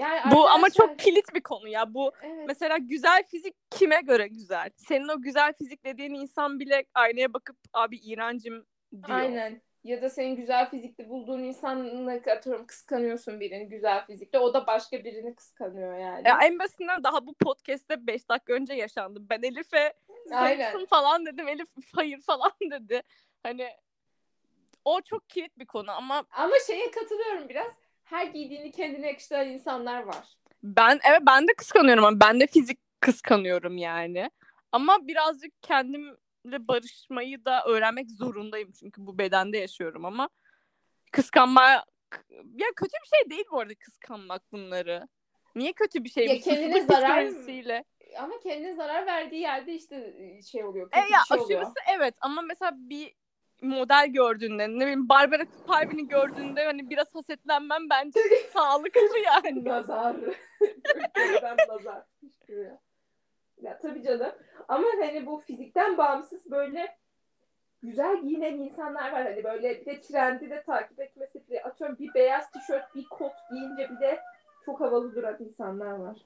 Yani 0.00 0.20
Bu 0.34 0.48
ama 0.48 0.54
arkadaşlar- 0.66 0.86
çok 0.86 0.98
kilit 0.98 1.34
bir 1.34 1.40
konu 1.42 1.68
ya. 1.68 1.94
Bu 1.94 2.12
evet. 2.22 2.44
mesela 2.46 2.78
güzel 2.78 3.24
fizik 3.24 3.54
kime 3.70 4.00
göre 4.00 4.28
güzel? 4.28 4.70
Senin 4.76 5.08
o 5.08 5.20
güzel 5.22 5.52
fizik 5.58 5.84
dediğin 5.84 6.14
insan 6.14 6.60
bile 6.60 6.84
aynaya 6.94 7.34
bakıp 7.34 7.56
abi 7.72 7.96
iğrencim 7.98 8.66
diyor. 9.06 9.18
Aynen. 9.18 9.62
Ya 9.88 10.02
da 10.02 10.10
senin 10.10 10.36
güzel 10.36 10.70
fizikli 10.70 11.08
bulduğun 11.08 11.42
insanla 11.42 12.20
atıyorum 12.36 12.66
kıskanıyorsun 12.66 13.40
birini 13.40 13.68
güzel 13.68 14.06
fizikte. 14.06 14.38
O 14.38 14.54
da 14.54 14.66
başka 14.66 15.04
birini 15.04 15.34
kıskanıyor 15.34 15.98
yani. 15.98 16.28
Ya 16.28 16.38
en 16.42 16.58
basitinden 16.58 17.04
daha 17.04 17.26
bu 17.26 17.34
podcast'te 17.34 18.06
5 18.06 18.28
dakika 18.28 18.52
önce 18.52 18.74
yaşandı. 18.74 19.20
Ben 19.30 19.42
Elif'e 19.42 19.92
zayıfsın 20.26 20.86
falan 20.86 21.26
dedim. 21.26 21.48
Elif 21.48 21.68
hayır 21.94 22.20
falan 22.20 22.52
dedi. 22.70 23.02
Hani 23.42 23.68
o 24.84 25.00
çok 25.00 25.30
kilit 25.30 25.58
bir 25.58 25.66
konu 25.66 25.90
ama 25.90 26.24
Ama 26.30 26.54
şeye 26.66 26.90
katılıyorum 26.90 27.48
biraz. 27.48 27.72
Her 28.04 28.26
giydiğini 28.26 28.72
kendine 28.72 29.06
yakıştıran 29.06 29.48
insanlar 29.48 30.02
var. 30.02 30.36
ben 30.62 31.00
evet 31.10 31.20
ben 31.26 31.48
de 31.48 31.54
kıskanıyorum 31.54 32.04
ama 32.04 32.20
ben 32.20 32.40
de 32.40 32.46
fizik 32.46 32.78
kıskanıyorum 33.00 33.76
yani. 33.76 34.30
Ama 34.72 35.08
birazcık 35.08 35.62
kendimle 35.62 36.12
barışmayı 36.44 37.44
da 37.44 37.64
öğrenmek 37.64 38.10
zorundayım 38.10 38.72
çünkü 38.72 39.06
bu 39.06 39.18
bedende 39.18 39.58
yaşıyorum 39.58 40.04
ama 40.04 40.28
kıskanma 41.12 41.62
ya 42.44 42.66
kötü 42.76 42.92
bir 43.04 43.08
şey 43.16 43.30
değil 43.30 43.44
bu 43.52 43.60
arada 43.60 43.74
kıskanmak 43.74 44.52
bunları. 44.52 45.08
Niye 45.54 45.72
kötü 45.72 46.04
bir 46.04 46.08
şey? 46.08 46.26
Ya 46.26 46.36
bu? 46.36 46.40
kendine 46.40 46.80
zarar-. 46.82 47.84
Ama 48.18 48.40
kendine 48.42 48.74
zarar 48.74 49.06
verdiği 49.06 49.40
yerde 49.40 49.74
işte 49.74 50.16
şey 50.46 50.64
oluyor. 50.64 50.88
E 50.92 51.00
Kötü 51.00 51.12
ya 51.12 51.18
bir 51.30 51.36
şey 51.36 51.44
oluyor. 51.44 51.60
aşırısı 51.60 51.80
evet 51.96 52.14
ama 52.20 52.42
mesela 52.42 52.72
bir 52.76 53.14
model 53.62 54.06
gördüğünde 54.08 54.68
ne 54.68 54.80
bileyim 54.80 55.08
Barbara 55.08 55.44
Palvin'i 55.66 56.08
gördüğünde 56.08 56.64
hani 56.64 56.90
biraz 56.90 57.14
hasetlenmem 57.14 57.90
bence 57.90 58.20
sağlıklı 58.52 59.18
yani. 59.24 59.64
Nazar. 59.64 60.16
Nazar. 61.68 62.04
Ya 63.62 63.78
tabii 63.78 64.02
canım. 64.02 64.32
Ama 64.68 64.86
hani 65.00 65.26
bu 65.26 65.38
fizikten 65.46 65.98
bağımsız 65.98 66.50
böyle 66.50 66.98
güzel 67.82 68.22
giyinen 68.22 68.54
insanlar 68.54 69.12
var. 69.12 69.22
Hani 69.22 69.44
böyle 69.44 69.80
bir 69.80 69.86
de 69.86 70.00
trendi 70.00 70.50
de 70.50 70.62
takip 70.62 71.00
etmesi 71.00 71.48
bile 71.48 71.62
atıyorum 71.62 71.98
bir 71.98 72.14
beyaz 72.14 72.50
tişört 72.50 72.94
bir 72.94 73.04
kot 73.04 73.32
giyince 73.50 73.90
bir 73.90 74.00
de 74.00 74.20
çok 74.64 74.80
havalı 74.80 75.14
duran 75.14 75.36
insanlar 75.40 75.92
var. 75.92 76.16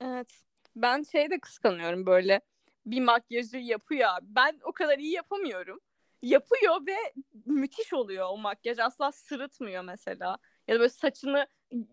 Evet. 0.00 0.42
Ben 0.76 1.02
şey 1.02 1.30
de 1.30 1.40
kıskanıyorum 1.40 2.06
böyle 2.06 2.40
bir 2.86 3.00
makyajı 3.00 3.58
yapıyor. 3.58 4.08
Ben 4.22 4.60
o 4.64 4.72
kadar 4.72 4.98
iyi 4.98 5.12
yapamıyorum. 5.12 5.80
Yapıyor 6.22 6.86
ve 6.86 6.96
müthiş 7.46 7.92
oluyor 7.92 8.28
o 8.30 8.36
makyaj. 8.36 8.78
Asla 8.78 9.12
sırıtmıyor 9.12 9.84
mesela. 9.84 10.38
Ya 10.68 10.74
da 10.74 10.78
böyle 10.78 10.88
saçını 10.88 11.46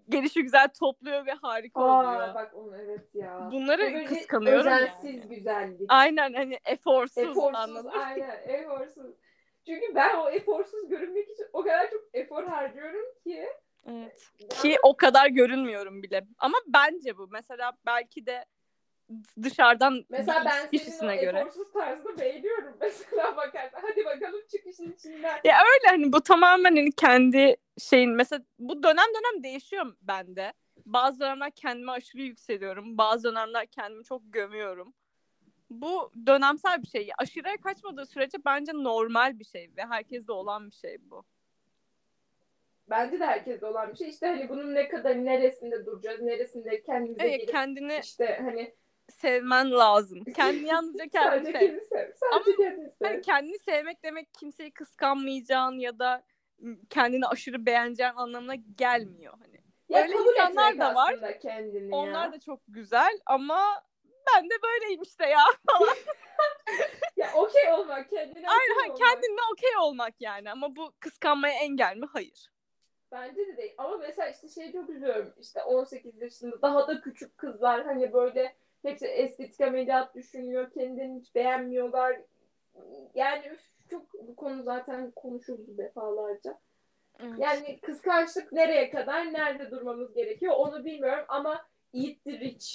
gelişi 0.09 0.43
güzel 0.43 0.67
topluyor 0.79 1.25
ve 1.25 1.31
harika 1.31 1.81
oluyor. 1.81 2.21
Aa 2.21 2.35
bak 2.35 2.51
onu 2.55 2.77
evet 2.77 3.15
ya. 3.15 3.49
Bunları 3.51 3.81
Bu 3.81 3.93
böyle 3.93 4.05
kıskanıyorum 4.05 4.59
Özensiz 4.59 5.15
yani. 5.19 5.35
güzellik. 5.35 5.85
Aynen 5.89 6.33
hani 6.33 6.59
eforsuz, 6.65 7.17
Eforsuz 7.17 7.55
anladın 7.55 7.89
aynen 7.89 8.37
eforsuz. 8.47 9.15
Çünkü 9.65 9.95
ben 9.95 10.15
o 10.15 10.29
eforsuz 10.29 10.89
görünmek 10.89 11.29
için 11.29 11.45
o 11.53 11.63
kadar 11.63 11.89
çok 11.89 12.01
efor 12.13 12.43
harcıyorum 12.43 13.05
ki. 13.23 13.45
Evet. 13.85 14.27
Ki 14.61 14.77
o 14.83 14.97
kadar 14.97 15.27
görünmüyorum 15.27 16.03
bile. 16.03 16.25
Ama 16.37 16.57
bence 16.67 17.17
bu. 17.17 17.27
Mesela 17.31 17.71
belki 17.85 18.25
de 18.25 18.45
dışarıdan 19.43 20.05
Mesela 20.09 20.43
ben 20.45 20.57
senin 20.59 20.71
kişisine 20.71 21.17
o 21.17 21.21
göre. 21.21 21.39
eforsuz 21.39 21.71
tarzını 21.71 22.17
beğeniyorum 22.19 22.77
mesela 22.81 23.37
bakarsan. 23.37 23.81
Hadi 23.81 24.05
bakalım 24.05 24.41
çıkışın 24.51 24.91
içinden. 24.91 25.39
Ya 25.43 25.57
öyle 25.73 25.87
hani 25.87 26.13
bu 26.13 26.21
tamamen 26.21 26.75
hani 26.75 26.91
kendi 26.91 27.55
şeyin 27.77 28.11
mesela 28.11 28.43
bu 28.59 28.83
dönem 28.83 29.07
dönem 29.09 29.43
değişiyor 29.43 29.95
bende. 30.01 30.53
Bazı 30.85 31.19
dönemler 31.19 31.51
kendime 31.51 31.91
aşırı 31.91 32.21
yükseliyorum. 32.21 32.97
Bazı 32.97 33.23
dönemler 33.23 33.65
kendimi 33.67 34.03
çok 34.03 34.21
gömüyorum. 34.33 34.93
Bu 35.69 36.11
dönemsel 36.27 36.83
bir 36.83 36.87
şey. 36.87 37.09
Aşırıya 37.17 37.57
kaçmadığı 37.57 38.05
sürece 38.05 38.37
bence 38.45 38.71
normal 38.73 39.39
bir 39.39 39.45
şey 39.45 39.71
ve 39.77 39.85
herkeste 39.85 40.31
olan 40.31 40.67
bir 40.71 40.75
şey 40.75 40.97
bu. 41.01 41.23
Bence 42.89 43.19
de 43.19 43.25
herkeste 43.25 43.65
olan 43.65 43.91
bir 43.91 43.97
şey. 43.97 44.09
İşte 44.09 44.27
hani 44.27 44.49
bunun 44.49 44.75
ne 44.75 44.87
kadar 44.87 45.25
neresinde 45.25 45.85
duracağız, 45.85 46.21
neresinde 46.21 46.81
kendimize 46.81 47.23
Evet, 47.23 47.39
gelip 47.39 47.49
kendini 47.51 47.99
işte 48.03 48.39
hani 48.43 48.75
sevmen 49.09 49.71
lazım. 49.71 50.23
Kendini 50.35 50.67
yalnızca 50.69 51.07
kendini 51.07 51.45
sev. 51.45 51.53
kendini 51.59 51.81
sev. 51.81 52.11
Sadece 52.15 52.55
kendini 52.57 52.89
sev. 52.89 53.05
Hani 53.05 53.21
kendini 53.21 53.59
sevmek 53.59 54.03
demek 54.03 54.33
kimseyi 54.33 54.71
kıskanmayacağın 54.71 55.79
ya 55.79 55.99
da 55.99 56.23
kendini 56.89 57.27
aşırı 57.27 57.65
beğeneceğin 57.65 58.13
anlamına 58.15 58.55
gelmiyor 58.55 59.33
hani. 59.45 59.57
ya 59.89 60.01
öyle 60.01 60.11
kabul 60.13 60.29
insanlar 60.31 60.79
da 60.79 60.95
var. 60.95 61.39
kendini 61.41 61.95
Onlar 61.95 62.25
ya. 62.25 62.31
da 62.33 62.39
çok 62.39 62.59
güzel 62.67 63.19
ama 63.25 63.83
ben 64.35 64.45
de 64.49 64.53
böyleyim 64.63 65.01
işte 65.01 65.25
ya. 65.25 65.43
Ya 67.17 67.31
okey 67.35 67.73
olmak, 67.73 68.09
kendine 68.09 68.49
Aynen 68.49 68.75
okey 68.75 68.87
ha, 68.89 68.93
olmak. 68.93 68.97
kendinle 68.97 69.41
okey 69.51 69.77
olmak 69.77 70.13
yani 70.21 70.51
ama 70.51 70.75
bu 70.75 70.93
kıskanmaya 70.99 71.53
engel 71.59 71.97
mi? 71.97 72.05
Hayır. 72.13 72.49
Bence 73.11 73.47
de 73.47 73.57
değil. 73.57 73.73
Ama 73.77 73.97
mesela 73.97 74.29
işte 74.29 74.47
şey 74.49 74.71
çok 74.71 74.89
üzüyorum. 74.89 75.33
İşte 75.39 75.63
18 75.63 76.21
yaşında 76.21 76.61
daha 76.61 76.87
da 76.87 77.01
küçük 77.01 77.37
kızlar 77.37 77.85
hani 77.85 78.13
böyle 78.13 78.55
hepsi 78.81 79.07
estetik 79.07 79.61
ameliyat 79.61 80.15
düşünüyor. 80.15 80.71
Kendini 80.71 81.19
hiç 81.19 81.35
beğenmiyorlar. 81.35 82.21
Yani 83.15 83.47
üf, 83.47 83.61
çok 83.89 84.13
bu 84.13 84.35
konu 84.35 84.63
zaten 84.63 85.11
konuşuldu 85.11 85.77
defalarca. 85.77 86.59
Yani 87.37 87.79
kıskançlık 87.81 88.51
nereye 88.51 88.89
kadar, 88.89 89.33
nerede 89.33 89.71
durmamız 89.71 90.13
gerekiyor 90.13 90.53
onu 90.57 90.85
bilmiyorum 90.85 91.25
ama 91.27 91.65
eat 91.93 92.23
the 92.25 92.31
rich 92.31 92.65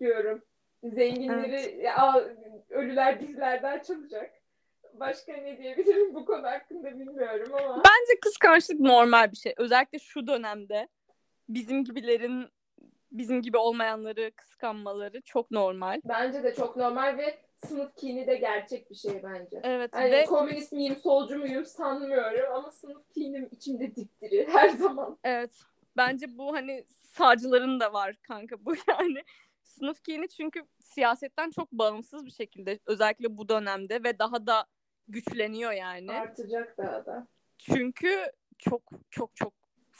diyorum. 0.00 0.42
Zenginleri 0.84 1.80
ya, 1.82 2.26
ölüler 2.70 3.20
dizlerden 3.20 3.82
çalacak. 3.82 4.30
Başka 4.92 5.32
ne 5.32 5.58
diyebilirim 5.58 6.14
bu 6.14 6.24
konu 6.24 6.42
hakkında 6.42 6.98
bilmiyorum 6.98 7.54
ama. 7.54 7.76
Bence 7.76 8.20
kıskançlık 8.20 8.80
normal 8.80 9.32
bir 9.32 9.36
şey. 9.36 9.54
Özellikle 9.56 9.98
şu 9.98 10.26
dönemde 10.26 10.88
bizim 11.48 11.84
gibilerin 11.84 12.48
bizim 13.14 13.42
gibi 13.42 13.56
olmayanları 13.56 14.30
kıskanmaları 14.36 15.20
çok 15.20 15.50
normal. 15.50 16.00
Bence 16.04 16.42
de 16.42 16.54
çok 16.54 16.76
normal 16.76 17.18
ve 17.18 17.38
sınıf 17.66 17.96
kini 17.96 18.26
de 18.26 18.34
gerçek 18.36 18.90
bir 18.90 18.94
şey 18.94 19.22
bence. 19.22 19.60
Evet 19.62 19.90
Hani 19.94 20.10
ve 20.10 20.24
komünist 20.24 20.72
miyim, 20.72 20.96
solcu 20.96 21.38
muyum 21.38 21.64
sanmıyorum 21.64 22.54
ama 22.54 22.70
sınıf 22.70 23.10
kinim 23.14 23.48
içimde 23.52 23.96
dipdiri 23.96 24.48
her 24.52 24.68
zaman. 24.68 25.18
evet 25.24 25.50
bence 25.96 26.26
bu 26.38 26.54
hani 26.54 26.84
sağcıların 27.12 27.80
da 27.80 27.92
var 27.92 28.16
kanka 28.22 28.64
bu 28.64 28.74
yani. 28.88 29.22
Sınıf 29.62 30.04
giyini 30.04 30.28
çünkü 30.28 30.62
siyasetten 30.80 31.50
çok 31.50 31.72
bağımsız 31.72 32.26
bir 32.26 32.30
şekilde 32.30 32.78
özellikle 32.86 33.36
bu 33.38 33.48
dönemde 33.48 34.04
ve 34.04 34.18
daha 34.18 34.46
da 34.46 34.66
güçleniyor 35.08 35.72
yani. 35.72 36.12
Artacak 36.12 36.78
daha 36.78 37.06
da. 37.06 37.26
Çünkü 37.58 38.32
çok 38.58 38.82
çok 39.10 39.36
çok 39.36 39.52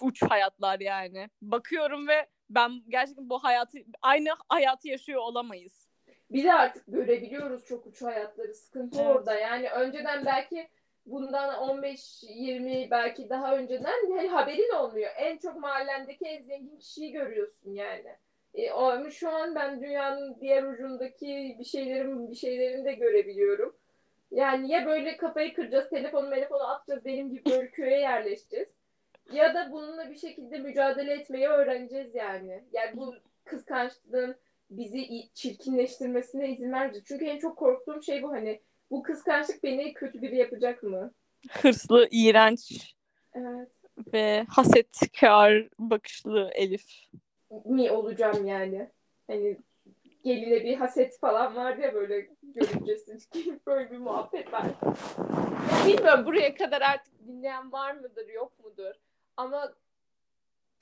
uç 0.03 0.23
hayatlar 0.23 0.81
yani. 0.81 1.31
Bakıyorum 1.43 2.09
ve 2.09 2.27
ben 2.55 2.83
gerçekten 2.89 3.31
bu 3.31 3.39
hayatı 3.39 3.79
aynı 4.03 4.29
hayatı 4.49 4.89
yaşıyor 4.89 5.21
olamayız. 5.21 5.89
Bir 6.31 6.45
de 6.45 6.53
artık 6.53 6.85
görebiliyoruz 6.87 7.65
çok 7.65 7.87
uç 7.87 8.03
hayatları. 8.03 8.55
Sıkıntı 8.55 9.01
Evet. 9.01 9.17
orada. 9.17 9.35
Yani 9.35 9.71
önceden 9.71 10.27
belki 10.27 10.69
bundan 11.07 11.55
15-20 11.55 12.91
belki 12.91 13.31
daha 13.31 13.57
önceden 13.57 14.17
hani 14.17 14.29
haberin 14.29 14.75
olmuyor. 14.75 15.11
En 15.17 15.39
çok 15.39 15.57
mahallendeki 15.57 16.25
en 16.25 16.43
zengin 16.43 16.79
kişiyi 16.79 17.13
görüyorsun 17.13 17.73
yani. 17.75 18.17
E, 18.55 18.73
o, 18.73 18.83
ama 18.85 19.11
şu 19.11 19.31
an 19.31 19.55
ben 19.55 19.83
dünyanın 19.83 20.41
diğer 20.41 20.63
ucundaki 20.63 21.57
bir 21.59 21.65
şeylerin 21.65 22.31
bir 22.31 22.37
şeylerini 22.37 22.85
de 22.85 22.93
görebiliyorum. 22.93 23.77
Yani 24.31 24.73
ya 24.73 24.87
böyle 24.87 25.17
kafayı 25.17 25.55
kıracağız, 25.55 25.91
telefonu 25.91 26.31
telefonu 26.31 26.69
atacağız, 26.69 27.05
benim 27.05 27.31
gibi 27.31 27.45
böyle 27.51 27.71
köye 27.71 27.99
yerleşeceğiz. 27.99 28.69
Ya 29.33 29.55
da 29.55 29.73
bununla 29.73 30.11
bir 30.11 30.19
şekilde 30.19 30.59
mücadele 30.59 31.13
etmeyi 31.13 31.49
öğreneceğiz 31.49 32.15
yani. 32.15 32.65
Yani 32.73 32.97
bu 32.97 33.15
kıskançlığın 33.45 34.37
bizi 34.71 35.29
çirkinleştirmesine 35.35 36.49
izin 36.49 36.73
vermeyeceğiz. 36.73 37.05
Çünkü 37.09 37.25
en 37.25 37.39
çok 37.39 37.57
korktuğum 37.57 38.03
şey 38.03 38.23
bu 38.23 38.33
hani 38.33 38.61
bu 38.91 39.03
kıskançlık 39.03 39.63
beni 39.63 39.95
kötü 39.95 40.23
biri 40.23 40.37
yapacak 40.37 40.83
mı? 40.83 41.13
Hırslı, 41.51 42.09
iğrenç 42.11 42.95
Evet. 43.35 43.71
ve 44.13 44.47
hasetkar 44.49 45.69
bakışlı 45.79 46.51
Elif. 46.55 46.87
Mi 47.65 47.91
olacağım 47.91 48.47
yani? 48.47 48.91
Hani 49.27 49.57
geline 50.25 50.65
bir 50.65 50.77
haset 50.77 51.19
falan 51.19 51.57
vardı 51.57 51.81
ya 51.81 51.95
böyle 51.95 52.29
görüncesi 52.43 53.19
böyle 53.67 53.91
bir 53.91 53.99
muhabbet 53.99 54.53
var. 54.53 54.65
Ya 55.73 55.87
bilmiyorum 55.87 56.27
buraya 56.27 56.55
kadar 56.55 56.83
artık 56.83 57.27
dinleyen 57.27 57.73
var 57.73 57.95
mıdır 57.95 58.29
yok 58.29 58.53
mudur? 58.65 58.95
Ama 59.37 59.75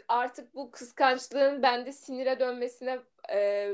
artık 0.09 0.55
bu 0.55 0.71
kıskançlığın 0.71 1.63
bende 1.63 1.93
sinire 1.93 2.41
dönmesine 2.41 2.99
e, 3.33 3.71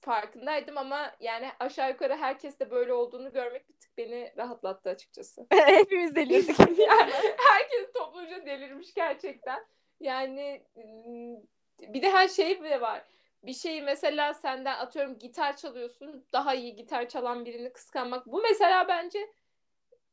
farkındaydım 0.00 0.78
ama 0.78 1.16
yani 1.20 1.48
aşağı 1.60 1.90
yukarı 1.90 2.16
herkes 2.16 2.58
de 2.60 2.70
böyle 2.70 2.92
olduğunu 2.92 3.32
görmek 3.32 3.68
bir 3.68 3.74
tık 3.74 3.98
beni 3.98 4.32
rahatlattı 4.36 4.90
açıkçası. 4.90 5.46
Hepimiz 5.52 6.14
delirdik. 6.16 6.58
yani 6.78 7.12
herkes 7.38 7.92
topluca 7.94 8.46
delirmiş 8.46 8.94
gerçekten. 8.94 9.64
Yani 10.00 10.62
bir 11.80 12.02
de 12.02 12.10
her 12.10 12.28
şey 12.28 12.62
bile 12.62 12.80
var. 12.80 13.04
Bir 13.42 13.54
şeyi 13.54 13.82
mesela 13.82 14.34
senden 14.34 14.78
atıyorum 14.78 15.18
gitar 15.18 15.56
çalıyorsun. 15.56 16.26
Daha 16.32 16.54
iyi 16.54 16.76
gitar 16.76 17.08
çalan 17.08 17.44
birini 17.44 17.72
kıskanmak. 17.72 18.26
Bu 18.26 18.42
mesela 18.42 18.88
bence 18.88 19.30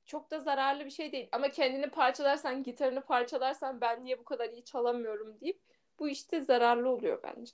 çok 0.06 0.32
da 0.32 0.40
zararlı 0.40 0.86
bir 0.86 0.90
şey 0.90 1.12
değil. 1.12 1.28
Ama 1.32 1.50
kendini 1.50 1.90
parçalarsan, 1.90 2.64
gitarını 2.64 3.02
parçalarsan 3.02 3.82
ben 3.82 4.04
niye 4.04 4.20
bu 4.20 4.24
kadar 4.24 4.50
iyi 4.50 4.64
çalamıyorum 4.64 5.40
deyip 5.42 5.60
bu 6.00 6.10
işte 6.10 6.42
zararlı 6.42 6.90
oluyor 6.90 7.24
bence. 7.24 7.54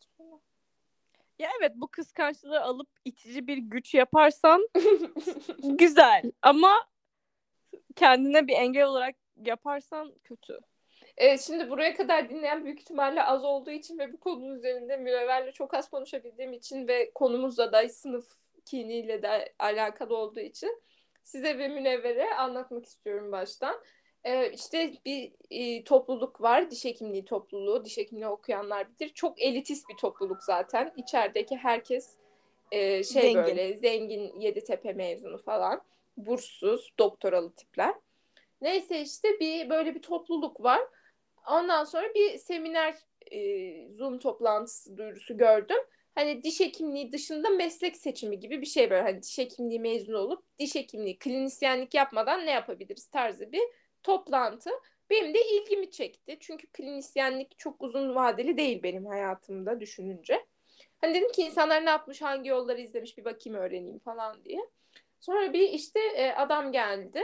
ya 1.39 1.49
evet 1.59 1.71
bu 1.75 1.87
kıskançlığı 1.87 2.61
alıp 2.61 2.89
itici 3.05 3.47
bir 3.47 3.57
güç 3.57 3.93
yaparsan 3.93 4.69
güzel 5.63 6.31
ama 6.41 6.87
kendine 7.95 8.47
bir 8.47 8.53
engel 8.53 8.85
olarak 8.85 9.15
yaparsan 9.45 10.13
kötü. 10.23 10.59
Evet 11.17 11.41
şimdi 11.41 11.69
buraya 11.69 11.95
kadar 11.95 12.29
dinleyen 12.29 12.65
büyük 12.65 12.79
ihtimalle 12.79 13.23
az 13.23 13.43
olduğu 13.43 13.71
için 13.71 13.99
ve 13.99 14.13
bu 14.13 14.19
konunun 14.19 14.55
üzerinde 14.55 14.97
Münevver'le 14.97 15.51
çok 15.51 15.73
az 15.73 15.89
konuşabildiğim 15.89 16.53
için 16.53 16.87
ve 16.87 17.11
konumuzla 17.13 17.71
da 17.71 17.89
sınıf 17.89 18.25
kiniyle 18.65 19.21
de 19.21 19.53
alakalı 19.59 20.17
olduğu 20.17 20.39
için 20.39 20.81
size 21.23 21.57
ve 21.57 21.67
Münevver'e 21.67 22.35
anlatmak 22.35 22.85
istiyorum 22.85 23.31
baştan. 23.31 23.75
Ee, 24.23 24.51
işte 24.51 24.93
bir 25.05 25.31
e, 25.49 25.83
topluluk 25.83 26.41
var. 26.41 26.71
Diş 26.71 26.85
hekimliği 26.85 27.25
topluluğu. 27.25 27.85
Diş 27.85 27.97
hekimliği 27.97 28.27
okuyanlar 28.27 28.87
bilir. 28.89 29.09
Çok 29.09 29.41
elitist 29.41 29.89
bir 29.89 29.97
topluluk 29.97 30.43
zaten. 30.43 30.93
İçerideki 30.97 31.57
herkes 31.57 32.15
e, 32.71 33.03
şey 33.03 33.21
Zengin. 33.21 33.43
böyle 33.43 33.77
zengin 33.77 34.39
Yeditepe 34.39 34.93
mezunu 34.93 35.37
falan. 35.37 35.81
Burssuz, 36.17 36.93
doktoralı 36.99 37.51
tipler. 37.55 37.95
Neyse 38.61 39.01
işte 39.01 39.39
bir 39.39 39.69
böyle 39.69 39.95
bir 39.95 40.01
topluluk 40.01 40.63
var. 40.63 40.81
Ondan 41.49 41.83
sonra 41.83 42.13
bir 42.15 42.37
seminer 42.37 42.95
e, 43.31 43.89
Zoom 43.89 44.19
toplantısı 44.19 44.97
duyurusu 44.97 45.37
gördüm. 45.37 45.79
Hani 46.15 46.43
diş 46.43 46.59
hekimliği 46.59 47.11
dışında 47.11 47.49
meslek 47.49 47.97
seçimi 47.97 48.39
gibi 48.39 48.61
bir 48.61 48.65
şey 48.65 48.89
böyle. 48.89 49.01
Hani 49.01 49.23
diş 49.23 49.37
hekimliği 49.37 49.79
mezunu 49.79 50.17
olup 50.17 50.43
diş 50.59 50.75
hekimliği, 50.75 51.17
klinisyenlik 51.17 51.93
yapmadan 51.93 52.45
ne 52.45 52.51
yapabiliriz 52.51 53.07
tarzı 53.07 53.51
bir 53.51 53.61
toplantı. 54.03 54.69
Benim 55.09 55.33
de 55.33 55.39
ilgimi 55.45 55.91
çekti. 55.91 56.37
Çünkü 56.39 56.67
klinisyenlik 56.67 57.59
çok 57.59 57.81
uzun 57.81 58.15
vadeli 58.15 58.57
değil 58.57 58.83
benim 58.83 59.05
hayatımda 59.05 59.79
düşününce. 59.79 60.45
Hani 61.01 61.15
dedim 61.15 61.31
ki 61.31 61.41
insanlar 61.41 61.85
ne 61.85 61.89
yapmış, 61.89 62.21
hangi 62.21 62.49
yolları 62.49 62.81
izlemiş 62.81 63.17
bir 63.17 63.25
bakayım 63.25 63.59
öğreneyim 63.59 63.99
falan 63.99 64.45
diye. 64.45 64.59
Sonra 65.19 65.53
bir 65.53 65.69
işte 65.69 65.99
e, 65.99 66.31
adam 66.31 66.71
geldi. 66.71 67.21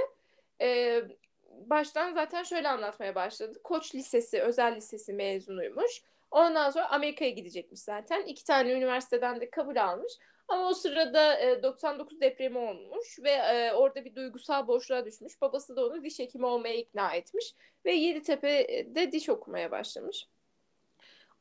E, 0.61 1.01
baştan 1.49 2.13
zaten 2.13 2.43
şöyle 2.43 2.69
anlatmaya 2.69 3.15
başladı. 3.15 3.59
Koç 3.63 3.95
Lisesi, 3.95 4.41
özel 4.41 4.75
lisesi 4.75 5.13
mezunuymuş. 5.13 6.01
Ondan 6.31 6.69
sonra 6.69 6.89
Amerika'ya 6.89 7.31
gidecekmiş 7.31 7.79
zaten. 7.79 8.25
İki 8.25 8.43
tane 8.43 8.71
üniversiteden 8.71 9.41
de 9.41 9.49
kabul 9.49 9.75
almış. 9.75 10.13
Ama 10.47 10.69
o 10.69 10.73
sırada 10.73 11.39
e, 11.39 11.63
99 11.63 12.21
depremi 12.21 12.57
olmuş 12.57 13.19
ve 13.23 13.31
e, 13.31 13.73
orada 13.73 14.05
bir 14.05 14.15
duygusal 14.15 14.67
boşluğa 14.67 15.05
düşmüş. 15.05 15.41
Babası 15.41 15.75
da 15.75 15.85
onu 15.85 16.03
diş 16.03 16.19
hekimi 16.19 16.45
olmaya 16.45 16.75
ikna 16.75 17.13
etmiş 17.15 17.55
ve 17.85 17.91
Yeditepe'de 17.91 19.11
diş 19.11 19.29
okumaya 19.29 19.71
başlamış. 19.71 20.27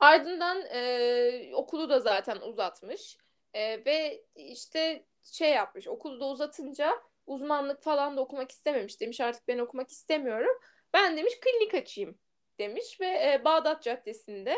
Ardından 0.01 0.63
e, 0.73 1.51
okulu 1.55 1.91
da 1.91 2.01
zaten 2.01 2.37
uzatmış 2.41 3.19
E, 3.55 3.85
ve 3.85 4.25
işte 4.35 5.05
şey 5.23 5.51
yapmış. 5.51 5.89
Okulu 5.89 6.21
da 6.21 6.27
uzatınca 6.29 6.93
uzmanlık 7.27 7.83
falan 7.83 8.17
da 8.17 8.21
okumak 8.21 8.51
istememiş. 8.51 9.01
Demiş 9.01 9.21
artık 9.21 9.49
ben 9.49 9.59
okumak 9.59 9.91
istemiyorum. 9.91 10.61
Ben 10.95 11.17
demiş 11.17 11.35
klinik 11.41 11.75
açayım 11.75 12.19
demiş 12.59 13.01
ve 13.01 13.07
e, 13.07 13.45
Bağdat 13.45 13.83
Caddesi'nde 13.83 14.57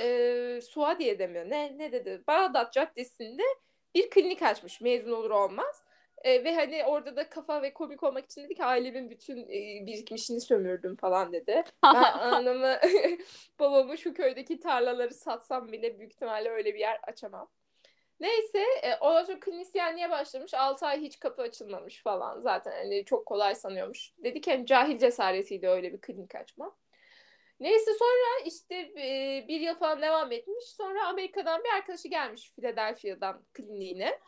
e, 0.00 0.60
Suadiye'de 0.62 1.26
mi 1.26 1.50
ne 1.50 1.78
ne 1.78 1.92
dedi 1.92 2.22
Bağdat 2.26 2.72
Caddesi'nde 2.72 3.42
bir 3.94 4.10
klinik 4.10 4.42
açmış 4.42 4.80
mezun 4.80 5.12
olur 5.12 5.30
olmaz. 5.30 5.84
E, 6.24 6.44
ve 6.44 6.54
hani 6.54 6.84
orada 6.84 7.16
da 7.16 7.28
kafa 7.30 7.62
ve 7.62 7.74
komik 7.74 8.02
olmak 8.02 8.24
için 8.24 8.44
dedi 8.44 8.54
ki 8.54 8.64
ailemin 8.64 9.10
bütün 9.10 9.38
e, 9.38 9.86
birikmişini 9.86 10.40
sömürdüm 10.40 10.96
falan 10.96 11.32
dedi. 11.32 11.64
Ben 11.84 12.12
anamı 12.18 12.76
babamı 13.58 13.98
şu 13.98 14.14
köydeki 14.14 14.60
tarlaları 14.60 15.14
satsam 15.14 15.72
bile 15.72 15.98
büyük 15.98 16.12
ihtimalle 16.12 16.50
öyle 16.50 16.74
bir 16.74 16.80
yer 16.80 17.00
açamam. 17.02 17.48
Neyse 18.20 18.58
e, 18.82 18.94
ondan 18.96 19.24
sonra 19.24 19.40
klinisyenliğe 19.40 20.10
başlamış. 20.10 20.54
6 20.54 20.86
ay 20.86 21.00
hiç 21.00 21.18
kapı 21.18 21.42
açılmamış 21.42 22.02
falan. 22.02 22.40
Zaten 22.40 22.72
hani 22.72 23.04
çok 23.04 23.26
kolay 23.26 23.54
sanıyormuş. 23.54 24.12
Dedi 24.24 24.40
ki 24.40 24.50
hani 24.50 24.66
cahil 24.66 24.98
cesaretiydi 24.98 25.68
öyle 25.68 25.92
bir 25.92 26.00
klinik 26.00 26.34
açma. 26.34 26.76
Neyse 27.60 27.90
sonra 27.94 28.46
işte 28.46 28.94
bir 29.48 29.60
yıl 29.60 29.74
falan 29.74 30.02
devam 30.02 30.32
etmiş. 30.32 30.64
Sonra 30.64 31.06
Amerika'dan 31.06 31.64
bir 31.64 31.68
arkadaşı 31.68 32.08
gelmiş 32.08 32.52
Philadelphia'dan 32.56 33.42
kliniğine. 33.52 34.18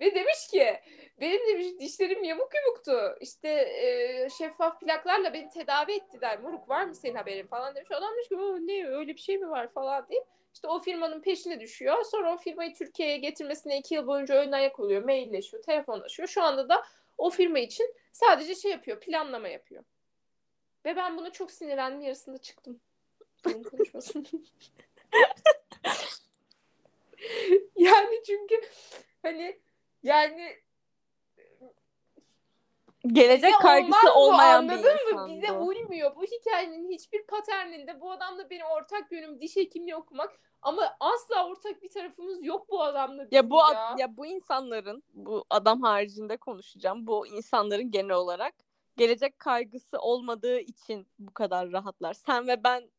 Ve 0.00 0.14
demiş 0.14 0.48
ki 0.50 0.80
benim 1.20 1.46
demiş 1.48 1.66
dişlerim 1.80 2.24
yamuk 2.24 2.50
yumuktu. 2.54 3.16
İşte 3.20 3.48
e, 3.48 4.28
şeffaf 4.30 4.80
plaklarla 4.80 5.34
beni 5.34 5.48
tedavi 5.48 5.92
ettiler. 5.92 6.40
Moruk 6.40 6.68
var 6.68 6.84
mı 6.84 6.94
senin 6.94 7.14
haberin 7.14 7.46
falan 7.46 7.74
demiş. 7.74 7.90
Adam 7.90 8.12
demiş 8.12 8.28
ki 8.28 8.36
ne 8.66 8.88
öyle 8.88 9.14
bir 9.14 9.20
şey 9.20 9.38
mi 9.38 9.50
var 9.50 9.72
falan 9.72 10.08
deyip 10.08 10.24
işte 10.54 10.68
o 10.68 10.80
firmanın 10.80 11.20
peşine 11.20 11.60
düşüyor. 11.60 12.04
Sonra 12.04 12.34
o 12.34 12.36
firmayı 12.36 12.74
Türkiye'ye 12.74 13.16
getirmesine 13.16 13.78
iki 13.78 13.94
yıl 13.94 14.06
boyunca 14.06 14.34
ön 14.34 14.52
ayak 14.52 14.80
oluyor. 14.80 15.04
Mailleşiyor, 15.04 15.62
telefonlaşıyor. 15.62 16.28
Şu 16.28 16.42
anda 16.42 16.68
da 16.68 16.84
o 17.18 17.30
firma 17.30 17.58
için 17.58 17.94
sadece 18.12 18.54
şey 18.54 18.70
yapıyor, 18.70 19.00
planlama 19.00 19.48
yapıyor. 19.48 19.84
Ve 20.84 20.96
ben 20.96 21.18
buna 21.18 21.32
çok 21.32 21.50
sinirlendim. 21.50 22.00
Yarısında 22.00 22.38
çıktım. 22.38 22.80
Yani 27.76 28.22
çünkü 28.26 28.60
hani 29.22 29.60
yani 30.02 30.64
Gelecek 33.06 33.50
bize 33.50 33.62
kaygısı 33.62 33.98
olmaz 33.98 34.14
bu, 34.14 34.18
olmayan 34.18 34.68
bir 34.68 34.72
anladın 34.72 34.96
insan 35.08 35.30
mı? 35.30 35.36
Bize 35.36 35.60
bu. 35.60 35.66
uymuyor. 35.66 36.16
Bu 36.16 36.22
hikayenin 36.22 36.90
hiçbir 36.90 37.26
paterninde 37.26 38.00
bu 38.00 38.10
adamla 38.10 38.50
benim 38.50 38.66
ortak 38.66 39.12
yönüm 39.12 39.40
diş 39.40 39.56
hekimliği 39.56 39.96
okumak 39.96 40.40
ama 40.62 40.96
asla 41.00 41.48
ortak 41.48 41.82
bir 41.82 41.88
tarafımız 41.88 42.44
yok 42.44 42.70
bu 42.70 42.82
adamla 42.82 43.26
Ya 43.30 43.50
bu 43.50 43.56
ya. 43.56 43.94
ya 43.98 44.16
bu 44.16 44.26
insanların 44.26 45.02
bu 45.12 45.44
adam 45.50 45.82
haricinde 45.82 46.36
konuşacağım. 46.36 47.06
Bu 47.06 47.26
insanların 47.26 47.90
genel 47.90 48.16
olarak 48.16 48.54
gelecek 48.96 49.38
kaygısı 49.38 49.98
olmadığı 49.98 50.60
için 50.60 51.06
bu 51.18 51.34
kadar 51.34 51.72
rahatlar. 51.72 52.14
Sen 52.14 52.48
ve 52.48 52.64
ben 52.64 52.90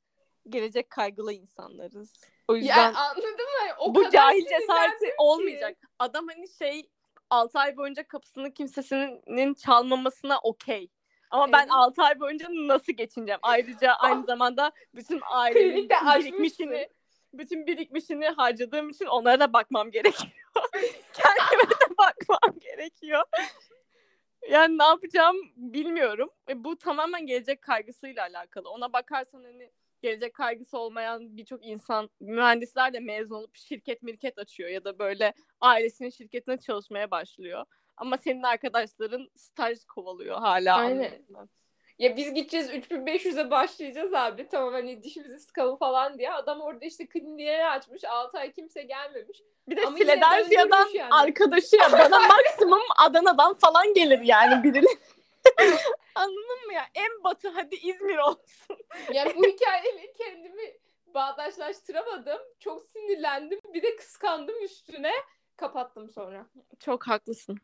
gelecek 0.50 0.90
kaygılı 0.90 1.34
insanlarız. 1.34 2.14
O 2.48 2.56
yüzden 2.56 2.78
Yani 2.78 2.98
anladın 2.98 3.32
mı? 3.32 3.76
O 3.80 3.96
bu 3.96 4.00
kadar 4.00 4.12
cahil 4.12 4.46
cesareti 4.48 5.06
ki. 5.06 5.14
olmayacak. 5.18 5.78
Adam 6.00 6.28
hani 6.28 6.50
şey 6.50 6.90
6 7.30 7.60
ay 7.60 7.78
boyunca 7.78 8.08
kapısını 8.08 8.54
kimsesinin 8.54 9.54
çalmamasına 9.54 10.40
okey. 10.40 10.90
Ama 11.32 11.52
ben 11.52 11.60
Evet. 11.60 11.72
6 11.72 12.02
ay 12.02 12.20
boyunca 12.20 12.48
nasıl 12.50 12.94
geçineceğim? 12.94 13.40
Ayrıca 13.44 13.94
aynı 13.94 14.24
zamanda 14.24 14.72
bütün 14.96 15.22
ailemin 15.32 15.90
birikmişini 15.90 16.90
bütün 17.34 17.68
birikmişini 17.68 18.28
harcadığım 18.28 18.90
için 18.90 19.06
onlara 19.06 19.40
da 19.40 19.54
bakmam 19.54 19.92
gerekiyor. 19.92 20.32
Kendime 21.14 21.70
de 21.70 21.98
bakmam 21.98 22.60
gerekiyor. 22.60 23.24
Yani 24.50 24.78
ne 24.78 24.84
yapacağım 24.84 25.36
bilmiyorum. 25.56 26.30
E, 26.50 26.64
bu 26.64 26.78
tamamen 26.78 27.26
gelecek 27.26 27.62
kaygısıyla 27.62 28.24
alakalı. 28.24 28.70
Ona 28.70 28.94
bakarsan 28.94 29.44
hani 29.44 29.72
gelecek 30.02 30.34
kaygısı 30.34 30.78
olmayan 30.78 31.38
birçok 31.38 31.66
insan 31.66 32.10
mühendisler 32.20 32.94
de 32.94 33.00
mezun 33.00 33.36
olup 33.36 33.56
şirket 33.56 34.04
mirket 34.04 34.38
açıyor 34.38 34.70
ya 34.70 34.84
da 34.84 35.00
böyle 35.00 35.34
ailesinin 35.62 36.10
şirketine 36.10 36.58
çalışmaya 36.58 37.12
başlıyor. 37.12 37.66
Ama 37.98 38.18
senin 38.18 38.44
arkadaşların 38.44 39.30
staj 39.36 39.86
kovalıyor 39.86 40.38
hala. 40.38 40.76
Aynen. 40.76 40.98
anladın 40.98 41.32
mı? 41.32 41.48
Ya 42.00 42.18
biz 42.18 42.34
gideceğiz 42.34 42.70
3500'e 42.70 43.52
başlayacağız 43.52 44.14
abi. 44.14 44.48
Tamam 44.48 44.74
hani 44.74 45.04
dişimizi 45.04 45.40
sıkalım 45.40 45.78
falan 45.78 46.18
diye. 46.18 46.34
Adam 46.34 46.62
orada 46.62 46.86
işte 46.86 47.08
kliniğe 47.08 47.68
açmış. 47.68 48.04
6 48.04 48.38
ay 48.38 48.52
kimse 48.52 48.82
gelmemiş. 48.82 49.42
Bir 49.68 49.78
de 49.78 49.82
Ama 49.86 49.98
Philadelphia'dan 49.98 50.90
yani. 50.94 51.14
arkadaşı 51.14 51.76
ya 51.76 51.92
bana 51.92 52.20
maksimum 52.28 52.82
Adana'dan 52.98 53.54
falan 53.54 53.94
gelir 53.94 54.20
yani 54.20 54.64
birileri. 54.64 54.86
Anladın 56.16 56.66
mı 56.66 56.74
ya? 56.74 56.86
En 56.96 57.24
batı 57.24 57.50
hadi 57.50 57.76
İzmir 57.76 58.18
olsun. 58.18 58.78
Yani 59.14 59.36
bu 59.36 59.46
hikayeyle 59.46 60.14
kendimi 60.14 60.78
bağdaşlaştıramadım. 61.08 62.40
Çok 62.60 62.84
sinirlendim. 62.84 63.60
Bir 63.74 63.84
de 63.84 63.96
kıskandım 63.96 64.64
üstüne. 64.64 65.12
Kapattım 65.58 66.10
sonra. 66.10 66.46
Çok 66.80 67.08
haklısın. 67.08 67.58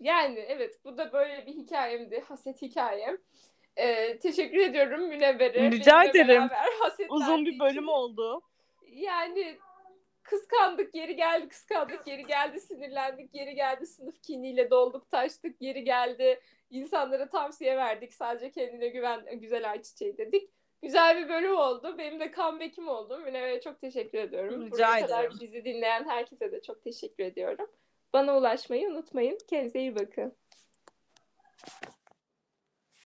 Yani 0.00 0.38
evet 0.38 0.84
bu 0.84 0.98
da 0.98 1.12
böyle 1.12 1.46
bir 1.46 1.52
hikayemdi. 1.52 2.24
Haset 2.28 2.62
hikayem. 2.62 3.18
Ee, 3.76 4.18
teşekkür 4.18 4.58
ediyorum 4.58 5.08
Münevver'e. 5.08 5.70
Rica 5.70 6.00
benimle 6.00 6.10
ederim. 6.10 6.42
Uzun 7.08 7.44
bir 7.44 7.50
için. 7.50 7.60
bölüm 7.60 7.88
oldu. 7.88 8.42
Yani 8.86 9.58
kıskandık, 10.22 10.92
geri 10.92 11.16
geldi, 11.16 11.48
kıskandık, 11.48 12.06
geri 12.06 12.26
geldi, 12.26 12.60
sinirlendik, 12.60 13.32
geri 13.32 13.54
geldi, 13.54 13.86
sınıf 13.86 14.22
kiniyle 14.22 14.70
dolduk, 14.70 15.10
taştık, 15.10 15.60
geri 15.60 15.84
geldi. 15.84 16.40
İnsanlara 16.70 17.28
tavsiye 17.28 17.76
verdik, 17.76 18.14
sadece 18.14 18.50
kendine 18.50 18.88
güven, 18.88 19.40
güzel 19.40 19.70
ayçiçeği 19.70 20.18
dedik. 20.18 20.50
Güzel 20.82 21.16
bir 21.24 21.28
bölüm 21.28 21.56
oldu. 21.56 21.98
Benim 21.98 22.20
de 22.20 22.32
comeback'im 22.32 22.88
oldu. 22.88 23.18
Münevver'e 23.18 23.60
çok 23.60 23.80
teşekkür 23.80 24.18
ediyorum. 24.18 24.66
Rica 24.66 24.72
Buraya 24.72 24.98
ederim. 24.98 25.06
kadar 25.08 25.40
bizi 25.40 25.64
dinleyen 25.64 26.08
herkese 26.08 26.52
de 26.52 26.62
çok 26.62 26.84
teşekkür 26.84 27.24
ediyorum. 27.24 27.70
Bana 28.12 28.38
ulaşmayı 28.38 28.88
unutmayın. 28.88 29.38
Kendinize 29.50 29.80
iyi 29.80 29.94
bakın. 29.94 30.32